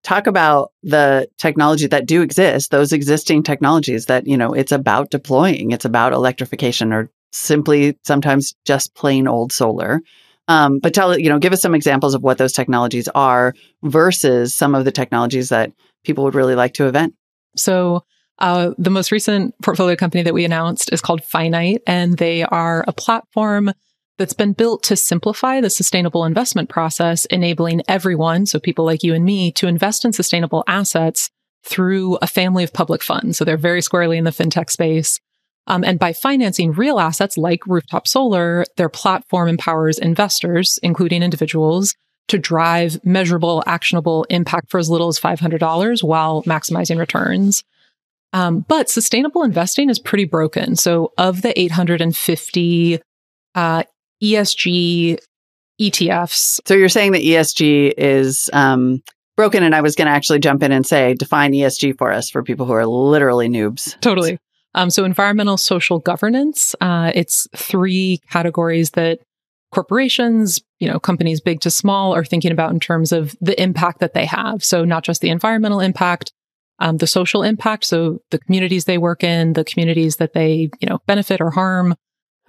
talk 0.03 0.27
about 0.27 0.71
the 0.83 1.27
technology 1.37 1.87
that 1.87 2.05
do 2.05 2.21
exist, 2.21 2.71
those 2.71 2.93
existing 2.93 3.43
technologies 3.43 4.05
that, 4.05 4.27
you 4.27 4.37
know, 4.37 4.53
it's 4.53 4.71
about 4.71 5.11
deploying, 5.11 5.71
it's 5.71 5.85
about 5.85 6.13
electrification 6.13 6.93
or 6.93 7.09
simply 7.31 7.97
sometimes 8.03 8.55
just 8.65 8.95
plain 8.95 9.27
old 9.27 9.51
solar. 9.51 10.01
Um, 10.47 10.79
but 10.79 10.93
tell, 10.93 11.17
you 11.17 11.29
know, 11.29 11.37
give 11.37 11.53
us 11.53 11.61
some 11.61 11.75
examples 11.75 12.15
of 12.15 12.23
what 12.23 12.39
those 12.39 12.53
technologies 12.53 13.07
are 13.09 13.53
versus 13.83 14.53
some 14.55 14.73
of 14.73 14.83
the 14.83 14.91
technologies 14.91 15.49
that 15.49 15.71
people 16.03 16.23
would 16.23 16.33
really 16.33 16.55
like 16.55 16.73
to 16.75 16.87
event. 16.87 17.13
So 17.55 18.03
uh, 18.39 18.71
the 18.77 18.89
most 18.89 19.11
recent 19.11 19.53
portfolio 19.61 19.95
company 19.95 20.23
that 20.23 20.33
we 20.33 20.45
announced 20.45 20.91
is 20.91 21.01
called 21.01 21.23
Finite, 21.23 21.81
and 21.85 22.17
they 22.17 22.43
are 22.43 22.83
a 22.87 22.93
platform 22.93 23.71
that's 24.19 24.33
been 24.33 24.53
built 24.53 24.83
to 24.83 24.95
simplify 24.95 25.61
the 25.61 25.69
sustainable 25.69 26.25
investment 26.25 26.69
process, 26.69 27.25
enabling 27.25 27.81
everyone, 27.87 28.45
so 28.45 28.59
people 28.59 28.85
like 28.85 29.01
you 29.01 29.15
and 29.15 29.25
me, 29.25 29.51
to 29.53 29.67
invest 29.67 30.05
in 30.05 30.13
sustainable 30.13 30.63
assets 30.67 31.31
through 31.63 32.17
a 32.21 32.27
family 32.27 32.63
of 32.63 32.73
public 32.73 33.01
funds. 33.01 33.37
So 33.37 33.45
they're 33.45 33.57
very 33.57 33.81
squarely 33.81 34.17
in 34.17 34.25
the 34.25 34.31
fintech 34.31 34.69
space. 34.69 35.19
Um, 35.67 35.83
and 35.83 35.97
by 35.97 36.13
financing 36.13 36.71
real 36.71 36.99
assets 36.99 37.37
like 37.37 37.65
rooftop 37.65 38.07
solar, 38.07 38.65
their 38.77 38.89
platform 38.89 39.47
empowers 39.47 39.97
investors, 39.97 40.79
including 40.83 41.23
individuals, 41.23 41.95
to 42.27 42.37
drive 42.37 43.03
measurable, 43.05 43.63
actionable 43.65 44.25
impact 44.29 44.69
for 44.69 44.79
as 44.79 44.89
little 44.89 45.07
as 45.07 45.19
$500 45.19 46.03
while 46.03 46.43
maximizing 46.43 46.99
returns. 46.99 47.63
Um, 48.33 48.65
but 48.67 48.89
sustainable 48.89 49.43
investing 49.43 49.89
is 49.89 49.97
pretty 49.97 50.25
broken. 50.25 50.75
So, 50.75 51.13
of 51.17 51.41
the 51.41 51.59
850 51.59 53.01
uh, 53.55 53.83
ESG 54.21 55.19
ETFs, 55.79 56.59
So 56.65 56.73
you're 56.73 56.89
saying 56.89 57.13
that 57.13 57.21
ESG 57.21 57.93
is 57.97 58.49
um, 58.51 59.01
broken, 59.37 59.63
and 59.63 59.73
I 59.73 59.81
was 59.81 59.95
going 59.95 60.07
to 60.07 60.11
actually 60.11 60.39
jump 60.39 60.61
in 60.61 60.71
and 60.71 60.85
say 60.85 61.13
define 61.13 61.53
ESG 61.53 61.97
for 61.97 62.11
us 62.11 62.29
for 62.29 62.43
people 62.43 62.65
who 62.65 62.73
are 62.73 62.85
literally 62.85 63.47
noobs. 63.47 63.99
totally. 64.01 64.39
Um, 64.75 64.89
so, 64.89 65.03
environmental 65.03 65.57
social 65.57 65.99
governance, 65.99 66.75
uh, 66.81 67.11
it's 67.15 67.47
three 67.55 68.19
categories 68.29 68.91
that 68.91 69.19
corporations, 69.71 70.61
you 70.79 70.87
know, 70.87 70.99
companies 70.99 71.41
big 71.41 71.61
to 71.61 71.71
small 71.71 72.13
are 72.13 72.25
thinking 72.25 72.51
about 72.51 72.71
in 72.71 72.79
terms 72.79 73.11
of 73.11 73.35
the 73.41 73.59
impact 73.61 73.99
that 73.99 74.13
they 74.13 74.25
have. 74.25 74.63
So, 74.63 74.83
not 74.83 75.03
just 75.03 75.21
the 75.21 75.29
environmental 75.29 75.79
impact, 75.79 76.33
um, 76.79 76.97
the 76.97 77.07
social 77.07 77.41
impact. 77.41 77.85
So, 77.85 78.19
the 78.29 78.39
communities 78.39 78.85
they 78.85 78.97
work 78.97 79.23
in, 79.23 79.53
the 79.53 79.63
communities 79.63 80.17
that 80.17 80.33
they, 80.33 80.69
you 80.79 80.89
know, 80.89 80.99
benefit 81.07 81.41
or 81.41 81.49
harm, 81.51 81.95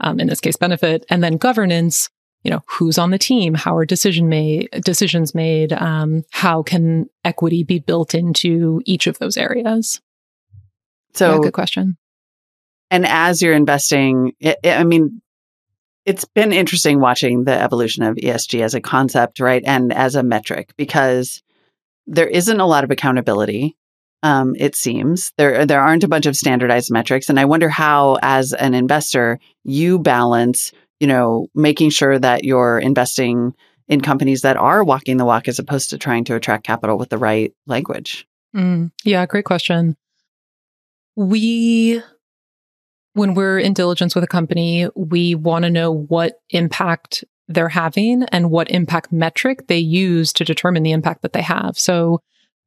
um, 0.00 0.20
in 0.20 0.26
this 0.28 0.40
case, 0.40 0.56
benefit, 0.56 1.04
and 1.10 1.22
then 1.22 1.36
governance. 1.36 2.08
You 2.42 2.50
know, 2.50 2.60
who's 2.66 2.96
on 2.96 3.10
the 3.10 3.18
team? 3.18 3.52
How 3.54 3.76
are 3.76 3.84
decision 3.84 4.28
made? 4.30 4.70
Decisions 4.84 5.34
made? 5.34 5.74
Um, 5.74 6.22
how 6.30 6.62
can 6.62 7.06
equity 7.24 7.64
be 7.64 7.80
built 7.80 8.14
into 8.14 8.80
each 8.86 9.06
of 9.06 9.18
those 9.18 9.36
areas? 9.36 10.00
So 11.12 11.34
yeah, 11.34 11.38
good 11.42 11.52
question. 11.52 11.98
and 12.90 13.04
as 13.06 13.42
you're 13.42 13.52
investing, 13.54 14.32
it, 14.40 14.58
it- 14.62 14.78
I 14.78 14.84
mean, 14.84 15.20
it's 16.06 16.24
been 16.24 16.52
interesting 16.52 16.98
watching 16.98 17.44
the 17.44 17.52
evolution 17.60 18.04
of 18.04 18.16
ESG 18.16 18.62
as 18.62 18.74
a 18.74 18.80
concept, 18.80 19.38
right? 19.38 19.62
And 19.66 19.92
as 19.92 20.14
a 20.14 20.22
metric, 20.22 20.72
because 20.78 21.42
there 22.06 22.26
isn't 22.26 22.58
a 22.58 22.66
lot 22.66 22.84
of 22.84 22.90
accountability. 22.90 23.76
Um, 24.22 24.54
it 24.58 24.76
seems 24.76 25.32
there 25.38 25.64
there 25.64 25.80
aren't 25.80 26.04
a 26.04 26.08
bunch 26.08 26.26
of 26.26 26.36
standardized 26.36 26.90
metrics, 26.90 27.30
and 27.30 27.40
I 27.40 27.46
wonder 27.46 27.68
how, 27.68 28.18
as 28.22 28.52
an 28.52 28.74
investor, 28.74 29.38
you 29.64 29.98
balance, 29.98 30.72
you 30.98 31.06
know, 31.06 31.46
making 31.54 31.90
sure 31.90 32.18
that 32.18 32.44
you're 32.44 32.78
investing 32.78 33.54
in 33.88 34.00
companies 34.00 34.42
that 34.42 34.56
are 34.56 34.84
walking 34.84 35.16
the 35.16 35.24
walk, 35.24 35.48
as 35.48 35.58
opposed 35.58 35.90
to 35.90 35.98
trying 35.98 36.24
to 36.24 36.36
attract 36.36 36.64
capital 36.64 36.98
with 36.98 37.08
the 37.08 37.18
right 37.18 37.52
language. 37.66 38.26
Mm, 38.54 38.92
yeah, 39.04 39.26
great 39.26 39.44
question. 39.44 39.96
We, 41.16 42.02
when 43.14 43.34
we're 43.34 43.58
in 43.58 43.74
diligence 43.74 44.14
with 44.14 44.22
a 44.22 44.28
company, 44.28 44.88
we 44.94 45.34
want 45.34 45.64
to 45.64 45.70
know 45.70 45.92
what 45.92 46.40
impact 46.50 47.24
they're 47.48 47.68
having 47.68 48.22
and 48.24 48.50
what 48.50 48.70
impact 48.70 49.12
metric 49.12 49.66
they 49.66 49.78
use 49.78 50.32
to 50.34 50.44
determine 50.44 50.84
the 50.84 50.92
impact 50.92 51.22
that 51.22 51.32
they 51.32 51.42
have. 51.42 51.76
So 51.78 52.20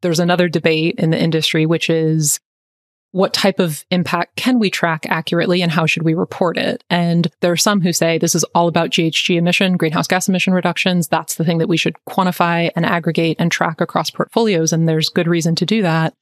there's 0.03 0.19
another 0.19 0.47
debate 0.47 0.95
in 0.99 1.09
the 1.09 1.19
industry, 1.19 1.65
which 1.65 1.89
is 1.89 2.39
what 3.11 3.31
type 3.31 3.59
of 3.59 3.85
impact 3.91 4.35
can 4.35 4.57
we 4.57 4.71
track 4.71 5.05
accurately 5.07 5.61
and 5.61 5.71
how 5.71 5.85
should 5.85 6.01
we 6.01 6.15
report 6.15 6.57
it? 6.57 6.83
And 6.89 7.27
there 7.41 7.51
are 7.51 7.57
some 7.57 7.79
who 7.79 7.93
say 7.93 8.17
this 8.17 8.33
is 8.33 8.43
all 8.55 8.67
about 8.67 8.89
GHG 8.89 9.37
emission, 9.37 9.77
greenhouse 9.77 10.07
gas 10.07 10.27
emission 10.27 10.51
reductions. 10.51 11.07
That's 11.07 11.35
the 11.35 11.45
thing 11.45 11.59
that 11.59 11.69
we 11.69 11.77
should 11.77 11.95
quantify 12.09 12.71
and 12.75 12.85
aggregate 12.85 13.37
and 13.39 13.51
track 13.51 13.81
across 13.81 14.09
portfolios. 14.09 14.73
And 14.73 14.89
there's 14.89 15.09
good 15.09 15.27
reason 15.27 15.53
to 15.55 15.65
do 15.65 15.83
that. 15.83 16.15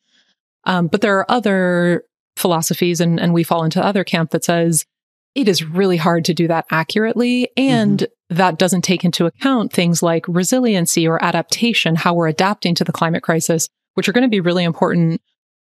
Um, 0.65 0.87
but 0.87 0.99
there 0.99 1.17
are 1.17 1.31
other 1.31 2.03
philosophies, 2.35 2.99
and, 2.99 3.19
and 3.19 3.33
we 3.33 3.43
fall 3.43 3.63
into 3.63 3.83
other 3.83 4.03
camp 4.03 4.31
that 4.31 4.43
says 4.43 4.85
it 5.33 5.47
is 5.47 5.63
really 5.63 5.97
hard 5.97 6.25
to 6.25 6.33
do 6.33 6.47
that 6.49 6.65
accurately. 6.71 7.49
And 7.55 8.05
that 8.31 8.57
doesn't 8.57 8.81
take 8.81 9.03
into 9.03 9.25
account 9.25 9.73
things 9.73 10.01
like 10.01 10.25
resiliency 10.27 11.05
or 11.05 11.23
adaptation, 11.23 11.95
how 11.95 12.13
we're 12.13 12.29
adapting 12.29 12.73
to 12.75 12.83
the 12.85 12.93
climate 12.93 13.23
crisis, 13.23 13.67
which 13.95 14.07
are 14.07 14.13
going 14.13 14.23
to 14.23 14.29
be 14.29 14.39
really 14.39 14.63
important 14.63 15.21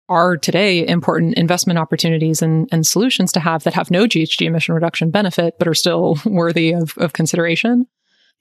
are 0.09 0.37
today 0.37 0.85
important 0.87 1.35
investment 1.35 1.77
opportunities 1.77 2.41
and, 2.41 2.67
and 2.71 2.85
solutions 2.85 3.31
to 3.31 3.39
have 3.39 3.63
that 3.63 3.75
have 3.75 3.91
no 3.91 4.05
GHG 4.05 4.45
emission 4.45 4.73
reduction 4.73 5.11
benefit, 5.11 5.53
but 5.59 5.67
are 5.67 5.75
still 5.75 6.17
worthy 6.25 6.73
of, 6.73 6.97
of 6.97 7.13
consideration. 7.13 7.85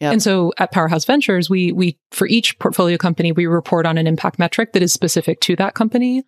Yep. 0.01 0.13
And 0.13 0.23
so 0.23 0.53
at 0.59 0.73
Powerhouse 0.73 1.05
Ventures, 1.05 1.51
we, 1.51 1.73
we, 1.73 1.99
for 2.11 2.27
each 2.27 2.59
portfolio 2.59 2.97
company, 2.97 3.33
we 3.33 3.47
report 3.47 3.85
on 3.85 3.99
an 3.99 4.07
impact 4.07 4.39
metric 4.39 4.73
that 4.73 4.83
is 4.83 4.93
specific 4.93 5.41
to 5.43 5.57
that 5.57 5.75
company. 5.75 6.25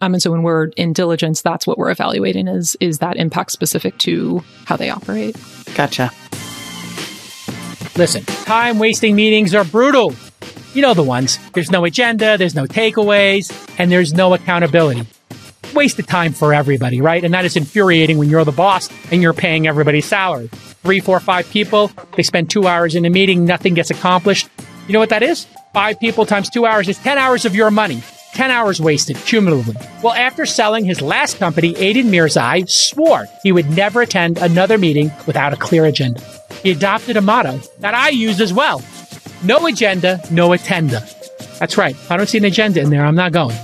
Um, 0.00 0.14
and 0.14 0.22
so 0.22 0.30
when 0.30 0.42
we're 0.42 0.66
in 0.76 0.92
diligence, 0.92 1.40
that's 1.40 1.66
what 1.66 1.78
we're 1.78 1.90
evaluating 1.90 2.48
is, 2.48 2.76
is 2.80 2.98
that 2.98 3.16
impact 3.16 3.52
specific 3.52 3.96
to 3.98 4.44
how 4.66 4.76
they 4.76 4.90
operate. 4.90 5.36
Gotcha. 5.74 6.10
Listen, 7.96 8.24
time 8.24 8.78
wasting 8.78 9.14
meetings 9.14 9.54
are 9.54 9.64
brutal. 9.64 10.14
You 10.74 10.80
know 10.80 10.94
the 10.94 11.02
ones. 11.02 11.38
There's 11.52 11.70
no 11.70 11.84
agenda, 11.84 12.38
there's 12.38 12.54
no 12.54 12.64
takeaways. 12.64 13.52
and 13.78 13.90
there's 13.92 14.14
no 14.14 14.32
accountability. 14.34 15.06
Wasted 15.74 16.06
time 16.06 16.32
for 16.32 16.52
everybody, 16.54 17.00
right? 17.00 17.22
And 17.24 17.32
that 17.34 17.44
is 17.44 17.56
infuriating 17.56 18.18
when 18.18 18.28
you're 18.28 18.44
the 18.44 18.52
boss 18.52 18.88
and 19.10 19.22
you're 19.22 19.32
paying 19.32 19.66
everybody's 19.66 20.06
salary. 20.06 20.48
Three, 20.82 21.00
four, 21.00 21.20
five 21.20 21.48
people, 21.50 21.90
they 22.16 22.22
spend 22.22 22.50
two 22.50 22.66
hours 22.66 22.94
in 22.94 23.04
a 23.04 23.10
meeting, 23.10 23.44
nothing 23.44 23.74
gets 23.74 23.90
accomplished. 23.90 24.48
You 24.86 24.92
know 24.92 24.98
what 24.98 25.10
that 25.10 25.22
is? 25.22 25.46
Five 25.72 26.00
people 26.00 26.26
times 26.26 26.50
two 26.50 26.66
hours 26.66 26.88
is 26.88 26.98
10 26.98 27.16
hours 27.18 27.44
of 27.44 27.54
your 27.54 27.70
money. 27.70 28.02
10 28.34 28.50
hours 28.50 28.80
wasted 28.80 29.16
cumulatively. 29.16 29.76
Well, 30.02 30.14
after 30.14 30.46
selling 30.46 30.84
his 30.84 31.02
last 31.02 31.38
company, 31.38 31.74
Aydin 31.74 32.06
Mirzaee 32.06 32.68
swore 32.68 33.26
he 33.42 33.52
would 33.52 33.70
never 33.70 34.02
attend 34.02 34.38
another 34.38 34.78
meeting 34.78 35.10
without 35.26 35.52
a 35.52 35.56
clear 35.56 35.84
agenda. 35.84 36.20
He 36.62 36.70
adopted 36.70 37.16
a 37.16 37.20
motto 37.20 37.58
that 37.80 37.94
I 37.94 38.08
use 38.08 38.40
as 38.40 38.52
well. 38.52 38.82
No 39.44 39.66
agenda, 39.66 40.20
no 40.30 40.52
attender. 40.52 41.00
That's 41.58 41.76
right. 41.76 41.94
I 42.10 42.16
don't 42.16 42.28
see 42.28 42.38
an 42.38 42.44
agenda 42.44 42.80
in 42.80 42.90
there, 42.90 43.04
I'm 43.04 43.14
not 43.14 43.32
going. 43.32 43.56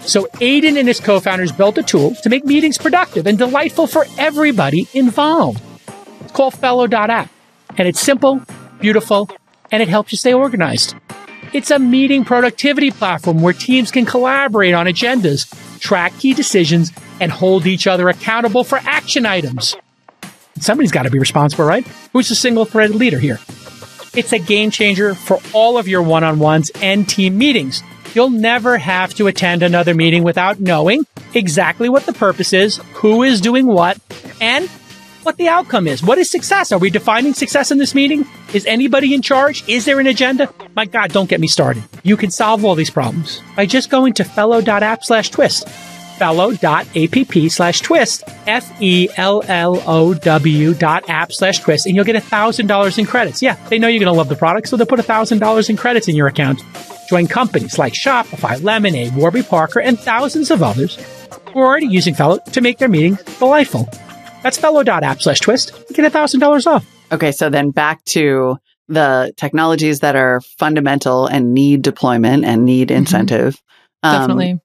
So 0.00 0.24
Aiden 0.40 0.78
and 0.78 0.88
his 0.88 1.00
co-founders 1.00 1.52
built 1.52 1.78
a 1.78 1.82
tool 1.82 2.14
to 2.16 2.28
make 2.28 2.44
meetings 2.44 2.78
productive 2.78 3.26
and 3.26 3.36
delightful 3.36 3.86
for 3.86 4.06
everybody 4.16 4.88
involved. 4.94 5.60
It's 6.22 6.32
called 6.32 6.54
Fellow.app. 6.54 7.30
And 7.76 7.86
it's 7.86 8.00
simple, 8.00 8.42
beautiful, 8.80 9.28
and 9.70 9.82
it 9.82 9.88
helps 9.88 10.10
you 10.10 10.18
stay 10.18 10.32
organized. 10.32 10.94
It's 11.52 11.70
a 11.70 11.78
meeting 11.78 12.24
productivity 12.24 12.90
platform 12.90 13.40
where 13.40 13.54
teams 13.54 13.90
can 13.90 14.04
collaborate 14.04 14.74
on 14.74 14.86
agendas, 14.86 15.48
track 15.80 16.12
key 16.18 16.34
decisions, 16.34 16.92
and 17.20 17.32
hold 17.32 17.66
each 17.66 17.86
other 17.86 18.08
accountable 18.08 18.64
for 18.64 18.78
action 18.84 19.24
items. 19.24 19.74
Somebody's 20.60 20.92
got 20.92 21.04
to 21.04 21.10
be 21.10 21.18
responsible, 21.18 21.64
right? 21.64 21.86
Who's 22.12 22.28
the 22.28 22.34
single 22.34 22.64
threaded 22.64 22.96
leader 22.96 23.18
here? 23.18 23.38
It's 24.14 24.32
a 24.32 24.38
game 24.38 24.70
changer 24.70 25.14
for 25.14 25.38
all 25.52 25.78
of 25.78 25.88
your 25.88 26.02
one 26.02 26.24
on 26.24 26.38
ones 26.38 26.70
and 26.82 27.08
team 27.08 27.38
meetings. 27.38 27.82
You'll 28.14 28.30
never 28.30 28.76
have 28.76 29.14
to 29.14 29.26
attend 29.26 29.62
another 29.62 29.94
meeting 29.94 30.24
without 30.24 30.60
knowing 30.60 31.04
exactly 31.34 31.88
what 31.88 32.04
the 32.06 32.12
purpose 32.12 32.52
is, 32.52 32.76
who 32.94 33.22
is 33.22 33.40
doing 33.40 33.66
what, 33.66 33.98
and 34.40 34.68
what 35.22 35.36
the 35.36 35.48
outcome 35.48 35.86
is. 35.86 36.02
What 36.02 36.18
is 36.18 36.30
success? 36.30 36.72
Are 36.72 36.78
we 36.78 36.90
defining 36.90 37.34
success 37.34 37.70
in 37.70 37.78
this 37.78 37.94
meeting? 37.94 38.26
Is 38.54 38.66
anybody 38.66 39.14
in 39.14 39.22
charge? 39.22 39.62
Is 39.68 39.84
there 39.84 40.00
an 40.00 40.06
agenda? 40.06 40.52
My 40.74 40.84
God, 40.84 41.12
don't 41.12 41.28
get 41.28 41.40
me 41.40 41.48
started. 41.48 41.82
You 42.02 42.16
can 42.16 42.30
solve 42.30 42.64
all 42.64 42.74
these 42.74 42.90
problems 42.90 43.42
by 43.56 43.66
just 43.66 43.90
going 43.90 44.14
to 44.14 44.24
fellow.app 44.24 45.04
slash 45.04 45.30
twist. 45.30 45.68
Fellow.app 45.68 47.50
slash 47.50 47.80
twist. 47.80 48.24
F-E-L-L-O-W 48.46 49.04
dot 50.74 51.08
app 51.08 51.32
slash 51.32 51.60
twist. 51.60 51.86
And 51.86 51.94
you'll 51.94 52.04
get 52.04 52.16
a 52.16 52.20
thousand 52.20 52.66
dollars 52.66 52.98
in 52.98 53.06
credits. 53.06 53.40
Yeah, 53.40 53.54
they 53.68 53.78
know 53.78 53.86
you're 53.88 54.00
going 54.00 54.12
to 54.12 54.18
love 54.18 54.28
the 54.28 54.36
product, 54.36 54.68
so 54.68 54.76
they'll 54.76 54.86
put 54.86 54.98
a 54.98 55.04
thousand 55.04 55.38
dollars 55.38 55.68
in 55.70 55.76
credits 55.76 56.08
in 56.08 56.16
your 56.16 56.26
account. 56.26 56.62
Join 57.08 57.26
companies 57.26 57.78
like 57.78 57.92
Shopify, 57.92 58.62
Lemonade, 58.62 59.14
Warby 59.14 59.44
Parker, 59.44 59.80
and 59.80 59.98
thousands 59.98 60.50
of 60.50 60.62
others 60.62 60.96
who 61.52 61.60
are 61.60 61.66
already 61.66 61.86
using 61.86 62.14
Fellow 62.14 62.38
to 62.38 62.60
make 62.60 62.78
their 62.78 62.88
meetings 62.88 63.22
delightful. 63.38 63.88
That's 64.42 64.58
fellow.app 64.58 65.20
slash 65.20 65.40
twist. 65.40 65.72
Get 65.92 66.04
a 66.04 66.10
$1,000 66.10 66.66
off. 66.66 66.86
Okay, 67.10 67.32
so 67.32 67.50
then 67.50 67.70
back 67.70 68.04
to 68.06 68.56
the 68.88 69.32
technologies 69.36 70.00
that 70.00 70.16
are 70.16 70.40
fundamental 70.40 71.26
and 71.26 71.52
need 71.52 71.82
deployment 71.82 72.44
and 72.44 72.64
need 72.64 72.90
incentive. 72.90 73.54
Mm-hmm. 74.04 74.08
Um, 74.08 74.20
Definitely. 74.20 74.60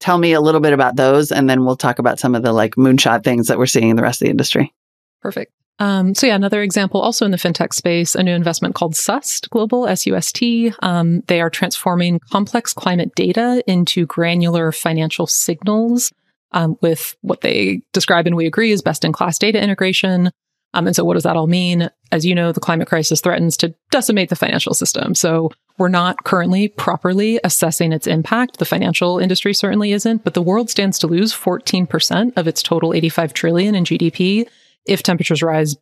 Tell 0.00 0.18
me 0.18 0.32
a 0.32 0.40
little 0.40 0.60
bit 0.60 0.72
about 0.72 0.96
those, 0.96 1.30
and 1.30 1.48
then 1.48 1.64
we'll 1.64 1.76
talk 1.76 2.00
about 2.00 2.18
some 2.18 2.34
of 2.34 2.42
the 2.42 2.52
like 2.52 2.74
moonshot 2.74 3.22
things 3.22 3.46
that 3.46 3.58
we're 3.58 3.66
seeing 3.66 3.88
in 3.88 3.96
the 3.96 4.02
rest 4.02 4.20
of 4.20 4.26
the 4.26 4.30
industry. 4.30 4.74
Perfect. 5.20 5.52
Um, 5.78 6.14
so 6.14 6.26
yeah, 6.26 6.34
another 6.34 6.62
example, 6.62 7.00
also 7.00 7.24
in 7.24 7.30
the 7.30 7.36
fintech 7.36 7.72
space, 7.72 8.14
a 8.14 8.22
new 8.22 8.34
investment 8.34 8.74
called 8.74 8.96
Sust 8.96 9.48
Global 9.50 9.86
(SUST). 9.86 10.42
Um, 10.82 11.20
they 11.28 11.40
are 11.40 11.50
transforming 11.50 12.20
complex 12.30 12.74
climate 12.74 13.14
data 13.14 13.62
into 13.66 14.06
granular 14.06 14.72
financial 14.72 15.26
signals 15.26 16.12
um, 16.52 16.76
with 16.80 17.16
what 17.22 17.40
they 17.40 17.82
describe 17.92 18.26
and 18.26 18.36
we 18.36 18.46
agree 18.46 18.72
is 18.72 18.82
best 18.82 19.04
in 19.04 19.12
class 19.12 19.38
data 19.38 19.62
integration. 19.62 20.30
Um, 20.74 20.86
and 20.86 20.96
so 20.96 21.04
what 21.04 21.14
does 21.14 21.24
that 21.24 21.36
all 21.36 21.46
mean? 21.46 21.90
As 22.12 22.24
you 22.24 22.34
know, 22.34 22.52
the 22.52 22.60
climate 22.60 22.88
crisis 22.88 23.20
threatens 23.20 23.56
to 23.58 23.74
decimate 23.90 24.30
the 24.30 24.36
financial 24.36 24.74
system. 24.74 25.14
So 25.14 25.50
we're 25.78 25.88
not 25.88 26.24
currently 26.24 26.68
properly 26.68 27.40
assessing 27.44 27.92
its 27.92 28.06
impact. 28.06 28.58
The 28.58 28.64
financial 28.64 29.18
industry 29.18 29.52
certainly 29.52 29.92
isn't, 29.92 30.24
but 30.24 30.34
the 30.34 30.42
world 30.42 30.70
stands 30.70 30.98
to 31.00 31.06
lose 31.06 31.34
14% 31.34 32.32
of 32.36 32.48
its 32.48 32.62
total 32.62 32.94
85 32.94 33.34
trillion 33.34 33.74
in 33.74 33.84
GDP 33.84 34.48
if 34.86 35.02
temperatures 35.02 35.42
rise 35.42 35.76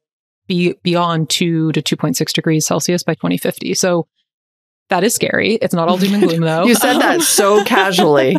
be 0.47 0.75
beyond 0.83 1.31
2 1.31 1.73
to 1.73 1.83
2.6 1.83 2.33
degrees 2.33 2.67
Celsius 2.67 3.05
by 3.05 3.15
2050. 3.15 3.75
So 3.75 4.09
that 4.91 5.05
is 5.05 5.15
scary. 5.15 5.55
It's 5.55 5.73
not 5.73 5.89
all 5.89 5.97
doom 5.97 6.15
and 6.15 6.23
gloom, 6.23 6.41
though. 6.41 6.65
you 6.67 6.75
said 6.75 6.99
that 6.99 7.23
so 7.23 7.65
casually. 7.67 8.37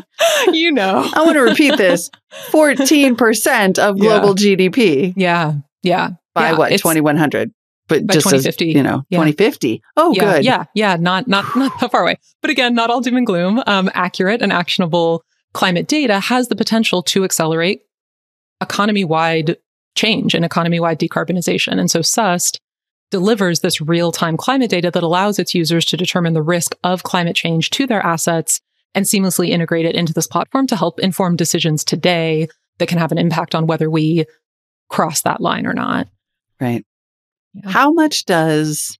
you 0.51 0.71
know. 0.71 1.09
I 1.13 1.23
want 1.23 1.35
to 1.35 1.41
repeat 1.41 1.77
this 1.77 2.09
14% 2.49 3.79
of 3.79 3.97
global 3.99 4.39
yeah. 4.39 4.55
GDP. 4.55 5.13
Yeah. 5.15 5.53
Yeah. 5.81 6.11
By 6.35 6.51
yeah, 6.51 6.57
what, 6.57 6.69
2100? 6.69 7.51
But 7.87 8.05
by 8.05 8.13
just 8.13 8.25
2050. 8.25 8.69
As, 8.69 8.75
you 8.75 8.83
know, 8.83 9.03
yeah. 9.09 9.17
2050. 9.17 9.81
Oh, 9.97 10.13
yeah, 10.13 10.35
good. 10.35 10.45
Yeah. 10.45 10.65
Yeah. 10.75 10.97
Not, 10.97 11.27
not, 11.27 11.45
not 11.55 11.79
that 11.79 11.91
far 11.91 12.03
away. 12.03 12.17
But 12.41 12.51
again, 12.51 12.75
not 12.75 12.89
all 12.89 13.01
doom 13.01 13.17
and 13.17 13.25
gloom. 13.25 13.63
Um, 13.65 13.89
accurate 13.93 14.41
and 14.41 14.53
actionable 14.53 15.23
climate 15.53 15.87
data 15.87 16.19
has 16.19 16.49
the 16.49 16.55
potential 16.55 17.01
to 17.03 17.23
accelerate 17.23 17.81
economy 18.61 19.03
wide 19.03 19.57
change 19.95 20.33
and 20.33 20.45
economy 20.45 20.79
wide 20.79 20.99
decarbonization. 20.99 21.79
And 21.79 21.89
so 21.89 22.01
SUST 22.01 22.59
delivers 23.11 23.59
this 23.59 23.79
real 23.79 24.11
time 24.11 24.37
climate 24.37 24.71
data 24.71 24.89
that 24.89 25.03
allows 25.03 25.37
its 25.37 25.53
users 25.53 25.85
to 25.85 25.97
determine 25.97 26.33
the 26.33 26.41
risk 26.41 26.75
of 26.83 27.03
climate 27.03 27.35
change 27.35 27.69
to 27.69 27.85
their 27.85 28.03
assets 28.03 28.61
and 28.95 29.05
seamlessly 29.05 29.49
integrate 29.49 29.85
it 29.85 29.95
into 29.95 30.13
this 30.13 30.27
platform 30.27 30.65
to 30.67 30.75
help 30.75 30.99
inform 30.99 31.35
decisions 31.35 31.83
today 31.83 32.47
that 32.79 32.87
can 32.87 32.97
have 32.97 33.11
an 33.11 33.17
impact 33.17 33.53
on 33.53 33.67
whether 33.67 33.89
we 33.89 34.25
cross 34.89 35.21
that 35.21 35.39
line 35.39 35.67
or 35.67 35.73
not. 35.73 36.07
Right. 36.59 36.85
Yeah. 37.53 37.69
How 37.69 37.91
much 37.91 38.25
does 38.25 38.97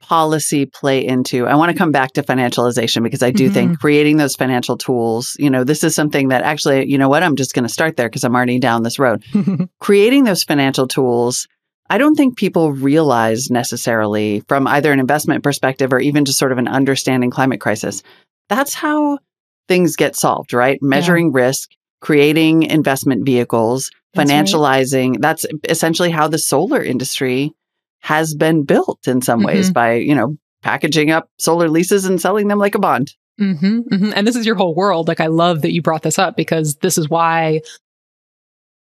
policy 0.00 0.64
play 0.66 1.04
into? 1.06 1.46
I 1.46 1.54
want 1.54 1.70
to 1.70 1.76
come 1.76 1.92
back 1.92 2.12
to 2.14 2.22
financialization 2.22 3.02
because 3.02 3.22
I 3.22 3.30
do 3.30 3.44
mm-hmm. 3.44 3.54
think 3.54 3.78
creating 3.78 4.16
those 4.16 4.36
financial 4.36 4.76
tools, 4.76 5.36
you 5.38 5.50
know, 5.50 5.64
this 5.64 5.84
is 5.84 5.94
something 5.94 6.28
that 6.28 6.42
actually, 6.42 6.90
you 6.90 6.98
know 6.98 7.08
what, 7.08 7.22
I'm 7.22 7.36
just 7.36 7.54
going 7.54 7.66
to 7.66 7.72
start 7.72 7.96
there 7.96 8.08
because 8.08 8.24
I'm 8.24 8.34
already 8.34 8.58
down 8.58 8.82
this 8.82 8.98
road. 8.98 9.24
creating 9.78 10.24
those 10.24 10.44
financial 10.44 10.88
tools 10.88 11.46
I 11.90 11.98
don't 11.98 12.14
think 12.14 12.36
people 12.36 12.72
realize 12.72 13.50
necessarily 13.50 14.42
from 14.48 14.66
either 14.66 14.92
an 14.92 15.00
investment 15.00 15.42
perspective 15.42 15.92
or 15.92 16.00
even 16.00 16.24
just 16.24 16.38
sort 16.38 16.52
of 16.52 16.58
an 16.58 16.68
understanding 16.68 17.30
climate 17.30 17.60
crisis. 17.60 18.02
That's 18.48 18.74
how 18.74 19.18
things 19.68 19.96
get 19.96 20.16
solved, 20.16 20.52
right? 20.52 20.78
Measuring 20.82 21.26
yeah. 21.26 21.42
risk, 21.42 21.70
creating 22.00 22.64
investment 22.64 23.24
vehicles, 23.24 23.90
that's 24.14 24.30
financializing. 24.30 25.10
Right. 25.12 25.20
That's 25.22 25.46
essentially 25.68 26.10
how 26.10 26.28
the 26.28 26.38
solar 26.38 26.82
industry 26.82 27.52
has 28.00 28.34
been 28.34 28.64
built 28.64 29.08
in 29.08 29.22
some 29.22 29.40
mm-hmm. 29.40 29.48
ways 29.48 29.70
by, 29.70 29.94
you 29.94 30.14
know, 30.14 30.36
packaging 30.62 31.10
up 31.10 31.28
solar 31.38 31.68
leases 31.68 32.04
and 32.04 32.20
selling 32.20 32.48
them 32.48 32.58
like 32.58 32.74
a 32.74 32.78
bond. 32.78 33.14
Mm-hmm, 33.40 33.80
mm-hmm. 33.80 34.12
And 34.14 34.26
this 34.26 34.36
is 34.36 34.46
your 34.46 34.56
whole 34.56 34.74
world. 34.74 35.08
Like, 35.08 35.20
I 35.20 35.28
love 35.28 35.62
that 35.62 35.72
you 35.72 35.80
brought 35.80 36.02
this 36.02 36.18
up 36.18 36.36
because 36.36 36.76
this 36.76 36.98
is 36.98 37.08
why 37.08 37.60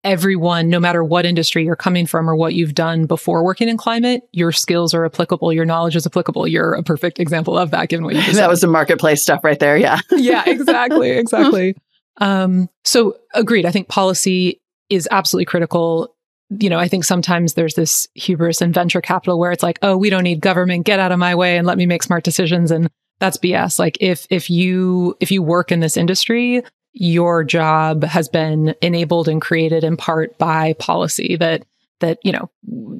everyone, 0.03 0.69
no 0.69 0.79
matter 0.79 1.03
what 1.03 1.25
industry 1.25 1.63
you're 1.63 1.75
coming 1.75 2.05
from 2.05 2.29
or 2.29 2.35
what 2.35 2.53
you've 2.53 2.73
done 2.73 3.05
before 3.05 3.43
working 3.43 3.69
in 3.69 3.77
climate, 3.77 4.23
your 4.31 4.51
skills 4.51 4.93
are 4.93 5.05
applicable, 5.05 5.53
your 5.53 5.65
knowledge 5.65 5.95
is 5.95 6.05
applicable. 6.05 6.47
You're 6.47 6.73
a 6.73 6.83
perfect 6.83 7.19
example 7.19 7.57
of 7.57 7.71
that, 7.71 7.89
given 7.89 8.05
what 8.05 8.15
you 8.15 8.21
just 8.23 8.35
That 8.35 8.49
was 8.49 8.61
the 8.61 8.67
marketplace 8.67 9.21
stuff 9.21 9.43
right 9.43 9.59
there. 9.59 9.77
Yeah. 9.77 9.99
yeah, 10.11 10.43
exactly. 10.45 11.11
Exactly. 11.21 11.75
um, 12.17 12.67
so 12.83 13.15
agreed. 13.33 13.65
I 13.65 13.71
think 13.71 13.87
policy 13.87 14.59
is 14.89 15.07
absolutely 15.11 15.45
critical. 15.45 16.15
You 16.49 16.69
know, 16.69 16.79
I 16.79 16.87
think 16.87 17.03
sometimes 17.03 17.53
there's 17.53 17.75
this 17.75 18.07
hubris 18.15 18.61
in 18.61 18.73
venture 18.73 19.01
capital 19.01 19.39
where 19.39 19.51
it's 19.51 19.63
like, 19.63 19.77
oh, 19.81 19.95
we 19.95 20.09
don't 20.09 20.23
need 20.23 20.41
government, 20.41 20.85
get 20.85 20.99
out 20.99 21.11
of 21.11 21.19
my 21.19 21.35
way 21.35 21.57
and 21.57 21.67
let 21.67 21.77
me 21.77 21.85
make 21.85 22.01
smart 22.01 22.23
decisions. 22.23 22.71
And 22.71 22.89
that's 23.19 23.37
BS. 23.37 23.77
Like 23.77 23.97
if 24.01 24.25
if 24.29 24.49
you 24.49 25.15
if 25.19 25.31
you 25.31 25.43
work 25.43 25.71
in 25.71 25.79
this 25.79 25.95
industry, 25.95 26.63
your 26.93 27.43
job 27.43 28.03
has 28.03 28.27
been 28.27 28.75
enabled 28.81 29.27
and 29.27 29.41
created 29.41 29.83
in 29.83 29.97
part 29.97 30.37
by 30.37 30.73
policy 30.73 31.35
that 31.37 31.63
that 31.99 32.19
you 32.23 32.31
know 32.31 32.49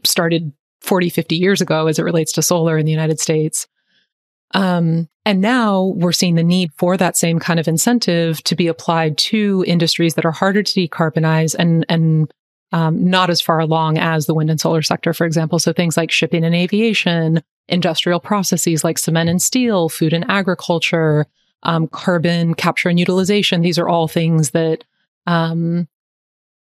started 0.03 0.51
40 0.81 1.09
50 1.09 1.35
years 1.35 1.61
ago 1.61 1.87
as 1.87 1.99
it 1.99 2.03
relates 2.03 2.31
to 2.33 2.41
solar 2.41 2.77
in 2.77 2.85
the 2.85 2.91
united 2.91 3.19
states 3.19 3.67
um, 4.53 5.07
and 5.25 5.39
now 5.39 5.93
we're 5.95 6.11
seeing 6.11 6.35
the 6.35 6.43
need 6.43 6.71
for 6.77 6.97
that 6.97 7.15
same 7.15 7.39
kind 7.39 7.59
of 7.59 7.67
incentive 7.67 8.43
to 8.43 8.55
be 8.55 8.67
applied 8.67 9.17
to 9.17 9.63
industries 9.67 10.15
that 10.15 10.25
are 10.25 10.31
harder 10.31 10.63
to 10.63 10.87
decarbonize 10.87 11.55
and 11.57 11.85
and 11.89 12.31
um, 12.71 13.03
not 13.03 13.29
as 13.29 13.41
far 13.41 13.59
along 13.59 13.97
as 13.97 14.25
the 14.25 14.33
wind 14.33 14.49
and 14.49 14.59
solar 14.59 14.81
sector, 14.81 15.13
for 15.13 15.25
example. 15.25 15.59
So 15.59 15.73
things 15.73 15.97
like 15.97 16.11
shipping 16.11 16.43
and 16.43 16.55
aviation, 16.55 17.43
industrial 17.67 18.19
processes 18.19 18.83
like 18.83 18.97
cement 18.97 19.29
and 19.29 19.41
steel, 19.41 19.89
food 19.89 20.13
and 20.13 20.25
agriculture, 20.29 21.27
um, 21.63 21.87
carbon 21.87 22.53
capture 22.53 22.89
and 22.89 22.99
utilization. 22.99 23.61
These 23.61 23.79
are 23.79 23.87
all 23.87 24.07
things 24.07 24.51
that 24.51 24.83
um, 25.27 25.87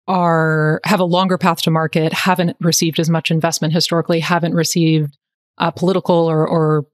are 0.08 0.80
have 0.86 1.00
a 1.00 1.06
longer 1.06 1.38
path 1.38 1.62
to 1.64 1.72
market, 1.72 2.14
haven't 2.14 2.58
received 2.60 3.00
as 3.00 3.10
much 3.10 3.32
investment 3.32 3.74
historically, 3.74 4.20
haven't 4.20 4.54
received 4.54 5.18
uh, 5.58 5.72
political 5.72 6.30
or, 6.30 6.48
or 6.48 6.86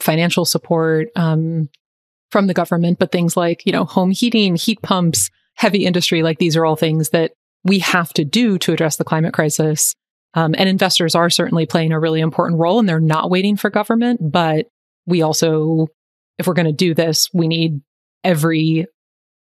financial 0.00 0.44
support. 0.44 1.08
Um, 1.16 1.68
from 2.30 2.46
the 2.46 2.54
government, 2.54 2.98
but 2.98 3.12
things 3.12 3.36
like, 3.36 3.64
you 3.64 3.72
know, 3.72 3.84
home 3.84 4.10
heating, 4.10 4.56
heat 4.56 4.80
pumps, 4.82 5.30
heavy 5.54 5.86
industry, 5.86 6.22
like 6.22 6.38
these 6.38 6.56
are 6.56 6.64
all 6.64 6.76
things 6.76 7.10
that 7.10 7.32
we 7.64 7.78
have 7.80 8.12
to 8.14 8.24
do 8.24 8.58
to 8.58 8.72
address 8.72 8.96
the 8.96 9.04
climate 9.04 9.34
crisis. 9.34 9.94
Um, 10.34 10.54
and 10.58 10.68
investors 10.68 11.14
are 11.14 11.30
certainly 11.30 11.66
playing 11.66 11.92
a 11.92 11.98
really 11.98 12.20
important 12.20 12.60
role 12.60 12.78
and 12.78 12.88
they're 12.88 13.00
not 13.00 13.30
waiting 13.30 13.56
for 13.56 13.70
government. 13.70 14.20
But 14.30 14.66
we 15.06 15.22
also, 15.22 15.88
if 16.38 16.46
we're 16.46 16.54
going 16.54 16.66
to 16.66 16.72
do 16.72 16.94
this, 16.94 17.28
we 17.32 17.48
need 17.48 17.80
every 18.24 18.86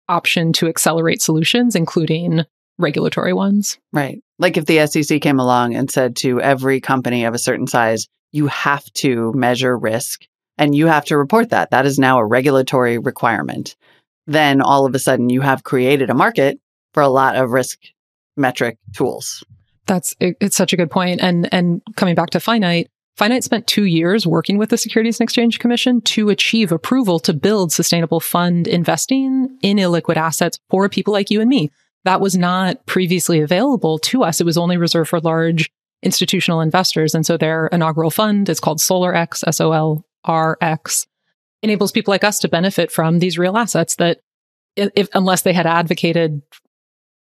option 0.08 0.54
to 0.54 0.68
accelerate 0.68 1.22
solutions, 1.22 1.76
including 1.76 2.44
regulatory 2.78 3.34
ones. 3.34 3.78
Right. 3.94 4.22
Like 4.38 4.58
if 4.58 4.66
the 4.66 4.86
SEC 4.88 5.22
came 5.22 5.40
along 5.40 5.76
and 5.76 5.90
said 5.90 6.16
to 6.18 6.42
every 6.42 6.82
company 6.82 7.26
of 7.26 7.34
a 7.34 7.40
certain 7.40 7.68
size, 7.68 8.08
you 8.32 8.48
have 8.48 8.84
to 8.96 9.32
measure 9.34 9.78
risk 9.78 10.26
and 10.58 10.76
you 10.76 10.88
have 10.88 11.06
to 11.06 11.18
report 11.18 11.50
that. 11.50 11.72
That 11.72 11.86
is 11.86 11.98
now 11.98 12.20
a 12.20 12.26
regulatory 12.26 12.98
requirement. 12.98 13.76
Then 14.28 14.62
all 14.62 14.86
of 14.86 14.94
a 14.96 15.00
sudden 15.00 15.30
you 15.30 15.42
have 15.42 15.64
created 15.64 16.10
a 16.10 16.16
market 16.16 16.60
for 16.94 17.02
a 17.02 17.10
lot 17.10 17.36
of 17.36 17.52
risk 17.52 17.80
metric 18.36 18.78
tools. 18.94 19.44
That's 19.86 20.16
it, 20.20 20.36
it's 20.42 20.56
such 20.56 20.74
a 20.74 20.78
good 20.78 20.90
point. 20.90 21.22
And 21.22 21.48
and 21.54 21.82
coming 21.96 22.16
back 22.16 22.32
to 22.32 22.40
finite, 22.40 22.90
finite 23.18 23.44
spent 23.44 23.68
two 23.68 23.86
years 23.86 24.28
working 24.28 24.58
with 24.58 24.70
the 24.70 24.78
Securities 24.78 25.20
and 25.20 25.26
Exchange 25.26 25.60
Commission 25.60 26.02
to 26.02 26.30
achieve 26.30 26.72
approval 26.72 27.20
to 27.20 27.34
build 27.34 27.72
sustainable 27.72 28.20
fund 28.20 28.68
investing 28.68 29.58
in 29.62 29.78
illiquid 29.78 30.18
assets 30.18 30.60
for 30.70 30.90
people 30.90 31.14
like 31.14 31.32
you 31.32 31.42
and 31.42 31.50
me. 31.50 31.72
That 32.04 32.22
was 32.22 32.38
not 32.38 32.86
previously 32.86 33.42
available 33.42 33.98
to 34.00 34.24
us. 34.24 34.40
It 34.40 34.46
was 34.46 34.58
only 34.58 34.78
reserved 34.78 35.10
for 35.10 35.20
large 35.20 35.72
institutional 36.04 36.62
investors. 36.62 37.16
And 37.16 37.26
so 37.26 37.36
their 37.36 37.68
inaugural 37.68 38.12
fund 38.12 38.48
is 38.48 38.60
called 38.60 38.80
SolrX, 38.80 39.44
S 39.48 39.60
O 39.60 39.72
L 39.72 40.06
R 40.24 40.58
X, 40.62 41.08
enables 41.64 41.92
people 41.92 42.12
like 42.12 42.24
us 42.24 42.38
to 42.40 42.48
benefit 42.48 42.92
from 42.92 43.20
these 43.20 43.40
real 43.40 43.58
assets 43.58 43.96
that 43.96 44.20
if, 44.76 45.08
unless 45.14 45.42
they 45.42 45.54
had 45.54 45.66
advocated 45.66 46.42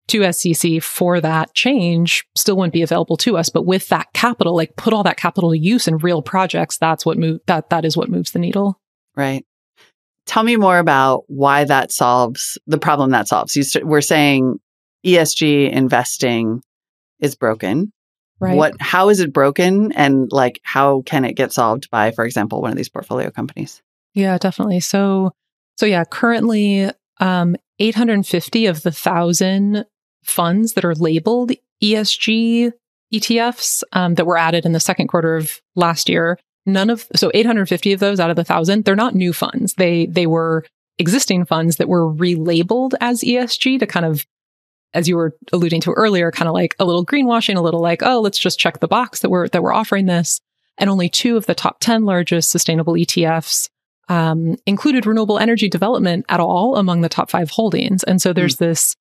to 0.07 0.31
SEC 0.33 0.81
for 0.81 1.21
that 1.21 1.53
change 1.53 2.25
still 2.35 2.57
wouldn't 2.57 2.73
be 2.73 2.81
available 2.81 3.17
to 3.17 3.37
us. 3.37 3.49
But 3.49 3.65
with 3.65 3.87
that 3.89 4.07
capital, 4.13 4.55
like 4.55 4.75
put 4.75 4.93
all 4.93 5.03
that 5.03 5.17
capital 5.17 5.51
to 5.51 5.57
use 5.57 5.87
in 5.87 5.97
real 5.97 6.21
projects, 6.21 6.77
that's 6.77 7.05
what 7.05 7.17
move 7.17 7.39
that 7.47 7.69
that 7.69 7.85
is 7.85 7.95
what 7.95 8.09
moves 8.09 8.31
the 8.31 8.39
needle. 8.39 8.79
Right. 9.15 9.45
Tell 10.25 10.43
me 10.43 10.55
more 10.55 10.77
about 10.77 11.23
why 11.27 11.63
that 11.63 11.91
solves 11.91 12.57
the 12.67 12.77
problem 12.77 13.11
that 13.11 13.27
solves. 13.27 13.55
You 13.55 13.63
st- 13.63 13.85
we're 13.85 14.01
saying 14.01 14.59
ESG 15.05 15.71
investing 15.71 16.61
is 17.19 17.35
broken. 17.35 17.91
Right. 18.39 18.55
What 18.55 18.73
how 18.79 19.09
is 19.09 19.19
it 19.19 19.31
broken 19.31 19.91
and 19.91 20.27
like 20.31 20.59
how 20.63 21.03
can 21.05 21.25
it 21.25 21.33
get 21.33 21.53
solved 21.53 21.89
by 21.91 22.11
for 22.11 22.25
example 22.25 22.61
one 22.61 22.71
of 22.71 22.77
these 22.77 22.89
portfolio 22.89 23.29
companies? 23.29 23.81
Yeah, 24.13 24.37
definitely. 24.37 24.79
So 24.79 25.31
so 25.77 25.85
yeah, 25.85 26.03
currently 26.03 26.91
um 27.21 27.55
850 27.79 28.65
of 28.67 28.83
the 28.83 28.89
1000 28.89 29.85
funds 30.23 30.73
that 30.73 30.85
are 30.85 30.93
labeled 30.93 31.51
ESG 31.83 32.73
ETFs 33.13 33.83
um, 33.91 34.15
that 34.15 34.25
were 34.25 34.37
added 34.37 34.65
in 34.65 34.71
the 34.71 34.79
second 34.79 35.07
quarter 35.07 35.35
of 35.35 35.59
last 35.75 36.07
year. 36.07 36.37
None 36.65 36.89
of 36.89 37.07
so 37.15 37.31
850 37.33 37.93
of 37.93 37.99
those 37.99 38.19
out 38.19 38.29
of 38.29 38.35
the 38.35 38.43
thousand, 38.43 38.85
they're 38.85 38.95
not 38.95 39.15
new 39.15 39.33
funds. 39.33 39.73
They 39.73 40.05
they 40.05 40.27
were 40.27 40.63
existing 40.99 41.45
funds 41.45 41.77
that 41.77 41.89
were 41.89 42.13
relabeled 42.13 42.93
as 43.01 43.21
ESG 43.21 43.79
to 43.79 43.87
kind 43.87 44.05
of, 44.05 44.25
as 44.93 45.09
you 45.09 45.17
were 45.17 45.35
alluding 45.51 45.81
to 45.81 45.91
earlier, 45.93 46.31
kind 46.31 46.47
of 46.47 46.53
like 46.53 46.75
a 46.77 46.85
little 46.85 47.05
greenwashing, 47.05 47.55
a 47.55 47.61
little 47.61 47.81
like, 47.81 48.03
oh, 48.03 48.21
let's 48.21 48.37
just 48.37 48.59
check 48.59 48.79
the 48.79 48.87
box 48.87 49.21
that 49.21 49.29
we're 49.29 49.47
that 49.49 49.63
we're 49.63 49.73
offering 49.73 50.05
this. 50.05 50.39
And 50.77 50.89
only 50.89 51.09
two 51.09 51.35
of 51.35 51.47
the 51.47 51.55
top 51.55 51.79
10 51.79 52.05
largest 52.05 52.51
sustainable 52.51 52.93
ETFs 52.93 53.69
um, 54.11 54.57
included 54.65 55.05
renewable 55.05 55.39
energy 55.39 55.69
development 55.69 56.25
at 56.27 56.41
all 56.41 56.75
among 56.75 56.99
the 56.99 57.07
top 57.07 57.29
five 57.29 57.49
holdings. 57.49 58.03
And 58.03 58.21
so 58.21 58.33
there's 58.33 58.57
mm. 58.57 58.59
this 58.59 58.97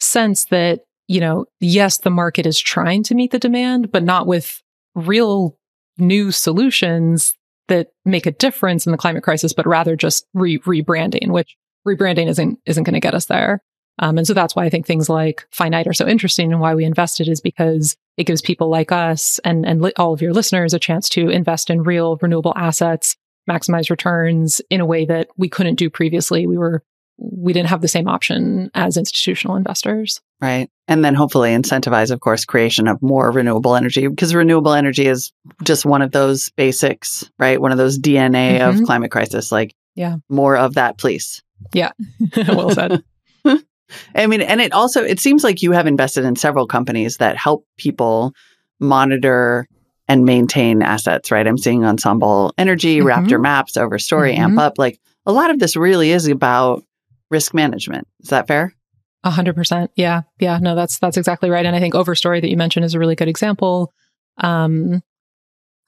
sense 0.00 0.46
that, 0.46 0.86
you 1.06 1.20
know, 1.20 1.44
yes, 1.60 1.98
the 1.98 2.08
market 2.08 2.46
is 2.46 2.58
trying 2.58 3.02
to 3.04 3.14
meet 3.14 3.30
the 3.30 3.38
demand, 3.38 3.92
but 3.92 4.02
not 4.02 4.26
with 4.26 4.62
real 4.94 5.58
new 5.98 6.32
solutions 6.32 7.34
that 7.68 7.88
make 8.06 8.24
a 8.24 8.30
difference 8.30 8.86
in 8.86 8.92
the 8.92 8.96
climate 8.96 9.22
crisis, 9.22 9.52
but 9.52 9.66
rather 9.66 9.96
just 9.96 10.24
re- 10.32 10.58
rebranding, 10.60 11.28
which 11.28 11.58
rebranding 11.86 12.28
isn't 12.28 12.58
isn't 12.64 12.84
going 12.84 12.94
to 12.94 13.00
get 13.00 13.14
us 13.14 13.26
there. 13.26 13.62
Um, 13.98 14.16
and 14.16 14.26
so 14.26 14.32
that's 14.32 14.56
why 14.56 14.64
I 14.64 14.70
think 14.70 14.86
things 14.86 15.10
like 15.10 15.46
Finite 15.50 15.86
are 15.86 15.92
so 15.92 16.08
interesting 16.08 16.50
and 16.50 16.60
why 16.60 16.74
we 16.74 16.86
invested 16.86 17.28
is 17.28 17.42
because 17.42 17.96
it 18.16 18.24
gives 18.24 18.40
people 18.40 18.70
like 18.70 18.92
us 18.92 19.38
and 19.44 19.66
and 19.66 19.82
li- 19.82 19.92
all 19.98 20.14
of 20.14 20.22
your 20.22 20.32
listeners 20.32 20.72
a 20.72 20.78
chance 20.78 21.10
to 21.10 21.28
invest 21.28 21.68
in 21.68 21.82
real 21.82 22.16
renewable 22.22 22.54
assets, 22.56 23.14
maximize 23.48 23.90
returns 23.90 24.60
in 24.70 24.80
a 24.80 24.86
way 24.86 25.04
that 25.04 25.28
we 25.36 25.48
couldn't 25.48 25.76
do 25.76 25.90
previously. 25.90 26.46
We 26.46 26.58
were 26.58 26.82
we 27.18 27.52
didn't 27.52 27.68
have 27.68 27.80
the 27.80 27.88
same 27.88 28.08
option 28.08 28.70
as 28.74 28.96
institutional 28.96 29.56
investors. 29.56 30.20
Right. 30.40 30.68
And 30.88 31.04
then 31.04 31.14
hopefully 31.14 31.50
incentivize, 31.50 32.10
of 32.10 32.20
course, 32.20 32.44
creation 32.44 32.88
of 32.88 33.00
more 33.00 33.30
renewable 33.30 33.76
energy 33.76 34.08
because 34.08 34.34
renewable 34.34 34.72
energy 34.72 35.06
is 35.06 35.32
just 35.62 35.86
one 35.86 36.02
of 36.02 36.10
those 36.10 36.50
basics, 36.50 37.30
right? 37.38 37.60
One 37.60 37.72
of 37.72 37.78
those 37.78 37.98
DNA 37.98 38.58
mm-hmm. 38.58 38.80
of 38.80 38.84
climate 38.84 39.10
crisis. 39.10 39.52
Like, 39.52 39.74
yeah, 39.94 40.16
more 40.28 40.56
of 40.56 40.74
that, 40.74 40.98
please. 40.98 41.42
Yeah. 41.72 41.92
well 42.48 42.70
said. 42.70 43.02
I 44.14 44.26
mean, 44.26 44.40
and 44.40 44.60
it 44.60 44.72
also, 44.72 45.04
it 45.04 45.20
seems 45.20 45.44
like 45.44 45.62
you 45.62 45.72
have 45.72 45.86
invested 45.86 46.24
in 46.24 46.36
several 46.36 46.66
companies 46.66 47.18
that 47.18 47.36
help 47.36 47.64
people 47.76 48.32
monitor 48.80 49.68
and 50.06 50.24
maintain 50.24 50.82
assets, 50.82 51.30
right? 51.30 51.46
I'm 51.46 51.58
seeing 51.58 51.84
Ensemble 51.84 52.52
Energy, 52.58 52.98
mm-hmm. 52.98 53.08
Raptor 53.08 53.40
Maps, 53.40 53.76
Overstory, 53.76 54.36
mm-hmm. 54.36 54.58
AmpUp. 54.58 54.78
Like 54.78 55.00
a 55.26 55.32
lot 55.32 55.50
of 55.50 55.58
this 55.58 55.76
really 55.76 56.10
is 56.10 56.28
about 56.28 56.84
risk 57.30 57.54
management. 57.54 58.06
Is 58.20 58.28
that 58.28 58.46
fair? 58.46 58.74
A 59.24 59.30
hundred 59.30 59.54
percent. 59.54 59.90
Yeah. 59.96 60.22
Yeah. 60.38 60.58
No, 60.58 60.74
that's, 60.74 60.98
that's 60.98 61.16
exactly 61.16 61.48
right. 61.48 61.64
And 61.64 61.74
I 61.74 61.80
think 61.80 61.94
Overstory 61.94 62.42
that 62.42 62.50
you 62.50 62.56
mentioned 62.58 62.84
is 62.84 62.94
a 62.94 62.98
really 62.98 63.14
good 63.14 63.28
example. 63.28 63.92
Um, 64.36 65.02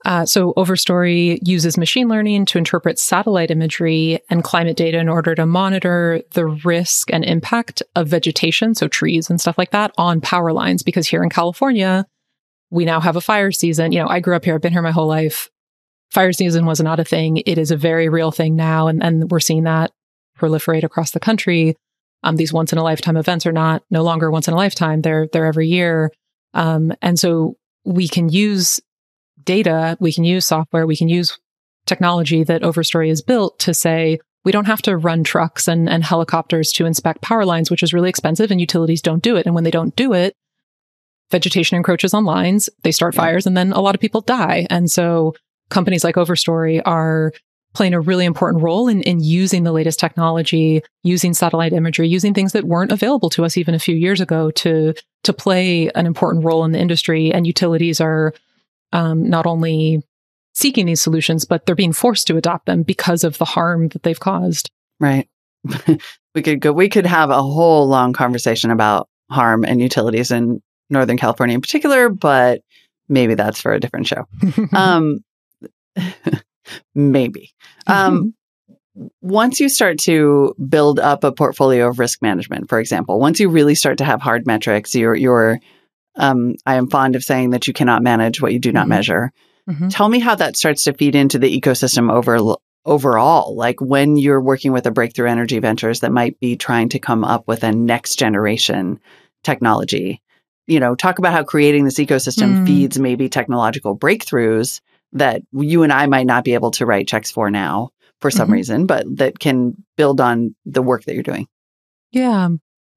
uh, 0.05 0.25
so 0.25 0.55
Overstory 0.55 1.39
uses 1.43 1.77
machine 1.77 2.09
learning 2.09 2.47
to 2.47 2.59
interpret 2.59 2.99
satellite 2.99 3.51
imagery 3.51 4.21
and 4.31 4.45
climate 4.45 4.77
data 4.77 4.99
in 4.99 5.09
order 5.09 5.35
to 5.35 5.45
monitor 5.45 6.23
the 6.33 6.47
risk 6.47 7.13
and 7.13 7.25
impact 7.25 7.83
of 7.97 8.09
vegetation, 8.09 8.75
so 8.75 8.89
trees 8.89 9.29
and 9.29 9.41
stuff 9.41 9.59
like 9.59 9.73
that, 9.73 9.91
on 9.99 10.21
power 10.21 10.53
lines. 10.53 10.83
Because 10.83 11.09
here 11.09 11.23
in 11.23 11.29
California, 11.29 12.07
we 12.77 12.85
now 12.85 13.01
have 13.01 13.17
a 13.17 13.21
fire 13.21 13.51
season. 13.51 13.91
You 13.91 14.01
know, 14.01 14.09
I 14.09 14.21
grew 14.21 14.37
up 14.37 14.45
here, 14.45 14.55
I've 14.55 14.61
been 14.61 14.73
here 14.73 14.83
my 14.83 14.91
whole 14.91 15.09
life. 15.09 15.51
Fire 16.11 16.33
season 16.33 16.67
was 16.67 16.81
not 16.81 17.01
a 17.01 17.05
thing. 17.05 17.39
It 17.39 17.59
is 17.59 17.71
a 17.71 17.77
very 17.77 18.09
real 18.09 18.31
thing 18.31 18.55
now. 18.55 18.87
And, 18.87 19.03
and 19.03 19.31
we're 19.31 19.41
seeing 19.41 19.65
that 19.65 19.91
proliferate 20.39 20.85
across 20.85 21.11
the 21.11 21.19
country. 21.19 21.75
Um, 22.23 22.37
these 22.37 22.53
once 22.53 22.73
in 22.73 22.79
a 22.79 22.83
lifetime 22.83 23.17
events 23.17 23.47
are 23.47 23.53
not 23.53 23.83
no 23.91 24.03
longer 24.03 24.31
once 24.31 24.47
in 24.47 24.55
a 24.55 24.57
lifetime; 24.57 25.03
they're 25.03 25.29
they're 25.33 25.47
every 25.47 25.69
year. 25.69 26.11
Um, 26.55 26.93
and 27.03 27.19
so 27.19 27.57
we 27.85 28.09
can 28.09 28.29
use 28.29 28.81
data, 29.43 29.97
we 30.01 30.13
can 30.13 30.25
use 30.25 30.47
software, 30.47 30.87
we 30.87 30.97
can 30.97 31.09
use 31.09 31.39
technology 31.87 32.43
that 32.45 32.63
Overstory 32.63 33.11
is 33.11 33.23
built 33.23 33.59
to 33.61 33.75
say 33.75 34.19
we 34.45 34.53
don't 34.53 34.67
have 34.67 34.83
to 34.83 34.97
run 34.97 35.25
trucks 35.25 35.69
and, 35.69 35.89
and 35.89 36.05
helicopters 36.05 36.73
to 36.73 36.87
inspect 36.87 37.23
power 37.23 37.45
lines, 37.45 37.71
which 37.71 37.83
is 37.83 37.93
really 37.93 38.09
expensive, 38.09 38.51
and 38.51 38.61
utilities 38.61 39.03
don't 39.03 39.23
do 39.23 39.37
it. 39.37 39.47
And 39.47 39.55
when 39.55 39.65
they 39.65 39.71
don't 39.71 39.95
do 39.95 40.13
it, 40.13 40.35
vegetation 41.31 41.77
encroaches 41.77 42.15
on 42.15 42.25
lines, 42.25 42.69
they 42.83 42.93
start 42.93 43.15
yeah. 43.15 43.21
fires, 43.23 43.47
and 43.47 43.57
then 43.57 43.73
a 43.73 43.81
lot 43.81 43.95
of 43.95 44.01
people 44.01 44.21
die. 44.21 44.67
And 44.71 44.91
so 44.91 45.35
companies 45.71 46.05
like 46.05 46.17
Overstory 46.17 46.81
are 46.85 47.33
playing 47.75 47.95
a 47.95 48.01
really 48.01 48.25
important 48.25 48.63
role 48.63 48.89
in, 48.89 49.03
in 49.03 49.21
using 49.21 49.63
the 49.63 49.73
latest 49.73 50.01
technology, 50.01 50.83
using 51.03 51.35
satellite 51.35 51.75
imagery, 51.75 52.09
using 52.09 52.33
things 52.33 52.53
that 52.53 52.65
weren't 52.65 52.91
available 52.91 53.29
to 53.29 53.45
us 53.45 53.57
even 53.59 53.75
a 53.75 53.79
few 53.79 53.95
years 53.95 54.21
ago 54.21 54.51
to 54.51 54.95
to 55.25 55.33
play 55.33 55.91
an 55.95 56.07
important 56.07 56.45
role 56.45 56.65
in 56.65 56.73
the 56.73 56.79
industry. 56.79 57.33
And 57.33 57.47
utilities 57.47 58.01
are 58.01 58.33
um, 58.93 59.29
not 59.29 59.45
only 59.45 60.03
seeking 60.55 60.87
these 60.87 61.03
solutions, 61.03 61.45
but 61.45 61.67
they're 61.67 61.75
being 61.75 61.93
forced 61.93 62.27
to 62.29 62.37
adopt 62.39 62.65
them 62.65 62.83
because 62.83 63.25
of 63.25 63.37
the 63.37 63.45
harm 63.45 63.89
that 63.89 64.05
they've 64.05 64.19
caused. 64.19 64.71
Right. 64.99 65.29
we 66.35 66.43
could 66.43 66.61
go. 66.61 66.73
We 66.73 66.89
could 66.89 67.05
have 67.05 67.29
a 67.29 67.43
whole 67.43 67.87
long 67.87 68.15
conversation 68.15 68.71
about 68.71 69.09
harm 69.31 69.65
and 69.65 69.83
utilities 69.83 70.31
in 70.31 70.63
Northern 70.91 71.17
California 71.17 71.55
in 71.55 71.61
particular, 71.61 72.09
but 72.09 72.63
maybe 73.09 73.35
that's 73.35 73.61
for 73.61 73.73
a 73.73 73.81
different 73.81 74.07
show. 74.07 74.27
um, 74.73 75.21
Maybe. 76.95 77.53
Um, 77.87 78.35
once 79.21 79.61
you 79.61 79.69
start 79.69 79.99
to 80.01 80.55
build 80.69 80.99
up 80.99 81.25
a 81.25 81.33
portfolio 81.33 81.89
of 81.89 81.99
risk 81.99 82.23
management, 82.23 82.69
for 82.69 82.81
example, 82.81 83.21
once 83.21 83.39
you 83.41 83.49
really 83.49 83.75
start 83.75 83.99
to 83.99 84.05
have 84.05 84.23
hard 84.23 84.47
metrics, 84.47 84.95
you're, 84.95 85.15
you're 85.15 85.61
um, 86.17 86.55
I 86.65 86.77
am 86.77 86.89
fond 86.89 87.15
of 87.15 87.23
saying 87.23 87.51
that 87.51 87.67
you 87.67 87.75
cannot 87.75 88.03
manage 88.03 88.41
what 88.41 88.53
you 88.53 88.59
do 88.59 88.73
not 88.73 88.83
mm-hmm. 88.83 88.91
measure. 88.91 89.33
Mm-hmm. 89.69 89.89
Tell 89.89 90.09
me 90.09 90.19
how 90.19 90.35
that 90.37 90.57
starts 90.57 90.85
to 90.85 90.95
feed 90.95 91.15
into 91.15 91.39
the 91.39 91.61
ecosystem 91.61 92.11
over, 92.11 92.57
overall. 92.87 93.55
Like 93.55 93.81
when 93.81 94.17
you're 94.17 94.41
working 94.41 94.73
with 94.73 94.87
a 94.87 94.91
breakthrough 94.91 95.29
energy 95.29 95.59
ventures 95.59 96.01
that 96.01 96.13
might 96.13 96.41
be 96.41 96.57
trying 96.57 96.89
to 96.91 96.99
come 96.99 97.23
up 97.23 97.47
with 97.47 97.65
a 97.65 97.73
next 97.73 98.19
generation 98.19 98.99
technology. 99.45 100.23
You 100.67 100.81
know, 100.81 100.95
talk 100.95 101.19
about 101.19 101.33
how 101.33 101.45
creating 101.45 101.85
this 101.85 101.99
ecosystem 101.99 102.59
mm. 102.59 102.67
feeds 102.67 102.99
maybe 102.99 103.29
technological 103.29 103.97
breakthroughs 103.97 104.81
that 105.13 105.43
you 105.53 105.83
and 105.83 105.93
I 105.93 106.07
might 106.07 106.27
not 106.27 106.45
be 106.45 106.55
able 106.55 106.73
to 106.73 106.87
write 106.87 107.07
checks 107.09 107.31
for 107.31 107.51
now, 107.51 107.91
for 108.21 108.31
some 108.31 108.49
Mhm. 108.49 108.53
reason, 108.53 108.87
but 108.87 109.05
that 109.17 109.39
can 109.39 109.75
build 109.97 110.21
on 110.21 110.55
the 110.65 110.83
work 110.83 111.05
that 111.05 111.15
you're 111.15 111.23
doing. 111.23 111.47
Yeah. 112.13 112.49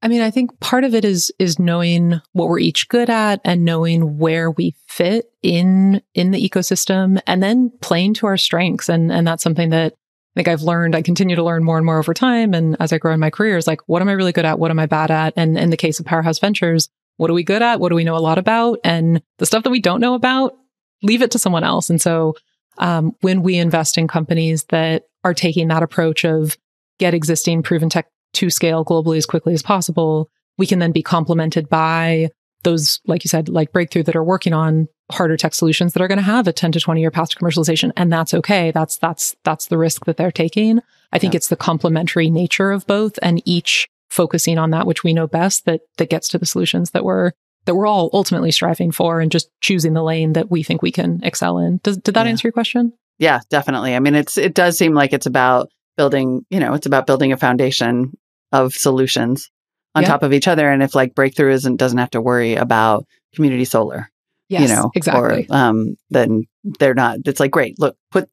I 0.02 0.08
mean, 0.08 0.22
I 0.22 0.32
think 0.32 0.58
part 0.62 0.86
of 0.86 0.96
it 0.96 1.04
is 1.04 1.32
is 1.40 1.60
knowing 1.60 2.22
what 2.32 2.48
we're 2.48 2.60
each 2.60 2.88
good 2.88 3.10
at 3.10 3.42
and 3.44 3.66
knowing 3.66 4.18
where 4.18 4.50
we 4.50 4.74
fit 4.88 5.26
in 5.44 6.02
in 6.14 6.32
the 6.32 6.50
ecosystem 6.50 7.22
and 7.28 7.44
then 7.44 7.72
playing 7.82 8.14
to 8.16 8.28
our 8.28 8.38
strengths. 8.38 8.90
And 8.90 9.12
and 9.12 9.28
that's 9.28 9.44
something 9.44 9.70
that 9.72 9.94
I 9.94 10.40
think 10.40 10.48
I've 10.48 10.62
learned. 10.62 10.96
I 10.96 11.02
continue 11.02 11.36
to 11.36 11.44
learn 11.44 11.66
more 11.66 11.76
and 11.78 11.86
more 11.86 12.00
over 12.00 12.14
time. 12.14 12.54
And 12.54 12.78
as 12.80 12.94
I 12.94 12.98
grow 12.98 13.14
in 13.14 13.20
my 13.20 13.30
career, 13.30 13.58
is 13.58 13.68
like, 13.68 13.82
what 13.88 14.02
am 14.02 14.08
I 14.08 14.14
really 14.14 14.32
good 14.32 14.46
at? 14.46 14.58
What 14.58 14.72
am 14.72 14.80
I 14.80 14.86
bad 14.86 15.12
at? 15.12 15.34
And 15.36 15.58
in 15.58 15.70
the 15.70 15.78
case 15.78 16.00
of 16.00 16.06
Powerhouse 16.06 16.40
Ventures, 16.40 16.88
what 17.20 17.30
are 17.30 17.34
we 17.34 17.44
good 17.44 17.62
at? 17.62 17.80
What 17.80 17.90
do 17.90 17.96
we 17.96 18.06
know 18.06 18.16
a 18.16 18.20
lot 18.20 18.38
about? 18.38 18.80
And 18.84 19.22
the 19.40 19.46
stuff 19.46 19.64
that 19.64 19.70
we 19.70 19.82
don't 19.82 20.00
know 20.00 20.14
about, 20.14 20.56
leave 21.04 21.22
it 21.22 21.32
to 21.32 21.40
someone 21.40 21.66
else. 21.66 21.90
And 21.90 22.02
so 22.02 22.34
um, 22.78 23.14
when 23.20 23.44
we 23.44 23.58
invest 23.58 23.98
in 23.98 24.08
companies 24.08 24.64
that 24.70 25.04
are 25.26 25.34
taking 25.34 25.68
that 25.68 25.84
approach 25.84 26.24
of 26.24 26.58
get 26.98 27.14
existing 27.14 27.62
proven 27.62 27.90
tech 27.90 28.08
to 28.36 28.50
scale 28.50 28.86
globally 28.86 29.18
as 29.18 29.26
quickly 29.26 29.54
as 29.54 29.62
possible, 29.62 30.30
we 30.58 30.66
can 30.66 30.80
then 30.80 30.94
be 30.94 31.04
complemented 31.04 31.68
by 31.68 32.30
those, 32.64 33.02
like 33.06 33.24
you 33.26 33.28
said, 33.30 33.50
like 33.50 33.74
breakthrough 33.74 34.04
that 34.04 34.16
are 34.16 34.24
working 34.24 34.54
on 34.54 34.88
harder 35.12 35.36
tech 35.36 35.54
solutions 35.54 35.92
that 35.94 36.02
are 36.02 36.08
going 36.08 36.18
to 36.20 36.24
have 36.24 36.48
a 36.48 36.54
10 36.54 36.72
to 36.72 36.80
20 36.80 37.02
year 37.02 37.12
path 37.12 37.30
to 37.30 37.38
commercialization. 37.38 37.92
And 37.98 38.12
that's 38.14 38.34
okay. 38.34 38.72
That's, 38.72 38.98
that's, 38.98 39.36
that's 39.44 39.68
the 39.68 39.78
risk 39.78 40.06
that 40.06 40.16
they're 40.18 40.32
taking. 40.32 40.80
I 41.12 41.20
think 41.20 41.34
Yeah. 41.34 41.38
it's 41.38 41.48
the 41.50 41.56
complementary 41.58 42.30
nature 42.30 42.72
of 42.72 42.88
both 42.88 43.18
and 43.22 43.42
each 43.46 43.90
focusing 44.10 44.58
on 44.58 44.72
that 44.72 44.88
which 44.88 45.04
we 45.04 45.14
know 45.14 45.28
best 45.28 45.66
that, 45.66 45.82
that 45.98 46.10
gets 46.10 46.28
to 46.30 46.38
the 46.38 46.46
solutions 46.46 46.92
that 46.92 47.04
we're, 47.04 47.32
that 47.66 47.76
we're 47.76 47.86
all 47.88 48.10
ultimately 48.14 48.52
striving 48.52 48.92
for 48.92 49.20
and 49.22 49.32
just 49.32 49.50
choosing 49.62 49.94
the 49.94 50.04
lane 50.04 50.34
that 50.34 50.50
we 50.50 50.64
think 50.64 50.82
we 50.82 50.92
can 50.92 51.20
excel 51.24 51.58
in. 51.60 51.80
Does, 51.84 51.98
did 51.98 52.16
that 52.16 52.26
Yeah. 52.26 52.32
answer 52.32 52.48
your 52.48 52.54
question? 52.54 52.94
Yeah, 53.20 53.42
definitely. 53.50 53.96
I 53.96 54.00
mean, 54.00 54.16
it's 54.16 54.38
it 54.38 54.54
does 54.56 54.78
seem 54.78 54.94
like 54.94 55.12
it's 55.14 55.26
about 55.26 55.70
building, 55.98 56.46
you 56.50 56.60
know, 56.60 56.74
it's 56.74 56.86
about 56.86 57.06
building 57.06 57.32
a 57.34 57.38
foundation 57.38 58.18
of 58.54 58.74
solutions 58.74 59.52
on 59.94 60.04
Yeah. 60.04 60.10
top 60.10 60.24
of 60.24 60.32
each 60.34 60.48
other. 60.48 60.70
And 60.72 60.82
if 60.82 60.96
like 60.96 61.14
breakthrough 61.16 61.52
isn't 61.52 61.76
doesn't 61.76 61.98
have 61.98 62.12
to 62.12 62.22
worry 62.22 62.56
about 62.56 63.06
community 63.36 63.66
solar, 63.66 64.10
Yes, 64.48 64.62
you 64.70 64.76
know, 64.76 64.90
exactly. 64.96 65.46
or 65.50 65.56
um, 65.56 65.96
then 66.10 66.46
they're 66.64 66.94
not. 66.96 67.18
It's 67.26 67.40
like 67.42 67.52
great. 67.52 67.78
Look, 67.78 67.98
put 68.10 68.30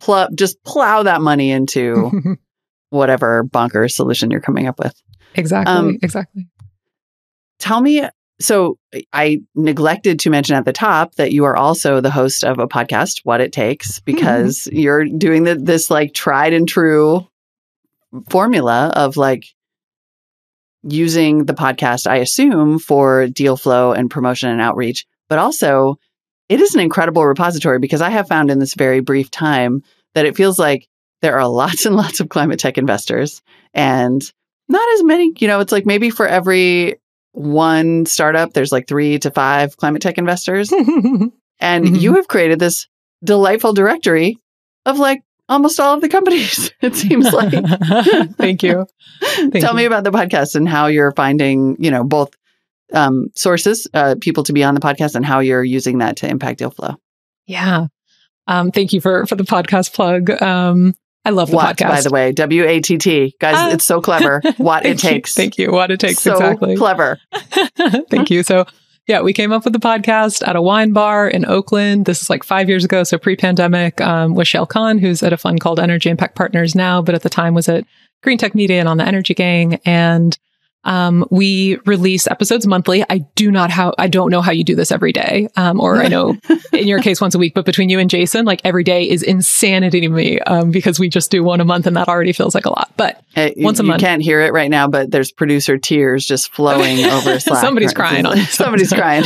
pl- 0.00 0.28
just 0.34 0.62
plow 0.64 1.02
that 1.02 1.22
money 1.22 1.50
into 1.50 2.36
whatever 2.90 3.44
bonkers 3.44 3.92
solution 3.92 4.30
you're 4.30 4.40
coming 4.40 4.66
up 4.66 4.78
with. 4.78 4.94
exactly. 5.34 5.74
Um, 5.74 5.98
exactly. 6.02 6.46
Tell 7.58 7.80
me. 7.80 8.06
So 8.40 8.78
I 9.12 9.42
neglected 9.54 10.18
to 10.20 10.30
mention 10.30 10.56
at 10.56 10.64
the 10.64 10.72
top 10.72 11.16
that 11.16 11.32
you 11.32 11.44
are 11.44 11.56
also 11.56 12.00
the 12.00 12.10
host 12.10 12.42
of 12.42 12.58
a 12.58 12.66
podcast, 12.66 13.20
What 13.24 13.40
It 13.40 13.52
Takes, 13.52 14.00
because 14.04 14.68
you're 14.72 15.04
doing 15.04 15.44
the, 15.44 15.56
this 15.56 15.90
like 15.90 16.14
tried 16.14 16.52
and 16.52 16.68
true 16.68 17.26
formula 18.30 18.92
of 18.96 19.16
like 19.16 19.44
using 20.82 21.44
the 21.44 21.54
podcast, 21.54 22.06
I 22.06 22.16
assume, 22.16 22.78
for 22.78 23.26
deal 23.28 23.56
flow 23.56 23.92
and 23.92 24.10
promotion 24.10 24.48
and 24.48 24.60
outreach, 24.60 25.06
but 25.28 25.38
also 25.38 25.96
it 26.48 26.60
is 26.60 26.74
an 26.74 26.80
incredible 26.80 27.24
repository 27.24 27.78
because 27.78 28.00
I 28.00 28.10
have 28.10 28.26
found 28.26 28.50
in 28.50 28.58
this 28.58 28.74
very 28.74 29.00
brief 29.00 29.30
time 29.30 29.82
that 30.14 30.26
it 30.26 30.36
feels 30.36 30.58
like 30.58 30.88
there 31.22 31.38
are 31.38 31.48
lots 31.62 31.86
and 31.86 31.96
lots 31.96 32.20
of 32.20 32.28
climate 32.28 32.58
tech 32.58 32.78
investors 32.78 33.42
and 33.74 34.22
not 34.68 34.88
as 34.94 35.02
many, 35.02 35.32
you 35.38 35.48
know, 35.48 35.60
it's 35.60 35.72
like 35.72 35.86
maybe 35.86 36.10
for 36.10 36.26
every 36.26 36.96
one 37.32 38.06
startup, 38.06 38.52
there's 38.52 38.72
like 38.72 38.86
three 38.88 39.18
to 39.18 39.30
five 39.30 39.76
climate 39.76 40.02
tech 40.02 40.18
investors. 40.18 40.72
And 40.72 41.84
Mhm. 41.84 42.00
you 42.00 42.14
have 42.14 42.26
created 42.28 42.58
this 42.58 42.86
delightful 43.22 43.72
directory 43.72 44.38
of 44.86 44.98
like 44.98 45.22
almost 45.48 45.78
all 45.78 45.94
of 45.94 46.00
the 46.00 46.08
companies, 46.08 46.70
it 46.80 46.94
seems 46.96 47.30
like. 47.32 47.52
Thank 48.36 48.62
you. 48.62 48.86
Thank 49.20 49.54
Tell 49.60 49.74
me 49.74 49.84
about 49.84 50.04
the 50.04 50.10
podcast 50.10 50.54
and 50.54 50.68
how 50.68 50.86
you're 50.86 51.12
finding, 51.12 51.76
you 51.78 51.90
know, 51.90 52.02
both 52.04 52.30
um, 52.92 53.26
sources, 53.36 53.86
uh, 53.94 54.14
people 54.20 54.42
to 54.44 54.52
be 54.52 54.64
on 54.64 54.74
the 54.74 54.80
podcast, 54.80 55.14
and 55.14 55.24
how 55.26 55.40
you're 55.40 55.62
using 55.64 55.98
that 55.98 56.16
to 56.18 56.28
impact 56.28 56.58
deal 56.60 56.70
flow. 56.70 56.94
Yeah. 57.46 57.86
Um, 58.46 58.70
thank 58.72 58.92
you 58.92 59.00
for 59.00 59.26
for 59.26 59.36
the 59.36 59.44
podcast 59.44 59.92
plug. 59.92 60.30
Um, 60.42 60.94
I 61.30 61.32
love 61.32 61.50
the 61.50 61.56
Watt, 61.56 61.76
podcast. 61.76 61.88
by 61.88 62.00
the 62.02 62.10
way, 62.10 62.32
W 62.32 62.64
A 62.66 62.80
T 62.80 62.98
T, 62.98 63.36
guys, 63.40 63.54
Ah. 63.56 63.70
it's 63.70 63.84
so 63.84 64.00
clever. 64.00 64.42
What 64.58 64.84
it 64.84 65.00
Thank 65.00 65.02
you. 65.04 65.10
takes. 65.10 65.34
Thank 65.34 65.58
you. 65.58 65.70
What 65.70 65.90
it 65.90 66.00
takes. 66.00 66.20
so 66.20 66.32
exactly. 66.32 66.76
clever. 66.76 67.18
Thank 68.10 68.30
you. 68.30 68.42
So, 68.42 68.66
yeah, 69.06 69.22
we 69.22 69.32
came 69.32 69.52
up 69.52 69.64
with 69.64 69.72
the 69.72 69.78
podcast 69.80 70.46
at 70.46 70.56
a 70.56 70.62
wine 70.62 70.92
bar 70.92 71.28
in 71.28 71.44
Oakland. 71.46 72.06
This 72.06 72.22
is 72.22 72.30
like 72.30 72.44
five 72.44 72.68
years 72.68 72.84
ago, 72.84 73.02
so 73.04 73.18
pre-pandemic, 73.18 74.00
um, 74.00 74.34
with 74.34 74.46
Shayle 74.46 74.68
Kann, 74.68 74.98
who's 74.98 75.22
at 75.22 75.32
a 75.32 75.36
fund 75.36 75.60
called 75.60 75.80
Energy 75.80 76.10
Impact 76.10 76.34
Partners 76.36 76.74
now, 76.74 77.00
but 77.02 77.14
at 77.14 77.22
the 77.22 77.30
time 77.30 77.54
was 77.54 77.68
at 77.68 77.84
Green 78.22 78.38
Tech 78.38 78.54
Media 78.54 78.78
and 78.80 78.88
on 78.88 78.98
the 78.98 79.06
Energy 79.06 79.34
Gang. 79.34 79.80
And 79.84 80.36
um, 80.84 81.26
we 81.30 81.76
release 81.84 82.26
episodes 82.26 82.66
monthly. 82.66 83.04
I 83.10 83.18
do 83.34 83.50
not 83.50 83.70
how 83.70 83.92
I 83.98 84.08
don't 84.08 84.30
know 84.30 84.40
how 84.40 84.52
you 84.52 84.64
do 84.64 84.74
this 84.74 84.90
every 84.90 85.12
day, 85.12 85.48
um, 85.56 85.78
or 85.80 85.96
I 85.96 86.08
know 86.08 86.36
in 86.72 86.88
your 86.88 87.00
case 87.02 87.20
once 87.20 87.34
a 87.34 87.38
week. 87.38 87.52
But 87.54 87.66
between 87.66 87.90
you 87.90 87.98
and 87.98 88.08
Jason, 88.08 88.46
like 88.46 88.60
every 88.64 88.82
day 88.84 89.08
is 89.08 89.22
insanity 89.22 90.00
to 90.00 90.08
me 90.08 90.38
um, 90.40 90.70
because 90.70 90.98
we 90.98 91.08
just 91.10 91.30
do 91.30 91.44
one 91.44 91.60
a 91.60 91.64
month, 91.64 91.86
and 91.86 91.96
that 91.96 92.08
already 92.08 92.32
feels 92.32 92.54
like 92.54 92.64
a 92.64 92.70
lot. 92.70 92.92
But 92.96 93.22
Hey, 93.34 93.52
you- 93.56 93.64
Once 93.64 93.78
a 93.78 93.82
you 93.82 93.88
month. 93.88 94.00
You 94.00 94.06
can't 94.08 94.22
hear 94.22 94.40
it 94.40 94.52
right 94.52 94.70
now, 94.70 94.88
but 94.88 95.10
there's 95.10 95.30
producer 95.30 95.76
tears 95.78 96.24
just 96.26 96.52
flowing 96.52 97.04
over 97.04 97.38
Slack. 97.38 97.60
Somebody's 97.62 97.92
crying 97.92 98.24
on- 98.26 98.38
Somebody's 98.48 98.92
crying. 98.92 99.24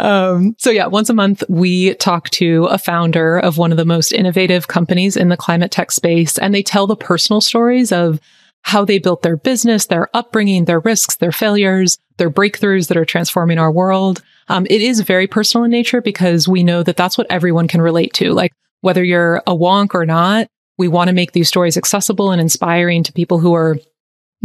um, 0.00 0.56
so 0.58 0.70
yeah, 0.70 0.86
once 0.86 1.08
a 1.08 1.14
month 1.14 1.44
we 1.48 1.94
talk 1.94 2.30
to 2.30 2.64
a 2.64 2.78
founder 2.78 3.38
of 3.38 3.58
one 3.58 3.70
of 3.70 3.76
the 3.78 3.84
most 3.84 4.12
innovative 4.12 4.66
companies 4.68 5.16
in 5.16 5.28
the 5.28 5.36
climate 5.36 5.70
tech 5.70 5.92
space, 5.92 6.38
and 6.38 6.54
they 6.54 6.62
tell 6.62 6.86
the 6.86 6.96
personal 6.96 7.40
stories 7.40 7.92
of 7.92 8.18
how 8.62 8.84
they 8.84 8.98
built 8.98 9.22
their 9.22 9.36
business, 9.36 9.86
their 9.86 10.08
upbringing, 10.14 10.66
their 10.66 10.80
risks, 10.80 11.16
their 11.16 11.32
failures, 11.32 11.98
their 12.18 12.30
breakthroughs 12.30 12.88
that 12.88 12.96
are 12.96 13.04
transforming 13.04 13.58
our 13.58 13.72
world. 13.72 14.22
Um, 14.48 14.66
it 14.68 14.82
is 14.82 15.00
very 15.00 15.26
personal 15.26 15.64
in 15.64 15.70
nature 15.70 16.00
because 16.00 16.48
we 16.48 16.62
know 16.62 16.82
that 16.82 16.96
that's 16.96 17.16
what 17.16 17.26
everyone 17.30 17.68
can 17.68 17.80
relate 17.80 18.12
to. 18.14 18.32
Like 18.32 18.52
whether 18.80 19.02
you're 19.02 19.38
a 19.46 19.54
wonk 19.54 19.94
or 19.94 20.04
not, 20.04 20.48
we 20.76 20.88
want 20.88 21.08
to 21.08 21.14
make 21.14 21.32
these 21.32 21.48
stories 21.48 21.76
accessible 21.76 22.30
and 22.30 22.40
inspiring 22.40 23.02
to 23.04 23.12
people 23.12 23.38
who 23.38 23.54
are 23.54 23.78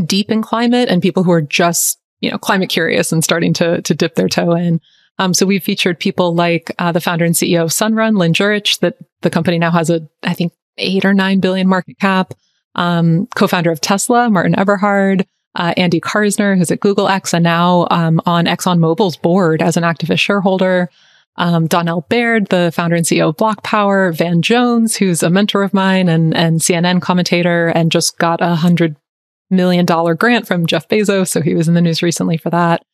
deep 0.06 0.32
in 0.32 0.42
climate 0.42 0.90
and 0.90 1.02
people 1.02 1.24
who 1.24 1.32
are 1.32 1.42
just 1.42 2.00
you 2.20 2.32
know 2.32 2.38
climate 2.38 2.70
curious 2.70 3.12
and 3.12 3.24
starting 3.24 3.54
to 3.54 3.82
to 3.84 3.94
dip 3.94 4.16
their 4.16 4.30
toe 4.30 4.54
in. 4.54 4.82
Um, 5.20 5.34
so 5.34 5.46
we've 5.46 5.64
featured 5.64 6.00
people 6.00 6.34
like 6.34 6.74
uh, 6.80 6.92
the 6.92 7.02
founder 7.02 7.24
and 7.26 7.36
CEO 7.36 7.64
of 7.64 7.70
Sunrun, 7.70 8.18
Lynn 8.18 8.34
Jurich, 8.34 8.80
that 8.80 8.96
the 9.22 9.30
company 9.30 9.60
now 9.60 9.72
has 9.72 9.90
a 9.90 10.08
I 10.24 10.34
think 10.34 10.54
eight 10.78 11.06
or 11.06 11.14
nine 11.14 11.40
billion 11.40 11.68
market 11.68 12.00
cap. 12.00 12.34
Um, 12.76 13.28
co-founder 13.36 13.72
of 13.72 13.82
Tesla, 13.82 14.30
Martin 14.30 14.58
Eberhard, 14.58 15.26
uh, 15.56 15.74
Andy 15.78 16.02
Karsner, 16.02 16.58
who's 16.58 16.72
at 16.72 16.80
Google 16.80 17.08
X 17.08 17.34
and 17.34 17.44
now 17.44 17.88
um, 17.92 18.22
on 18.26 18.46
ExxonMobil's 18.46 19.18
board 19.18 19.62
as 19.62 19.78
an 19.78 19.84
activist 19.84 20.20
shareholder. 20.20 20.90
Um, 21.36 21.68
Donnel 21.68 22.02
Baird, 22.10 22.48
the 22.48 22.72
founder 22.74 22.96
and 22.96 23.06
CEO 23.06 23.30
of 23.30 23.38
BlocPower, 23.38 24.16
Van 24.16 24.42
Jones, 24.42 24.96
who's 24.96 25.24
a 25.24 25.30
mentor 25.30 25.64
of 25.64 25.74
mine 25.74 26.08
and, 26.08 26.36
and 26.36 26.60
CNN 26.60 27.02
commentator 27.02 27.70
and 27.70 27.92
just 27.92 28.18
got 28.18 28.42
a 28.42 28.56
hundred 28.56 28.96
million 29.50 29.86
dollar 29.86 30.16
grant 30.16 30.48
from 30.48 30.66
Jeff 30.66 30.88
Bezos. 30.88 31.30
So 31.30 31.42
he 31.42 31.56
was 31.56 31.68
in 31.68 31.74
the 31.74 31.82
news 31.82 32.04
recently 32.04 32.38
for 32.38 32.50
that. 32.52 32.86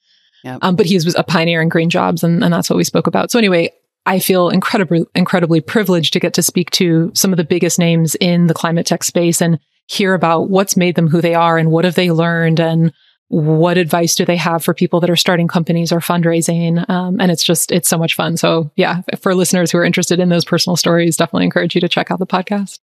Yep. 0.44 0.60
Um, 0.62 0.76
but 0.76 0.86
he 0.86 0.96
was 0.96 1.16
a 1.16 1.24
pioneer 1.24 1.62
in 1.62 1.70
green 1.70 1.90
jobs 1.90 2.24
and, 2.24 2.44
and 2.44 2.54
that's 2.54 2.70
what 2.70 2.78
we 2.78 2.86
spoke 2.86 3.08
about. 3.08 3.30
So 3.30 3.40
anyway, 3.40 3.72
I 4.06 4.20
feel 4.20 4.50
incredibly, 4.50 5.06
incredibly 5.16 5.60
privileged 5.60 6.14
to 6.14 6.20
get 6.20 6.34
to 6.36 6.44
speak 6.44 6.72
to 6.72 7.12
some 7.14 7.34
of 7.34 7.38
the 7.38 7.44
biggest 7.44 7.78
names 7.78 8.16
in 8.16 8.48
the 8.48 8.54
climate 8.54 8.86
tech 8.86 9.04
space 9.04 9.42
and 9.42 9.60
hear 9.90 10.14
about 10.14 10.50
what's 10.50 10.78
made 10.78 10.96
them 10.96 11.08
who 11.08 11.20
they 11.22 11.34
are 11.36 11.58
and 11.58 11.72
what 11.72 11.84
have 11.86 11.96
they 11.96 12.12
learned 12.12 12.60
and 12.60 12.94
what 13.30 13.78
advice 13.78 14.16
do 14.16 14.26
they 14.26 14.36
have 14.38 14.64
for 14.64 14.74
people 14.74 15.00
that 15.00 15.10
are 15.10 15.16
starting 15.16 15.48
companies 15.48 15.92
or 15.92 16.00
fundraising? 16.00 16.88
Um, 16.90 17.20
and 17.20 17.32
it's 17.32 17.44
just, 17.44 17.72
it's 17.72 17.88
so 17.90 17.98
much 17.98 18.16
fun. 18.16 18.38
So 18.38 18.72
yeah, 18.76 19.02
for 19.22 19.36
listeners 19.36 19.72
who 19.72 19.78
are 19.78 19.86
interested 19.86 20.20
in 20.20 20.30
those 20.30 20.46
personal 20.46 20.76
stories, 20.76 21.18
definitely 21.18 21.46
encourage 21.46 21.76
you 21.76 21.82
to 21.82 21.90
check 21.90 22.10
out 22.12 22.20
the 22.20 22.28
podcast. 22.28 22.80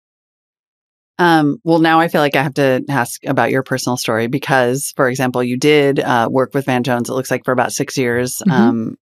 Um, 1.19 1.59
well, 1.63 1.79
now 1.79 2.01
I 2.01 2.09
feel 2.09 2.21
like 2.21 2.35
I 2.37 2.43
have 2.43 2.55
to 2.55 2.85
ask 2.89 3.25
about 3.25 3.51
your 3.53 3.63
personal 3.63 3.97
story 3.97 4.27
because, 4.27 4.93
for 4.97 5.09
example, 5.09 5.45
you 5.45 5.57
did 5.57 6.01
uh, 6.01 6.29
work 6.31 6.53
with 6.55 6.67
Van 6.67 6.83
Jones, 6.83 7.09
it 7.09 7.13
looks 7.13 7.31
like 7.31 7.45
for 7.45 7.53
about 7.53 7.73
six 7.73 7.97
years, 7.97 8.43
Mhm. 8.47 8.53
um, 8.53 8.97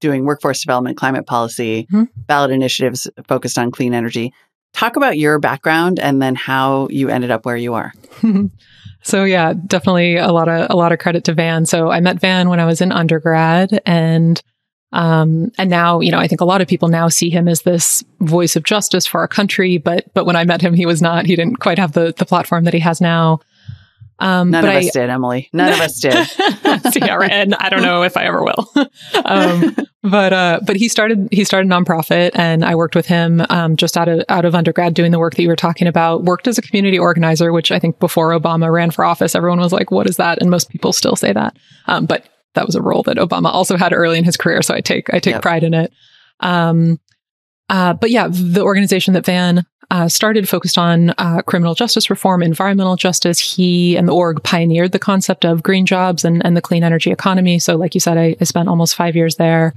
doing 0.00 0.24
workforce 0.24 0.62
development, 0.62 0.96
climate 0.96 1.26
policy, 1.26 1.86
Mhm. 1.92 2.08
ballot 2.26 2.52
initiatives 2.52 3.08
focused 3.28 3.58
on 3.58 3.70
clean 3.72 3.92
energy. 3.94 4.32
Talk 4.76 4.96
about 4.96 5.16
your 5.16 5.38
background 5.38 5.98
and 5.98 6.20
then 6.20 6.34
how 6.34 6.88
you 6.90 7.08
ended 7.08 7.30
up 7.30 7.46
where 7.46 7.56
you 7.56 7.72
are. 7.72 7.94
so 9.02 9.24
yeah, 9.24 9.54
definitely 9.66 10.16
a 10.16 10.32
lot 10.32 10.48
of 10.48 10.66
a 10.68 10.76
lot 10.76 10.92
of 10.92 10.98
credit 10.98 11.24
to 11.24 11.32
Van. 11.32 11.64
So 11.64 11.90
I 11.90 12.00
met 12.00 12.20
Van 12.20 12.50
when 12.50 12.60
I 12.60 12.66
was 12.66 12.82
in 12.82 12.92
undergrad 12.92 13.80
and 13.86 14.42
um 14.92 15.50
and 15.56 15.70
now, 15.70 16.00
you 16.00 16.12
know, 16.12 16.18
I 16.18 16.28
think 16.28 16.42
a 16.42 16.44
lot 16.44 16.60
of 16.60 16.68
people 16.68 16.88
now 16.88 17.08
see 17.08 17.30
him 17.30 17.48
as 17.48 17.62
this 17.62 18.04
voice 18.20 18.54
of 18.54 18.64
justice 18.64 19.06
for 19.06 19.20
our 19.20 19.28
country, 19.28 19.78
but 19.78 20.12
but 20.12 20.26
when 20.26 20.36
I 20.36 20.44
met 20.44 20.60
him 20.60 20.74
he 20.74 20.84
was 20.84 21.00
not 21.00 21.24
he 21.24 21.36
didn't 21.36 21.56
quite 21.56 21.78
have 21.78 21.92
the 21.92 22.12
the 22.14 22.26
platform 22.26 22.64
that 22.64 22.74
he 22.74 22.80
has 22.80 23.00
now. 23.00 23.40
Um, 24.18 24.50
None 24.50 24.62
but 24.64 24.68
of 24.70 24.74
I, 24.76 24.86
us 24.86 24.92
did, 24.92 25.10
Emily. 25.10 25.50
None 25.52 25.72
of 25.72 25.80
us 25.80 26.00
did. 26.00 26.14
And 27.30 27.54
I 27.54 27.68
don't 27.68 27.82
know 27.82 28.02
if 28.02 28.16
I 28.16 28.24
ever 28.24 28.42
will. 28.42 28.72
um, 29.24 29.76
but 30.02 30.32
uh, 30.32 30.60
but 30.64 30.76
he 30.76 30.88
started 30.88 31.28
he 31.30 31.44
started 31.44 31.70
a 31.70 31.74
nonprofit, 31.74 32.30
and 32.34 32.64
I 32.64 32.74
worked 32.74 32.94
with 32.94 33.06
him 33.06 33.44
um, 33.50 33.76
just 33.76 33.96
out 33.96 34.08
of 34.08 34.22
out 34.28 34.44
of 34.44 34.54
undergrad 34.54 34.94
doing 34.94 35.12
the 35.12 35.18
work 35.18 35.34
that 35.34 35.42
you 35.42 35.48
were 35.48 35.56
talking 35.56 35.86
about. 35.88 36.24
Worked 36.24 36.48
as 36.48 36.58
a 36.58 36.62
community 36.62 36.98
organizer, 36.98 37.52
which 37.52 37.70
I 37.70 37.78
think 37.78 37.98
before 37.98 38.30
Obama 38.38 38.72
ran 38.72 38.90
for 38.90 39.04
office, 39.04 39.34
everyone 39.34 39.58
was 39.60 39.72
like, 39.72 39.90
"What 39.90 40.08
is 40.08 40.16
that?" 40.16 40.38
And 40.40 40.50
most 40.50 40.70
people 40.70 40.92
still 40.92 41.16
say 41.16 41.32
that. 41.32 41.56
Um, 41.86 42.06
but 42.06 42.26
that 42.54 42.66
was 42.66 42.74
a 42.74 42.82
role 42.82 43.02
that 43.04 43.16
Obama 43.18 43.52
also 43.52 43.76
had 43.76 43.92
early 43.92 44.18
in 44.18 44.24
his 44.24 44.36
career, 44.36 44.62
so 44.62 44.74
I 44.74 44.80
take 44.80 45.12
I 45.12 45.18
take 45.18 45.34
Yep. 45.34 45.42
pride 45.42 45.64
in 45.64 45.74
it. 45.74 45.92
Um, 46.40 47.00
uh, 47.68 47.94
but 47.94 48.10
yeah, 48.10 48.28
the 48.30 48.62
organization 48.62 49.14
that 49.14 49.26
Van 49.26 49.66
uh, 49.90 50.08
started 50.08 50.48
focused 50.48 50.78
on 50.78 51.10
uh, 51.18 51.42
criminal 51.42 51.74
justice 51.74 52.10
reform, 52.10 52.42
environmental 52.42 52.96
justice. 52.96 53.38
He 53.38 53.96
and 53.96 54.08
the 54.08 54.12
org 54.14 54.42
pioneered 54.42 54.92
the 54.92 54.98
concept 54.98 55.44
of 55.44 55.62
green 55.62 55.86
jobs 55.86 56.24
and, 56.24 56.44
and 56.44 56.56
the 56.56 56.60
clean 56.62 56.82
energy 56.84 57.10
economy. 57.10 57.58
So, 57.58 57.76
like 57.76 57.94
you 57.94 58.00
said, 58.00 58.18
I, 58.18 58.36
I 58.40 58.44
spent 58.44 58.68
almost 58.68 58.94
five 58.96 59.14
years 59.16 59.36
there. 59.36 59.74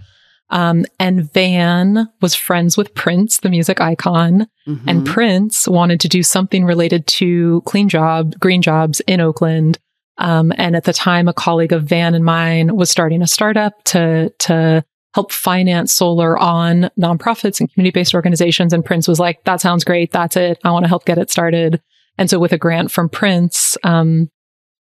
Um, 0.51 0.85
and 0.99 1.31
Van 1.31 2.09
was 2.21 2.33
friends 2.33 2.75
with 2.75 2.95
Prince, 2.95 3.37
the 3.39 3.49
music 3.51 3.79
icon, 3.79 4.47
Mhm. 4.67 4.79
and 4.87 5.05
Prince 5.05 5.67
wanted 5.67 5.99
to 5.99 6.07
do 6.07 6.23
something 6.23 6.65
related 6.65 7.05
to 7.07 7.61
clean 7.67 7.87
job, 7.87 8.33
green 8.39 8.63
jobs 8.63 8.99
in 9.01 9.21
Oakland. 9.21 9.77
Um, 10.17 10.51
and 10.57 10.75
at 10.75 10.85
the 10.85 10.91
time, 10.93 11.27
a 11.27 11.33
colleague 11.33 11.71
of 11.71 11.83
Van 11.83 12.15
and 12.15 12.25
mine 12.25 12.75
was 12.75 12.89
starting 12.89 13.21
a 13.21 13.27
startup 13.27 13.83
to 13.85 14.33
to 14.39 14.83
help 15.13 15.31
finance 15.31 15.93
solar 15.93 16.37
on 16.37 16.89
nonprofits 16.99 17.59
and 17.59 17.71
community 17.73 17.91
based 17.91 18.13
organizations. 18.13 18.73
And 18.73 18.85
Prince 18.85 19.07
was 19.07 19.19
like, 19.19 19.43
"That 19.45 19.61
sounds 19.61 19.83
great. 19.83 20.11
That's 20.11 20.37
it. 20.37 20.59
I 20.63 20.71
want 20.71 20.83
to 20.83 20.89
help 20.89 21.05
get 21.05 21.17
it 21.17 21.31
started." 21.31 21.81
And 22.17 22.29
so, 22.29 22.39
with 22.39 22.53
a 22.53 22.57
grant 22.57 22.91
from 22.91 23.09
Prince, 23.09 23.77
um, 23.83 24.29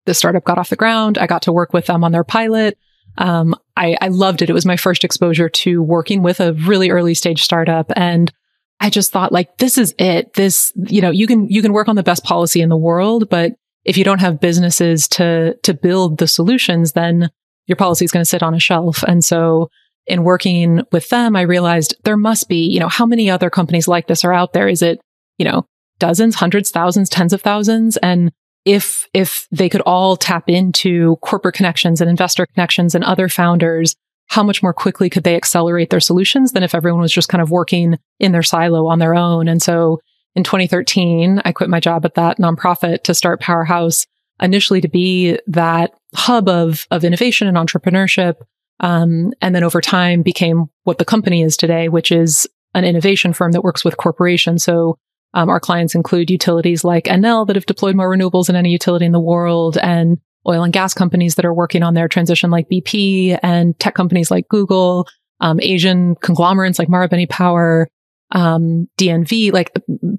the 0.06 0.14
startup 0.14 0.44
got 0.44 0.58
off 0.58 0.70
the 0.70 0.76
ground. 0.76 1.18
I 1.18 1.28
got 1.28 1.44
to 1.44 1.54
work 1.54 1.74
with 1.74 1.86
them 1.86 2.04
on 2.04 2.12
their 2.12 2.24
pilot. 2.24 2.78
Um, 3.18 3.56
I, 3.76 3.98
I 4.00 4.10
loved 4.10 4.42
it. 4.42 4.50
It 4.50 4.54
was 4.54 4.66
my 4.66 4.78
first 4.78 5.04
exposure 5.04 5.50
to 5.50 5.82
working 5.82 6.22
with 6.22 6.40
a 6.40 6.54
really 6.54 6.90
early 6.92 7.14
stage 7.14 7.42
startup, 7.42 7.92
and 7.96 8.32
I 8.80 8.90
just 8.90 9.12
thought 9.12 9.32
like, 9.32 9.58
this 9.58 9.78
is 9.78 9.94
it. 9.98 10.34
This, 10.34 10.72
you 10.76 11.02
know, 11.02 11.10
you 11.10 11.28
can, 11.28 11.50
you 11.50 11.62
can 11.62 11.74
work 11.74 11.88
on 11.88 11.96
the 11.96 12.04
best 12.04 12.24
policy 12.24 12.62
in 12.62 12.70
the 12.70 12.78
world, 12.78 13.30
but 13.30 13.54
if 13.86 13.98
you 13.98 14.04
don't 14.04 14.22
have 14.22 14.40
businesses 14.40 15.08
to, 15.10 15.56
to 15.64 15.74
build 15.74 16.18
the 16.18 16.28
solutions, 16.28 16.92
then 16.92 17.30
your 17.66 17.76
policy 17.76 18.06
is 18.06 18.12
going 18.12 18.22
to 18.22 18.30
sit 18.30 18.44
on 18.44 18.54
a 18.54 18.60
shelf. 18.60 19.04
And 19.04 19.24
so 19.24 19.70
in 20.08 20.24
working 20.24 20.82
with 20.92 21.10
them, 21.10 21.36
I 21.36 21.42
realized 21.42 21.96
there 22.04 22.18
must 22.18 22.48
be, 22.48 22.66
you 22.66 22.80
know, 22.80 22.88
how 22.88 23.06
many 23.06 23.30
other 23.30 23.50
companies 23.50 23.88
like 23.88 24.08
this 24.08 24.24
are 24.24 24.34
out 24.34 24.54
there? 24.54 24.68
Is 24.68 24.82
it, 24.82 25.02
you 25.38 25.46
know, 25.46 25.66
dozens, 26.00 26.36
hundreds, 26.36 26.72
thousands, 26.72 27.10
tens 27.10 27.34
of 27.34 27.42
thousands? 27.42 27.98
And 27.98 28.32
if, 28.66 29.08
if 29.14 29.48
they 29.52 29.70
could 29.70 29.82
all 29.82 30.18
tap 30.18 30.50
into 30.50 31.18
corporate 31.18 31.56
connections 31.56 32.02
and 32.02 32.10
investor 32.10 32.46
connections 32.46 32.96
and 32.96 33.04
other 33.04 33.30
founders, 33.30 33.96
how 34.28 34.44
much 34.44 34.62
more 34.62 34.74
quickly 34.74 35.10
could 35.10 35.24
they 35.24 35.36
accelerate 35.36 35.90
their 35.90 36.00
solutions 36.00 36.52
than 36.52 36.64
if 36.64 36.76
everyone 36.76 37.02
was 37.02 37.14
just 37.14 37.30
kind 37.30 37.42
of 37.42 37.50
working 37.50 37.98
in 38.20 38.32
their 38.32 38.44
silo 38.44 38.88
on 38.88 39.00
their 39.00 39.16
own? 39.16 39.48
And 39.48 39.62
so 39.62 40.00
in 40.36 40.44
2013, 40.44 41.42
I 41.46 41.52
quit 41.52 41.70
my 41.70 41.80
job 41.80 42.06
at 42.06 42.16
that 42.16 42.38
nonprofit 42.38 43.04
to 43.04 43.14
start 43.14 43.42
Powerhouse, 43.42 44.06
initially 44.42 44.82
to 44.82 44.88
be 44.88 45.40
that 45.48 45.94
hub 46.14 46.48
of, 46.48 46.88
of 46.92 47.04
innovation 47.04 47.48
and 47.48 47.58
entrepreneurship. 47.58 48.36
Um, 48.80 49.34
and 49.42 49.56
then 49.56 49.64
over 49.64 49.82
time 49.82 50.22
became 50.22 50.66
what 50.84 50.98
the 50.98 51.06
company 51.06 51.42
is 51.42 51.58
today, 51.58 51.90
which 51.90 52.12
is 52.12 52.48
an 52.74 52.84
innovation 52.84 53.34
firm 53.34 53.52
that 53.54 53.64
works 53.64 53.84
with 53.84 53.98
corporations. 53.98 54.64
So 54.64 54.98
um, 55.34 55.50
our 55.50 55.60
clients 55.60 55.96
include 55.96 56.30
utilities 56.30 56.84
like 56.84 57.06
Enel 57.06 57.48
that 57.48 57.56
have 57.56 57.66
deployed 57.66 57.96
more 57.96 58.10
renewables 58.10 58.48
than 58.48 58.56
any 58.56 58.70
utility 58.70 59.06
in 59.06 59.12
the 59.12 59.20
world 59.20 59.78
and 59.78 60.20
oil 60.48 60.64
and 60.64 60.74
gas 60.74 60.94
companies 60.94 61.36
that 61.36 61.46
are 61.46 61.54
working 61.54 61.84
on 61.84 61.94
their 61.94 62.08
transition 62.08 62.50
like 62.50 62.70
BP 62.70 63.38
and 63.44 63.78
tech 63.80 63.96
companies 63.96 64.32
like 64.32 64.48
Google, 64.48 65.08
um, 65.42 65.60
Asian 65.62 66.16
conglomerates 66.16 66.80
like 66.80 66.88
Marubeni 66.88 67.28
Power, 67.28 67.90
um, 68.32 68.88
DNV, 68.98 69.52
like 69.52 69.72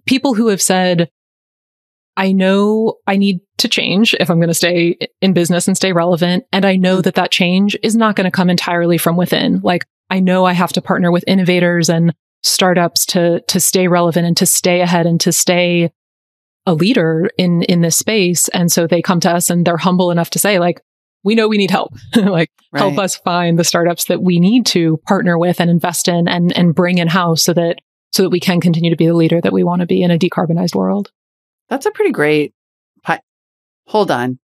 people 0.07 0.35
who 0.35 0.49
have 0.49 0.63
said, 0.63 1.11
I 2.19 2.33
know 2.33 2.95
I 3.07 3.17
need 3.17 3.41
to 3.59 3.69
change 3.69 4.13
if 4.19 4.29
I'm 4.29 4.39
going 4.39 4.49
to 4.49 4.55
stay 4.55 4.99
in 5.23 5.33
business 5.33 5.69
and 5.69 5.77
stay 5.77 5.93
relevant. 5.93 6.45
And 6.53 6.65
I 6.65 6.75
know 6.75 7.01
that 7.01 7.15
that 7.15 7.31
change 7.31 7.77
is 7.81 7.95
not 7.95 8.17
going 8.17 8.25
to 8.25 8.33
come 8.33 8.51
entirely 8.51 8.99
from 8.99 9.17
within. 9.17 9.61
Like 9.63 9.87
I 10.11 10.19
know 10.19 10.45
I 10.45 10.53
have 10.53 10.73
to 10.73 10.83
partner 10.83 11.13
with 11.13 11.23
innovators 11.29 11.89
and 11.89 12.13
startups 12.43 13.07
to, 13.07 13.41
to 13.43 13.61
stay 13.61 13.87
relevant 13.87 14.27
and 14.27 14.37
to 14.37 14.47
stay 14.47 14.81
ahead 14.81 15.07
and 15.07 15.21
to 15.21 15.33
stay 15.33 15.93
a 16.67 16.75
leader 16.75 17.31
in, 17.39 17.63
in 17.63 17.83
this 17.83 17.97
space. 17.97 18.49
And 18.49 18.71
so 18.71 18.89
they 18.89 19.01
come 19.01 19.21
to 19.21 19.31
us 19.31 19.49
and 19.49 19.65
they're 19.65 19.77
humble 19.77 20.11
enough 20.11 20.31
to 20.31 20.41
say 20.41 20.59
like, 20.59 20.81
we 21.23 21.37
know 21.37 21.47
we 21.47 21.57
need 21.57 21.71
help. 21.71 21.95
like 22.17 22.51
help 22.75 22.99
us 22.99 23.15
find 23.15 23.61
the 23.61 23.65
startups 23.65 24.07
that 24.07 24.23
we 24.23 24.41
need 24.41 24.67
to 24.67 24.97
partner 25.07 25.39
with 25.39 25.61
and 25.61 25.71
invest 25.71 26.09
in 26.09 26.27
and, 26.27 26.53
and 26.57 26.75
bring 26.75 26.99
in 26.99 27.07
house 27.07 27.45
so 27.45 27.53
that, 27.53 27.77
so 28.11 28.25
that 28.25 28.31
we 28.31 28.41
can 28.41 28.61
continue 28.61 28.91
to 28.91 28.97
be 28.97 29.07
the 29.07 29.15
leader 29.15 29.41
that 29.41 29.53
we 29.53 29.63
want 29.63 29.81
to 29.81 29.87
be 29.87 30.03
in 30.03 30.11
a 30.11 30.19
decarbonized 30.19 30.75
world. 30.75 31.13
That's 31.69 31.87
a 31.87 31.91
pretty 31.91 32.13
great. 32.13 32.55
Pi- 33.03 33.21
Hold 33.89 34.11
on. 34.11 34.39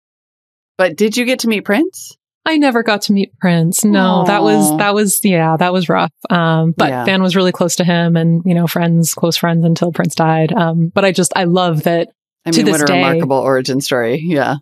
But 0.76 0.96
did 0.96 1.16
you 1.16 1.24
get 1.24 1.40
to 1.40 1.48
meet 1.48 1.64
Prince? 1.64 2.16
I 2.46 2.58
never 2.58 2.82
got 2.82 3.02
to 3.02 3.12
meet 3.14 3.38
Prince. 3.38 3.84
No, 3.84 4.24
that 4.26 4.42
was, 4.42 4.76
that 4.76 4.92
was, 4.92 5.24
yeah, 5.24 5.56
that 5.56 5.72
was 5.72 5.88
rough. 5.88 6.12
Um, 6.28 6.72
but 6.76 6.90
Yeah. 6.90 7.04
Van 7.06 7.22
was 7.22 7.34
really 7.36 7.52
close 7.52 7.76
to 7.76 7.84
him 7.84 8.16
and, 8.16 8.42
you 8.44 8.52
know, 8.54 8.66
friends, 8.66 9.14
close 9.14 9.36
friends 9.36 9.64
until 9.64 9.92
Prince 9.92 10.14
died. 10.14 10.52
Um, 10.52 10.88
but 10.94 11.04
I 11.06 11.12
just, 11.12 11.32
I 11.36 11.44
love 11.44 11.84
that 11.84 12.08
I 12.44 12.50
To 12.50 12.62
mean, 12.62 12.72
what 12.72 12.82
a 12.82 12.84
day- 12.84 12.96
remarkable 13.02 13.38
origin 13.38 13.80
story. 13.80 14.20
Yeah. 14.22 14.56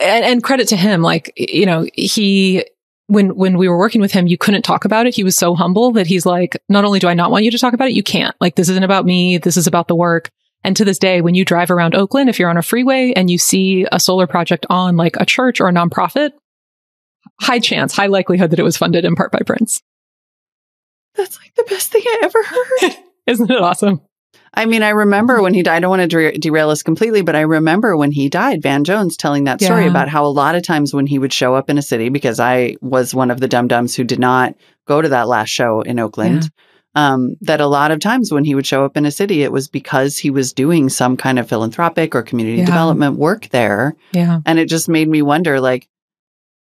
and, 0.00 0.24
and 0.24 0.42
credit 0.42 0.68
to 0.68 0.76
him. 0.76 1.02
Like, 1.02 1.32
you 1.36 1.66
know, 1.66 1.86
he, 1.94 2.64
when, 3.08 3.36
when 3.36 3.58
we 3.58 3.68
were 3.68 3.76
working 3.76 4.00
with 4.00 4.12
him, 4.12 4.26
you 4.26 4.38
couldn't 4.38 4.62
talk 4.62 4.86
about 4.86 5.06
it. 5.06 5.14
He 5.14 5.24
was 5.24 5.36
so 5.36 5.54
humble 5.54 5.92
that 5.92 6.06
he's 6.06 6.24
like, 6.24 6.56
not 6.70 6.86
only 6.86 6.98
do 6.98 7.08
I 7.08 7.14
not 7.14 7.30
want 7.30 7.44
you 7.44 7.50
to 7.50 7.58
talk 7.58 7.74
about 7.74 7.88
it, 7.88 7.94
you 7.94 8.02
can't. 8.02 8.34
Like, 8.40 8.54
this 8.54 8.70
isn't 8.70 8.82
about 8.84 9.04
me. 9.04 9.36
This 9.36 9.58
is 9.58 9.66
about 9.66 9.88
the 9.88 9.94
work. 9.96 10.30
And 10.64 10.76
to 10.76 10.84
this 10.84 10.98
day, 10.98 11.20
when 11.20 11.34
you 11.34 11.44
drive 11.44 11.70
around 11.70 11.94
Oakland, 11.94 12.30
if 12.30 12.38
you're 12.38 12.48
on 12.50 12.56
a 12.56 12.62
freeway 12.62 13.12
and 13.14 13.30
you 13.30 13.36
see 13.38 13.86
a 13.92 14.00
solar 14.00 14.26
project 14.26 14.64
on 14.70 14.96
like 14.96 15.16
a 15.16 15.26
church 15.26 15.60
or 15.60 15.68
a 15.68 15.72
nonprofit, 15.72 16.30
high 17.40 17.58
chance, 17.58 17.94
high 17.94 18.06
likelihood 18.06 18.50
that 18.50 18.58
it 18.58 18.62
was 18.64 18.76
funded 18.76 19.04
in 19.04 19.14
part 19.14 19.30
by 19.30 19.40
Prince. 19.46 19.82
That's 21.14 21.38
like 21.38 21.54
the 21.54 21.64
best 21.68 21.92
thing 21.92 22.02
I 22.04 22.20
ever 22.24 22.42
heard. 22.42 22.96
Isn't 23.26 23.50
it 23.50 23.60
awesome? 23.60 24.00
I 24.56 24.66
mean, 24.66 24.82
I 24.82 24.90
remember 24.90 25.42
when 25.42 25.52
he 25.54 25.62
died. 25.62 25.76
I 25.76 25.80
don't 25.80 25.90
want 25.90 26.02
to 26.02 26.08
der- 26.08 26.32
derail 26.38 26.70
us 26.70 26.82
completely, 26.82 27.22
but 27.22 27.34
I 27.34 27.40
remember 27.40 27.96
when 27.96 28.12
he 28.12 28.28
died, 28.28 28.62
Van 28.62 28.84
Jones 28.84 29.16
telling 29.16 29.44
that 29.44 29.60
story 29.60 29.84
Yeah. 29.84 29.90
about 29.90 30.08
how 30.08 30.24
a 30.24 30.28
lot 30.28 30.54
of 30.54 30.62
times 30.62 30.94
when 30.94 31.06
he 31.08 31.18
would 31.18 31.32
show 31.32 31.54
up 31.56 31.68
in 31.68 31.76
a 31.76 31.82
city, 31.82 32.08
because 32.08 32.38
I 32.38 32.76
was 32.80 33.14
one 33.14 33.30
of 33.32 33.40
the 33.40 33.48
dum 33.48 33.66
dums 33.68 33.96
who 33.96 34.04
did 34.04 34.20
not 34.20 34.54
go 34.86 35.02
to 35.02 35.08
that 35.08 35.26
last 35.28 35.48
show 35.50 35.80
in 35.82 35.98
Oakland, 35.98 36.50
um, 36.94 37.34
that 37.40 37.60
a 37.60 37.66
lot 37.66 37.90
of 37.90 38.00
times 38.00 38.30
when 38.32 38.44
he 38.44 38.54
would 38.54 38.66
show 38.66 38.84
up 38.84 38.96
in 38.96 39.04
a 39.06 39.10
city, 39.10 39.42
it 39.42 39.50
was 39.52 39.68
because 39.68 40.16
he 40.18 40.30
was 40.30 40.52
doing 40.52 40.88
some 40.88 41.16
kind 41.16 41.38
of 41.38 41.48
philanthropic 41.48 42.14
or 42.14 42.22
community 42.22 42.58
Yeah. 42.58 42.66
development 42.66 43.16
work 43.18 43.48
there. 43.50 43.94
Yeah. 44.12 44.40
And 44.46 44.58
it 44.58 44.68
just 44.68 44.88
made 44.88 45.08
me 45.08 45.20
wonder, 45.22 45.60
like, 45.60 45.88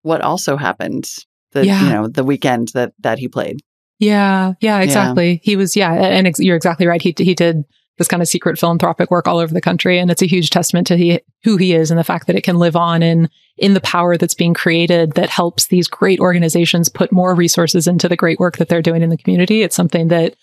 what 0.02 0.20
also 0.22 0.56
happened 0.56 1.08
the 1.52 1.66
Yeah. 1.66 1.84
you 1.84 1.92
know 1.92 2.08
the 2.08 2.22
weekend 2.24 2.68
that 2.74 2.92
that 3.00 3.18
he 3.18 3.26
played. 3.28 3.58
Yeah, 3.98 4.52
yeah, 4.60 4.80
exactly. 4.80 5.40
He 5.42 5.56
was, 5.56 5.76
yeah, 5.76 5.92
and 5.92 6.26
ex- 6.26 6.38
you're 6.40 6.56
exactly 6.56 6.86
right. 6.86 7.02
He 7.02 7.14
he 7.18 7.34
did 7.34 7.64
this 7.98 8.08
kind 8.08 8.22
of 8.22 8.28
secret 8.28 8.58
philanthropic 8.58 9.10
work 9.10 9.28
all 9.28 9.38
over 9.38 9.52
the 9.52 9.60
country, 9.60 9.98
and 9.98 10.10
it's 10.10 10.22
a 10.22 10.26
huge 10.26 10.50
testament 10.50 10.86
to 10.86 10.96
he, 10.96 11.20
who 11.44 11.56
he 11.56 11.74
is 11.74 11.90
and 11.90 11.98
the 11.98 12.04
fact 12.04 12.26
that 12.26 12.36
it 12.36 12.44
can 12.44 12.56
live 12.56 12.76
on 12.76 13.02
in 13.02 13.28
in 13.58 13.74
the 13.74 13.80
power 13.80 14.16
that's 14.16 14.34
being 14.34 14.54
created 14.54 15.12
that 15.12 15.28
helps 15.28 15.66
these 15.66 15.86
great 15.86 16.18
organizations 16.18 16.88
put 16.88 17.12
more 17.12 17.34
resources 17.34 17.86
into 17.86 18.08
the 18.08 18.16
great 18.16 18.40
work 18.40 18.56
that 18.56 18.68
they're 18.68 18.80
doing 18.80 19.02
in 19.02 19.10
the 19.10 19.18
community. 19.18 19.62
It's 19.62 19.76
something 19.76 20.08
that 20.08 20.34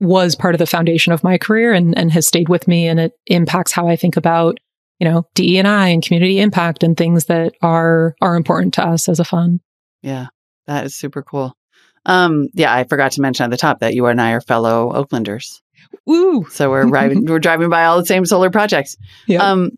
was 0.00 0.34
part 0.34 0.54
of 0.54 0.58
the 0.58 0.66
foundation 0.66 1.12
of 1.12 1.22
my 1.22 1.38
career 1.38 1.72
and 1.72 1.96
and 1.96 2.10
has 2.12 2.26
stayed 2.26 2.48
with 2.48 2.66
me, 2.66 2.88
and 2.88 2.98
it 2.98 3.12
impacts 3.26 3.72
how 3.72 3.88
I 3.88 3.96
think 3.96 4.16
about 4.16 4.58
you 4.98 5.08
know 5.08 5.26
DE 5.34 5.58
and 5.58 5.68
I 5.68 5.88
and 5.88 6.02
community 6.02 6.40
impact 6.40 6.82
and 6.82 6.96
things 6.96 7.26
that 7.26 7.54
are 7.62 8.16
are 8.20 8.36
important 8.36 8.74
to 8.74 8.84
us 8.84 9.08
as 9.08 9.20
a 9.20 9.24
fund. 9.24 9.60
Yeah, 10.02 10.26
that 10.66 10.84
is 10.84 10.96
super 10.96 11.22
cool. 11.22 11.56
Um, 12.04 12.48
yeah, 12.54 12.74
I 12.74 12.84
forgot 12.84 13.12
to 13.12 13.20
mention 13.20 13.44
at 13.44 13.50
the 13.50 13.56
top 13.56 13.80
that 13.80 13.94
you 13.94 14.06
and 14.06 14.20
I 14.20 14.32
are 14.32 14.40
fellow 14.40 14.92
Oaklanders. 14.92 15.61
Woo! 16.06 16.46
So 16.50 16.70
we're 16.70 16.84
driving 16.86 17.26
we're 17.26 17.38
driving 17.38 17.68
by 17.70 17.84
all 17.84 17.98
the 17.98 18.06
same 18.06 18.24
solar 18.26 18.50
projects. 18.50 18.96
Yeah. 19.26 19.42
Um 19.42 19.70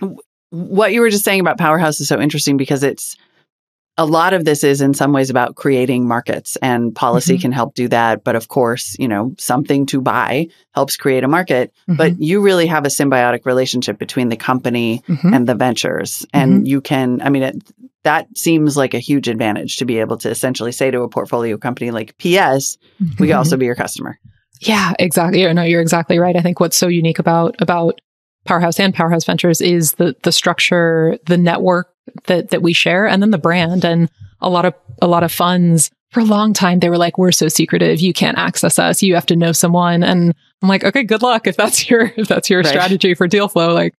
w- 0.00 0.18
what 0.50 0.92
you 0.92 1.00
were 1.00 1.10
just 1.10 1.24
saying 1.24 1.40
about 1.40 1.58
Powerhouse 1.58 2.00
is 2.00 2.08
so 2.08 2.20
interesting 2.20 2.56
because 2.56 2.82
it's 2.82 3.16
a 3.98 4.04
lot 4.04 4.34
of 4.34 4.44
this 4.44 4.62
is 4.62 4.82
in 4.82 4.92
some 4.92 5.12
ways 5.12 5.30
about 5.30 5.54
creating 5.56 6.06
markets 6.06 6.56
and 6.60 6.94
policy 6.94 7.38
Mhm. 7.38 7.40
can 7.40 7.52
help 7.52 7.74
do 7.74 7.88
that. 7.88 8.24
But 8.24 8.36
of 8.36 8.48
course, 8.48 8.94
you 8.98 9.08
know, 9.08 9.34
something 9.38 9.86
to 9.86 10.02
buy 10.02 10.48
helps 10.74 10.98
create 10.98 11.24
a 11.24 11.28
market. 11.28 11.72
Mm-hmm. 11.88 11.96
But 11.96 12.20
you 12.20 12.40
really 12.42 12.66
have 12.66 12.84
a 12.84 12.88
symbiotic 12.90 13.46
relationship 13.46 13.98
between 13.98 14.28
the 14.28 14.36
company 14.36 15.02
Mhm. 15.08 15.34
and 15.34 15.46
the 15.48 15.54
ventures. 15.54 16.26
And 16.34 16.68
you 16.68 16.82
can, 16.82 17.22
I 17.22 17.30
mean, 17.30 17.42
it, 17.42 17.56
that 18.04 18.26
seems 18.36 18.76
like 18.76 18.92
a 18.92 18.98
huge 18.98 19.28
advantage 19.28 19.78
to 19.78 19.86
be 19.86 19.98
able 19.98 20.18
to 20.18 20.28
essentially 20.30 20.72
say 20.72 20.90
to 20.90 21.00
a 21.00 21.08
portfolio 21.08 21.56
company 21.56 21.90
like 21.90 22.16
PS, 22.18 22.76
we 23.18 23.28
can 23.28 23.34
Mhm. 23.34 23.38
also 23.38 23.56
be 23.56 23.64
your 23.64 23.74
customer. 23.74 24.18
Yeah, 24.60 24.94
exactly. 24.98 25.52
No, 25.52 25.62
you're 25.62 25.80
exactly 25.80 26.18
right. 26.18 26.36
I 26.36 26.40
think 26.40 26.60
what's 26.60 26.76
so 26.76 26.88
unique 26.88 27.18
about 27.18 27.56
about 27.60 28.00
Powerhouse 28.46 28.80
and 28.80 28.94
Powerhouse 28.94 29.24
Ventures 29.24 29.60
is 29.60 29.94
the 29.94 30.16
the 30.22 30.32
structure, 30.32 31.18
the 31.26 31.36
network 31.36 31.88
that 32.24 32.50
that 32.50 32.62
we 32.62 32.72
share, 32.72 33.06
and 33.06 33.22
then 33.22 33.30
the 33.30 33.38
brand. 33.38 33.84
And 33.84 34.08
a 34.40 34.48
lot 34.48 34.64
of 34.64 34.74
a 35.02 35.06
lot 35.06 35.24
of 35.24 35.32
funds 35.32 35.90
for 36.10 36.20
a 36.20 36.24
long 36.24 36.52
time 36.52 36.78
they 36.78 36.88
were 36.88 36.98
like, 36.98 37.18
"We're 37.18 37.32
so 37.32 37.48
secretive, 37.48 38.00
you 38.00 38.12
can't 38.12 38.38
access 38.38 38.78
us. 38.78 39.02
You 39.02 39.14
have 39.14 39.26
to 39.26 39.36
know 39.36 39.52
someone." 39.52 40.02
And 40.02 40.34
I'm 40.62 40.68
like, 40.68 40.84
"Okay, 40.84 41.02
good 41.02 41.22
luck 41.22 41.46
if 41.46 41.56
that's 41.56 41.90
your 41.90 42.12
if 42.16 42.28
that's 42.28 42.48
your 42.48 42.60
right. 42.60 42.68
strategy 42.68 43.14
for 43.14 43.26
deal 43.26 43.48
flow." 43.48 43.74
Like, 43.74 43.94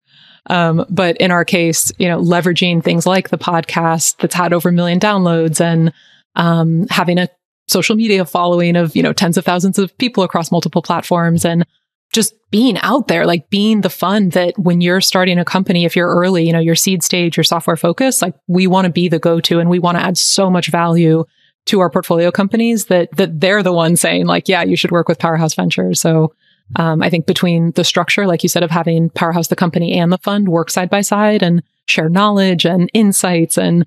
um, 0.49 0.85
but 0.89 1.17
in 1.17 1.31
our 1.31 1.45
case, 1.45 1.91
you 1.97 2.07
know, 2.07 2.19
leveraging 2.19 2.83
things 2.83 3.05
like 3.05 3.29
the 3.29 3.37
podcast 3.37 4.17
that's 4.17 4.35
had 4.35 4.53
over 4.53 4.69
a 4.69 4.73
million 4.73 4.99
downloads 4.99 5.61
and 5.61 5.93
um, 6.35 6.87
having 6.89 7.17
a 7.17 7.27
social 7.67 7.95
media 7.95 8.25
following 8.25 8.75
of 8.75 8.95
you 8.95 9.03
know 9.03 9.13
tens 9.13 9.37
of 9.37 9.45
thousands 9.45 9.77
of 9.77 9.97
people 9.97 10.23
across 10.23 10.51
multiple 10.51 10.81
platforms 10.81 11.45
and 11.45 11.65
just 12.13 12.33
being 12.51 12.77
out 12.79 13.07
there, 13.07 13.25
like 13.25 13.49
being 13.49 13.81
the 13.81 13.89
fun 13.89 14.29
that 14.29 14.57
when 14.57 14.81
you're 14.81 15.01
starting 15.01 15.37
a 15.37 15.45
company, 15.45 15.85
if 15.85 15.95
you're 15.95 16.07
early, 16.07 16.45
you 16.45 16.53
know, 16.53 16.59
your 16.59 16.75
seed 16.75 17.03
stage, 17.03 17.35
your 17.35 17.43
software 17.43 17.75
focus, 17.75 18.21
like 18.21 18.33
we 18.47 18.65
want 18.65 18.85
to 18.85 18.91
be 18.91 19.09
the 19.09 19.19
go-to 19.19 19.59
and 19.59 19.69
we 19.69 19.79
want 19.79 19.97
to 19.97 20.03
add 20.03 20.17
so 20.17 20.49
much 20.49 20.71
value 20.71 21.25
to 21.65 21.81
our 21.81 21.89
portfolio 21.89 22.31
companies 22.31 22.85
that, 22.85 23.09
that 23.17 23.41
they're 23.41 23.61
the 23.61 23.73
ones 23.73 23.99
saying 23.99 24.25
like, 24.25 24.47
yeah, 24.47 24.63
you 24.63 24.77
should 24.77 24.91
work 24.91 25.09
with 25.09 25.19
Powerhouse 25.19 25.53
Ventures. 25.53 25.99
So, 25.99 26.33
um, 26.75 27.01
I 27.01 27.09
think 27.09 27.25
between 27.25 27.71
the 27.71 27.83
structure, 27.83 28.27
like 28.27 28.43
you 28.43 28.49
said, 28.49 28.63
of 28.63 28.71
having 28.71 29.09
Powerhouse, 29.09 29.47
the 29.47 29.55
company 29.55 29.97
and 29.97 30.11
the 30.11 30.17
fund 30.17 30.49
work 30.49 30.69
side 30.69 30.89
by 30.89 31.01
side 31.01 31.41
and 31.41 31.63
share 31.85 32.09
knowledge 32.09 32.65
and 32.65 32.89
insights 32.93 33.57
and 33.57 33.85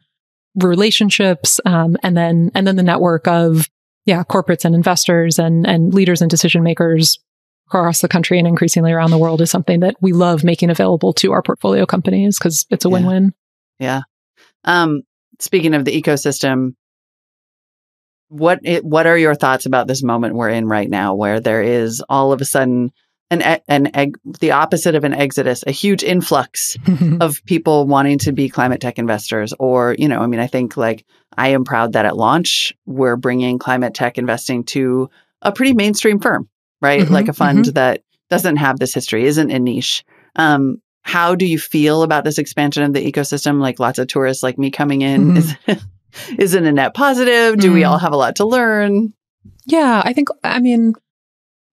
relationships, 0.57 1.61
um, 1.65 1.97
and 2.03 2.17
then, 2.17 2.51
and 2.55 2.67
then 2.67 2.77
the 2.77 2.83
network 2.83 3.27
of, 3.29 3.69
yeah, 4.05 4.25
corporates 4.25 4.65
and 4.65 4.75
investors 4.75 5.39
and, 5.39 5.67
and 5.67 5.95
leaders 5.95 6.23
and 6.23 6.31
decision 6.31 6.63
makers 6.63 7.19
across 7.69 8.01
the 8.01 8.09
country 8.09 8.39
and 8.39 8.49
increasingly 8.49 8.91
around 8.91 9.11
the 9.11 9.19
world 9.19 9.41
is 9.41 9.51
something 9.51 9.81
that 9.81 9.95
we 10.01 10.13
love 10.13 10.43
making 10.43 10.71
available 10.71 11.13
to 11.13 11.31
our 11.33 11.43
portfolio 11.43 11.87
companies 11.87 12.39
because 12.39 12.67
it's 12.71 12.85
a 12.85 12.89
yeah. 12.89 12.93
win-win. 12.93 13.35
Yeah. 13.79 14.01
Um, 14.65 15.03
speaking 15.39 15.75
of 15.75 15.85
the 15.85 16.03
ecosystem, 16.03 16.75
what 18.29 18.61
it, 18.65 18.85
what 18.85 19.07
are 19.07 19.19
your 19.19 19.35
thoughts 19.35 19.67
about 19.67 19.87
this 19.87 20.03
moment 20.03 20.35
we're 20.35 20.51
in 20.51 20.67
right 20.67 20.89
now, 20.89 21.15
where 21.15 21.41
there 21.41 21.63
is 21.63 22.03
all 22.09 22.33
of 22.33 22.41
a 22.41 22.45
sudden 22.45 22.91
an 23.31 23.61
an 23.69 23.95
egg, 23.95 24.19
the 24.41 24.53
opposite 24.53 24.95
of 24.95 25.05
an 25.05 25.15
exodus, 25.15 25.63
a 25.67 25.71
huge 25.71 26.03
influx 26.03 26.77
of 27.21 27.45
people 27.45 27.87
wanting 27.87 28.19
to 28.19 28.33
be 28.33 28.49
climate 28.49 28.81
tech 28.81 28.99
investors, 28.99 29.55
or 29.59 29.95
you 29.99 30.09
know, 30.09 30.21
I 30.21 30.27
mean, 30.27 30.41
I 30.41 30.47
think 30.47 30.77
like 30.77 31.05
I 31.37 31.49
am 31.49 31.65
proud 31.65 31.93
that 31.93 32.07
at 32.07 32.17
launch 32.17 32.75
we're 32.87 33.17
bringing 33.17 33.59
climate 33.59 33.95
tech 33.95 34.19
investing 34.19 34.65
to 34.65 35.11
a 35.43 35.53
pretty 35.53 35.73
mainstream 35.73 36.19
firm 36.21 36.49
right? 36.81 37.03
Mm-hmm, 37.03 37.15
like 37.15 37.29
a 37.29 37.33
fund 37.33 37.65
mm-hmm. 37.65 37.73
that 37.73 38.03
doesn't 38.29 38.57
have 38.57 38.79
this 38.79 38.95
history, 38.95 39.25
isn't 39.25 39.51
a 39.51 39.59
niche. 39.59 40.05
Um, 40.37 40.81
how 41.03 41.35
do 41.35 41.47
you 41.47 41.59
feel 41.59 42.03
about 42.03 42.25
this 42.25 42.39
expansion 42.39 42.83
of 42.83 42.93
the 42.93 43.11
ecosystem? 43.13 43.61
Like 43.61 43.79
lots 43.79 43.99
of 43.99 44.09
tourists 44.09 44.43
like 44.43 44.59
me 44.59 44.71
coming 44.71 45.03
in, 45.03 45.35
mm-hmm. 45.35 45.71
is, 45.71 45.85
is 46.39 46.55
it 46.55 46.65
a 46.65 46.73
net 46.73 46.95
positive? 46.95 47.59
Do 47.59 47.73
we 47.73 47.83
mm. 47.83 47.91
all 47.91 47.99
have 47.99 48.13
a 48.13 48.17
lot 48.17 48.37
to 48.37 48.45
learn? 48.45 49.13
Yeah, 49.67 50.03
I 50.05 50.13
think, 50.13 50.29
I 50.45 50.61
mean, 50.61 50.95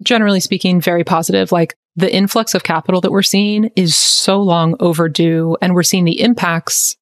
generally 0.04 0.40
speaking, 0.40 0.82
very 0.82 1.04
positive. 1.04 1.52
Like 1.52 1.76
the 1.96 2.14
influx 2.14 2.54
of 2.54 2.64
capital 2.64 3.02
that 3.02 3.12
we're 3.12 3.24
seeing 3.24 3.72
is 3.76 3.96
so 3.96 4.42
long 4.42 4.76
overdue, 4.80 5.58
and 5.62 5.74
we're 5.74 5.84
seeing 5.84 6.06
the 6.06 6.22
impacts 6.22 6.96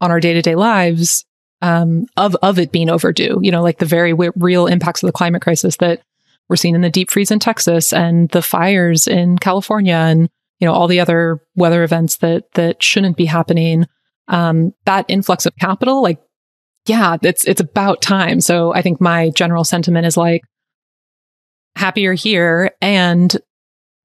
on 0.00 0.10
our 0.10 0.20
day 0.20 0.32
to 0.32 0.42
day 0.42 0.54
lives 0.54 1.24
um, 1.62 2.06
of 2.16 2.36
of 2.36 2.58
it 2.58 2.72
being 2.72 2.88
overdue. 2.88 3.38
You 3.42 3.50
know, 3.50 3.62
like 3.62 3.78
the 3.78 3.86
very 3.86 4.12
w- 4.12 4.32
real 4.36 4.66
impacts 4.66 5.02
of 5.02 5.08
the 5.08 5.12
climate 5.12 5.42
crisis 5.42 5.76
that 5.76 6.02
we're 6.48 6.56
seeing 6.56 6.74
in 6.74 6.80
the 6.80 6.90
deep 6.90 7.10
freeze 7.10 7.30
in 7.30 7.38
Texas 7.38 7.92
and 7.92 8.28
the 8.30 8.42
fires 8.42 9.06
in 9.06 9.38
California 9.38 9.94
and 9.94 10.28
you 10.58 10.66
know 10.66 10.72
all 10.72 10.88
the 10.88 11.00
other 11.00 11.40
weather 11.54 11.82
events 11.82 12.16
that 12.18 12.52
that 12.54 12.82
shouldn't 12.82 13.16
be 13.16 13.26
happening. 13.26 13.86
Um, 14.28 14.74
that 14.84 15.06
influx 15.08 15.44
of 15.44 15.56
capital, 15.56 16.02
like, 16.02 16.20
yeah, 16.86 17.16
it's 17.22 17.44
it's 17.44 17.60
about 17.60 18.00
time. 18.00 18.40
So 18.40 18.72
I 18.72 18.80
think 18.80 19.00
my 19.00 19.30
general 19.30 19.64
sentiment 19.64 20.06
is 20.06 20.16
like, 20.16 20.42
happier 21.80 22.12
here 22.12 22.72
and 22.80 23.36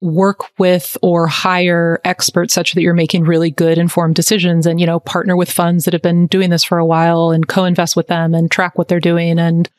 work 0.02 0.46
with 0.60 0.98
or 1.02 1.28
hire 1.28 2.00
experts 2.04 2.54
such 2.54 2.74
that 2.74 2.82
you're 2.82 2.94
making 2.94 3.24
really 3.24 3.50
good 3.50 3.78
informed 3.78 4.16
decisions 4.16 4.66
and 4.66 4.80
you 4.80 4.86
know 4.86 5.00
partner 5.00 5.36
with 5.36 5.52
funds 5.52 5.86
that 5.86 5.94
have 5.94 6.02
been 6.02 6.28
doing 6.28 6.50
this 6.50 6.64
for 6.64 6.78
a 6.78 6.86
while 6.86 7.32
and 7.32 7.48
co-invest 7.48 7.96
with 7.96 8.08
them 8.08 8.34
and 8.34 8.52
track 8.52 8.78
what 8.78 8.88
they're 8.88 9.00
doing 9.00 9.40
and 9.40 9.70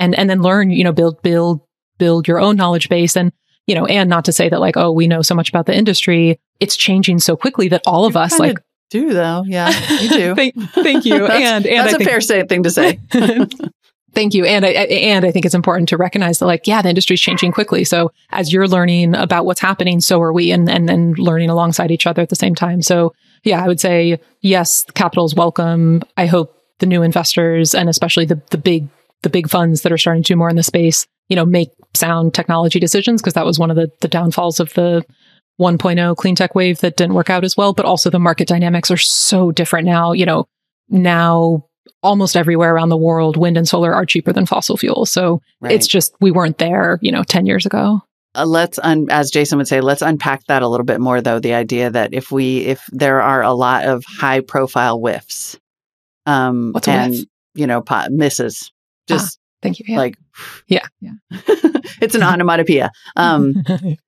and 0.00 0.14
and 0.18 0.28
then 0.28 0.42
learn 0.42 0.70
you 0.70 0.84
know 0.84 0.92
build 0.92 1.20
build 1.22 1.60
build 1.98 2.28
your 2.28 2.40
own 2.40 2.56
knowledge 2.56 2.88
base. 2.88 3.16
And 3.16 3.32
you 3.66 3.74
know 3.74 3.86
and 3.86 4.08
not 4.08 4.24
to 4.26 4.32
say 4.32 4.48
that 4.48 4.60
like 4.60 4.76
oh 4.76 4.92
we 4.92 5.06
know 5.06 5.22
so 5.22 5.34
much 5.34 5.48
about 5.48 5.66
the 5.66 5.76
industry. 5.76 6.38
It's 6.60 6.76
changing 6.76 7.18
so 7.18 7.36
quickly 7.36 7.68
that 7.68 7.82
all 7.86 8.06
of 8.06 8.16
us 8.16 8.38
like 8.38 8.58
do 8.90 9.12
though. 9.12 9.44
Yeah 9.46 9.70
you 10.00 10.08
do. 10.08 10.34
Thank, 10.36 10.54
thank 10.72 11.04
you. 11.04 11.26
And 11.30 11.66
and 11.66 11.80
that's 11.80 11.92
I 11.92 11.96
a 11.96 11.98
think, 11.98 12.10
fair 12.10 12.20
thing 12.20 12.62
to 12.62 12.70
say 12.70 13.00
Thank 14.16 14.34
you. 14.34 14.46
And 14.46 14.64
I, 14.64 14.70
and 14.70 15.24
I 15.26 15.30
think 15.30 15.44
it's 15.44 15.54
important 15.54 15.90
to 15.90 15.96
recognize 15.96 16.38
that 16.38 16.46
like, 16.46 16.66
yeah, 16.66 16.80
the 16.80 16.88
industry 16.88 17.14
is 17.14 17.20
changing 17.20 17.52
quickly. 17.52 17.84
So 17.84 18.10
as 18.30 18.52
you're 18.52 18.66
learning 18.66 19.14
about 19.14 19.44
what's 19.44 19.60
happening, 19.60 20.00
so 20.00 20.20
are 20.22 20.32
we 20.32 20.50
and, 20.50 20.70
and, 20.70 20.88
and 20.88 21.18
learning 21.18 21.50
alongside 21.50 21.90
each 21.90 22.06
other 22.06 22.22
at 22.22 22.30
the 22.30 22.34
same 22.34 22.54
time. 22.54 22.80
So 22.80 23.12
yeah, 23.44 23.62
I 23.62 23.68
would 23.68 23.78
say 23.78 24.18
yes, 24.40 24.84
capital 24.94 25.26
is 25.26 25.34
welcome. 25.34 26.02
I 26.16 26.26
hope 26.26 26.58
the 26.78 26.86
new 26.86 27.02
investors 27.02 27.74
and 27.74 27.90
especially 27.90 28.24
the, 28.24 28.40
the 28.50 28.58
big, 28.58 28.88
the 29.22 29.28
big 29.28 29.50
funds 29.50 29.82
that 29.82 29.92
are 29.92 29.98
starting 29.98 30.22
to 30.22 30.32
do 30.32 30.36
more 30.36 30.48
in 30.48 30.56
the 30.56 30.62
space 30.62 31.06
you 31.28 31.36
know, 31.36 31.44
make 31.44 31.70
sound 31.94 32.34
technology 32.34 32.78
decisions 32.78 33.20
because 33.20 33.34
that 33.34 33.46
was 33.46 33.58
one 33.58 33.70
of 33.70 33.76
the, 33.76 33.90
the 34.00 34.08
downfalls 34.08 34.60
of 34.60 34.72
the 34.74 35.04
1.0 35.60 36.16
clean 36.16 36.34
tech 36.34 36.54
wave 36.54 36.80
that 36.80 36.96
didn't 36.96 37.14
work 37.14 37.30
out 37.30 37.44
as 37.44 37.56
well. 37.56 37.72
But 37.72 37.86
also 37.86 38.10
the 38.10 38.18
market 38.18 38.48
dynamics 38.48 38.90
are 38.90 38.96
so 38.96 39.50
different 39.50 39.86
now. 39.86 40.12
You 40.12 40.26
know, 40.26 40.46
now 40.88 41.66
almost 42.02 42.36
everywhere 42.36 42.74
around 42.74 42.88
the 42.88 42.96
world, 42.96 43.36
wind 43.36 43.56
and 43.56 43.68
solar 43.68 43.94
are 43.94 44.06
cheaper 44.06 44.32
than 44.32 44.46
fossil 44.46 44.76
fuels. 44.76 45.10
So 45.10 45.40
right. 45.60 45.72
it's 45.72 45.86
just, 45.86 46.14
we 46.20 46.30
weren't 46.30 46.58
there, 46.58 46.98
you 47.02 47.12
know, 47.12 47.22
10 47.22 47.46
years 47.46 47.66
ago. 47.66 48.00
Uh, 48.34 48.44
let's, 48.44 48.78
un- 48.80 49.08
as 49.10 49.30
Jason 49.30 49.58
would 49.58 49.68
say, 49.68 49.80
let's 49.80 50.02
unpack 50.02 50.44
that 50.46 50.62
a 50.62 50.68
little 50.68 50.84
bit 50.84 51.00
more, 51.00 51.20
though. 51.20 51.40
The 51.40 51.54
idea 51.54 51.90
that 51.90 52.12
if 52.12 52.30
we, 52.30 52.58
if 52.58 52.84
there 52.92 53.22
are 53.22 53.42
a 53.42 53.52
lot 53.52 53.84
of 53.84 54.04
high 54.06 54.40
profile 54.40 54.98
whiffs, 54.98 55.58
um, 56.26 56.72
What's 56.72 56.88
and, 56.88 57.12
whiff? 57.12 57.24
you 57.54 57.66
know, 57.66 57.80
pot- 57.80 58.12
misses, 58.12 58.70
ah. 58.70 59.14
just 59.14 59.38
Thank 59.62 59.80
you. 59.80 59.86
Yeah. 59.88 59.96
Like, 59.96 60.18
yeah, 60.68 60.86
yeah. 61.00 61.12
it's 62.00 62.14
an 62.14 62.22
onomatopoeia. 62.22 62.90
Um, 63.16 63.54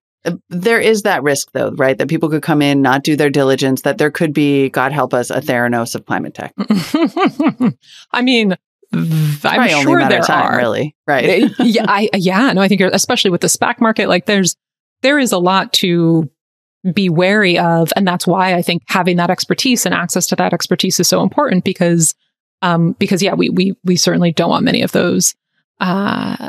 there 0.51 0.81
is 0.81 1.03
that 1.03 1.23
risk, 1.23 1.53
though, 1.53 1.71
right? 1.73 1.97
That 1.97 2.09
people 2.09 2.29
could 2.29 2.43
come 2.43 2.63
in, 2.63 2.83
not 2.83 3.03
do 3.03 3.17
their 3.17 3.31
diligence. 3.31 3.83
That 3.83 3.99
there 3.99 4.11
could 4.11 4.33
be, 4.33 4.69
God 4.71 4.93
help 4.93 5.15
us, 5.15 5.31
a 5.31 5.41
Theranos 5.41 5.95
of 5.95 6.07
climate 6.07 6.35
tech. 6.35 6.53
I 8.13 8.23
mean, 8.23 8.57
I'm 8.93 9.83
sure 9.83 10.09
there 10.09 10.21
time, 10.21 10.53
are. 10.53 10.57
Really, 10.57 10.97
right? 11.07 11.51
yeah, 11.59 11.85
I 11.89 12.09
yeah. 12.15 12.53
No, 12.53 12.61
I 12.61 12.69
think 12.69 12.81
especially 12.81 13.31
with 13.31 13.41
the 13.41 13.49
SPAC 13.49 13.81
market, 13.81 14.09
like 14.09 14.27
there's 14.27 14.57
there 15.03 15.19
is 15.19 15.33
a 15.33 15.39
lot 15.39 15.73
to 15.75 16.29
be 16.95 17.09
wary 17.09 17.59
of, 17.59 17.93
and 17.97 18.07
that's 18.07 18.27
why 18.27 18.55
I 18.55 18.63
think 18.63 18.83
having 18.87 19.17
that 19.17 19.31
expertise 19.31 19.87
and 19.87 19.95
access 19.95 20.27
to 20.29 20.37
that 20.37 20.53
expertise 20.53 20.99
is 21.01 21.09
so 21.09 21.23
important 21.23 21.65
because 21.65 22.15
um, 22.63 22.93
because 22.99 23.23
yeah, 23.23 23.35
we, 23.35 23.51
we, 23.51 23.75
we 23.85 23.97
certainly 23.97 24.33
don't 24.33 24.51
want 24.51 24.65
many 24.65 24.83
of 24.83 24.93
those, 24.93 25.35
uh, 25.81 26.49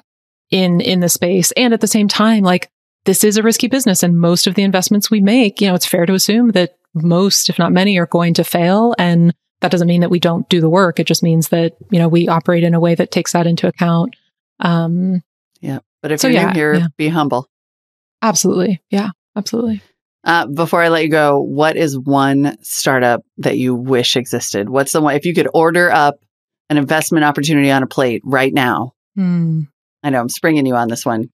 in, 0.49 0.81
in 0.81 0.99
the 0.99 1.09
space. 1.09 1.51
And 1.51 1.73
at 1.73 1.81
the 1.81 1.87
same 1.87 2.07
time, 2.07 2.43
like 2.43 2.69
this 3.05 3.23
is 3.23 3.37
a 3.37 3.43
risky 3.43 3.67
business 3.67 4.03
and 4.03 4.19
most 4.19 4.47
of 4.47 4.55
the 4.55 4.63
investments 4.63 5.09
we 5.09 5.21
make, 5.21 5.61
you 5.61 5.67
know, 5.67 5.75
it's 5.75 5.85
fair 5.85 6.05
to 6.05 6.13
assume 6.13 6.51
that 6.51 6.77
most, 6.93 7.49
if 7.49 7.57
not 7.57 7.71
many, 7.71 7.97
are 7.97 8.05
going 8.05 8.33
to 8.35 8.43
fail. 8.43 8.93
And 8.97 9.33
that 9.61 9.71
doesn't 9.71 9.87
mean 9.87 10.01
that 10.01 10.09
we 10.09 10.19
don't 10.19 10.47
do 10.49 10.61
the 10.61 10.69
work. 10.69 10.99
It 10.99 11.07
just 11.07 11.23
means 11.23 11.49
that, 11.49 11.75
you 11.91 11.99
know, 11.99 12.07
we 12.07 12.27
operate 12.27 12.63
in 12.63 12.73
a 12.73 12.79
way 12.79 12.95
that 12.95 13.11
takes 13.11 13.33
that 13.33 13.47
into 13.47 13.67
account. 13.67 14.15
Um, 14.59 15.21
yeah. 15.61 15.79
But 16.01 16.11
if 16.11 16.19
so 16.19 16.27
you're 16.27 16.41
yeah, 16.41 16.53
here, 16.53 16.73
yeah. 16.75 16.87
be 16.97 17.09
humble. 17.09 17.47
Absolutely. 18.21 18.81
Yeah. 18.89 19.09
Absolutely. 19.35 19.81
Uh, 20.23 20.47
before 20.47 20.81
I 20.81 20.89
let 20.89 21.03
you 21.03 21.09
go, 21.09 21.39
what 21.39 21.77
is 21.77 21.97
one 21.97 22.57
startup 22.61 23.23
that 23.37 23.57
you 23.57 23.73
wish 23.73 24.17
existed? 24.17 24.69
What's 24.69 24.91
the 24.91 25.01
one, 25.01 25.15
if 25.15 25.25
you 25.25 25.33
could 25.33 25.47
order 25.53 25.89
up 25.91 26.15
an 26.69 26.77
investment 26.77 27.23
opportunity 27.23 27.71
on 27.71 27.83
a 27.83 27.87
plate 27.87 28.21
right 28.25 28.53
now? 28.53 28.93
Hmm. 29.15 29.61
I 30.03 30.09
know 30.09 30.19
I'm 30.19 30.29
springing 30.29 30.65
you 30.65 30.75
on 30.75 30.89
this 30.89 31.05
one. 31.05 31.29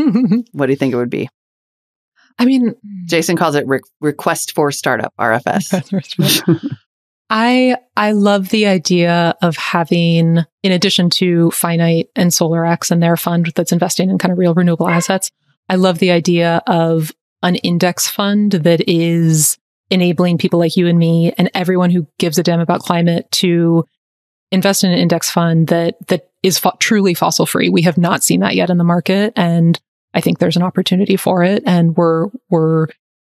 what 0.52 0.66
do 0.66 0.72
you 0.72 0.76
think 0.76 0.92
it 0.92 0.96
would 0.96 1.10
be? 1.10 1.28
I 2.38 2.44
mean, 2.44 2.74
Jason 3.06 3.36
calls 3.36 3.54
it 3.54 3.66
re- 3.66 3.80
request 4.00 4.52
for 4.54 4.70
startup 4.72 5.12
RFS. 5.20 6.76
I 7.30 7.76
I 7.96 8.12
love 8.12 8.48
the 8.48 8.66
idea 8.66 9.34
of 9.40 9.56
having, 9.56 10.38
in 10.62 10.72
addition 10.72 11.10
to 11.10 11.50
Finite 11.52 12.08
and 12.16 12.30
SolrX 12.30 12.90
and 12.90 13.02
their 13.02 13.16
fund 13.16 13.52
that's 13.54 13.72
investing 13.72 14.10
in 14.10 14.18
kind 14.18 14.32
of 14.32 14.38
real 14.38 14.54
renewable 14.54 14.88
assets, 14.88 15.30
I 15.68 15.76
love 15.76 15.98
the 15.98 16.10
idea 16.10 16.62
of 16.66 17.12
an 17.42 17.56
index 17.56 18.08
fund 18.08 18.52
that 18.52 18.88
is 18.88 19.58
enabling 19.90 20.38
people 20.38 20.58
like 20.58 20.76
you 20.76 20.86
and 20.86 20.98
me 20.98 21.32
and 21.38 21.50
everyone 21.54 21.90
who 21.90 22.06
gives 22.18 22.38
a 22.38 22.42
damn 22.42 22.60
about 22.60 22.80
climate 22.80 23.30
to 23.32 23.84
invest 24.50 24.82
in 24.82 24.90
an 24.90 24.98
index 24.98 25.30
fund 25.30 25.68
that 25.68 25.96
that 26.08 26.30
is 26.42 26.58
fo- 26.58 26.76
truly 26.78 27.14
fossil 27.14 27.46
free. 27.46 27.68
We 27.68 27.82
have 27.82 27.98
not 27.98 28.24
seen 28.24 28.40
that 28.40 28.56
yet 28.56 28.70
in 28.70 28.78
the 28.78 28.84
market 28.84 29.32
and 29.36 29.80
I 30.14 30.20
think 30.20 30.38
there's 30.38 30.56
an 30.56 30.62
opportunity 30.62 31.16
for 31.16 31.42
it 31.42 31.62
and 31.66 31.96
we're 31.96 32.28
we're 32.48 32.88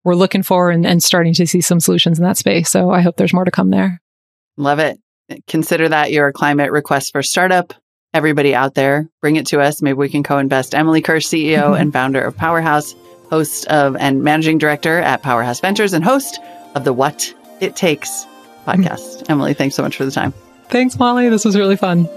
we're 0.03 0.15
looking 0.15 0.43
for 0.43 0.69
and, 0.71 0.85
and 0.85 1.01
starting 1.01 1.33
to 1.35 1.47
see 1.47 1.61
some 1.61 1.79
solutions 1.79 2.19
in 2.19 2.25
that 2.25 2.37
space. 2.37 2.69
So 2.69 2.91
I 2.91 3.01
hope 3.01 3.15
there's 3.15 3.33
more 3.33 3.45
to 3.45 3.51
come 3.51 3.69
there. 3.69 4.01
Love 4.57 4.79
it. 4.79 4.99
Consider 5.47 5.89
that 5.89 6.11
your 6.11 6.31
climate 6.31 6.71
request 6.71 7.11
for 7.11 7.23
startup. 7.23 7.73
Everybody 8.13 8.53
out 8.53 8.75
there, 8.75 9.09
bring 9.21 9.37
it 9.37 9.47
to 9.47 9.59
us. 9.59 9.81
Maybe 9.81 9.97
we 9.97 10.09
can 10.09 10.21
co-invest. 10.21 10.75
Emily 10.75 11.01
Kirsch, 11.01 11.25
CEO 11.25 11.79
and 11.79 11.91
founder 11.91 12.21
of 12.21 12.37
Powerhouse, 12.37 12.93
host 13.29 13.65
of 13.67 13.95
and 13.95 14.23
managing 14.23 14.59
director 14.59 14.99
at 14.99 15.23
Powerhouse 15.23 15.59
Ventures, 15.59 15.93
and 15.93 16.03
host 16.03 16.39
of 16.75 16.83
the 16.83 16.93
What 16.93 17.33
It 17.59 17.75
Takes 17.75 18.25
podcast. 18.67 19.25
Emily, 19.29 19.55
thanks 19.55 19.75
so 19.75 19.81
much 19.81 19.95
for 19.95 20.05
the 20.05 20.11
time. 20.11 20.33
Thanks, 20.69 20.99
Molly. 20.99 21.29
This 21.29 21.45
was 21.45 21.57
really 21.57 21.77
fun. 21.77 22.07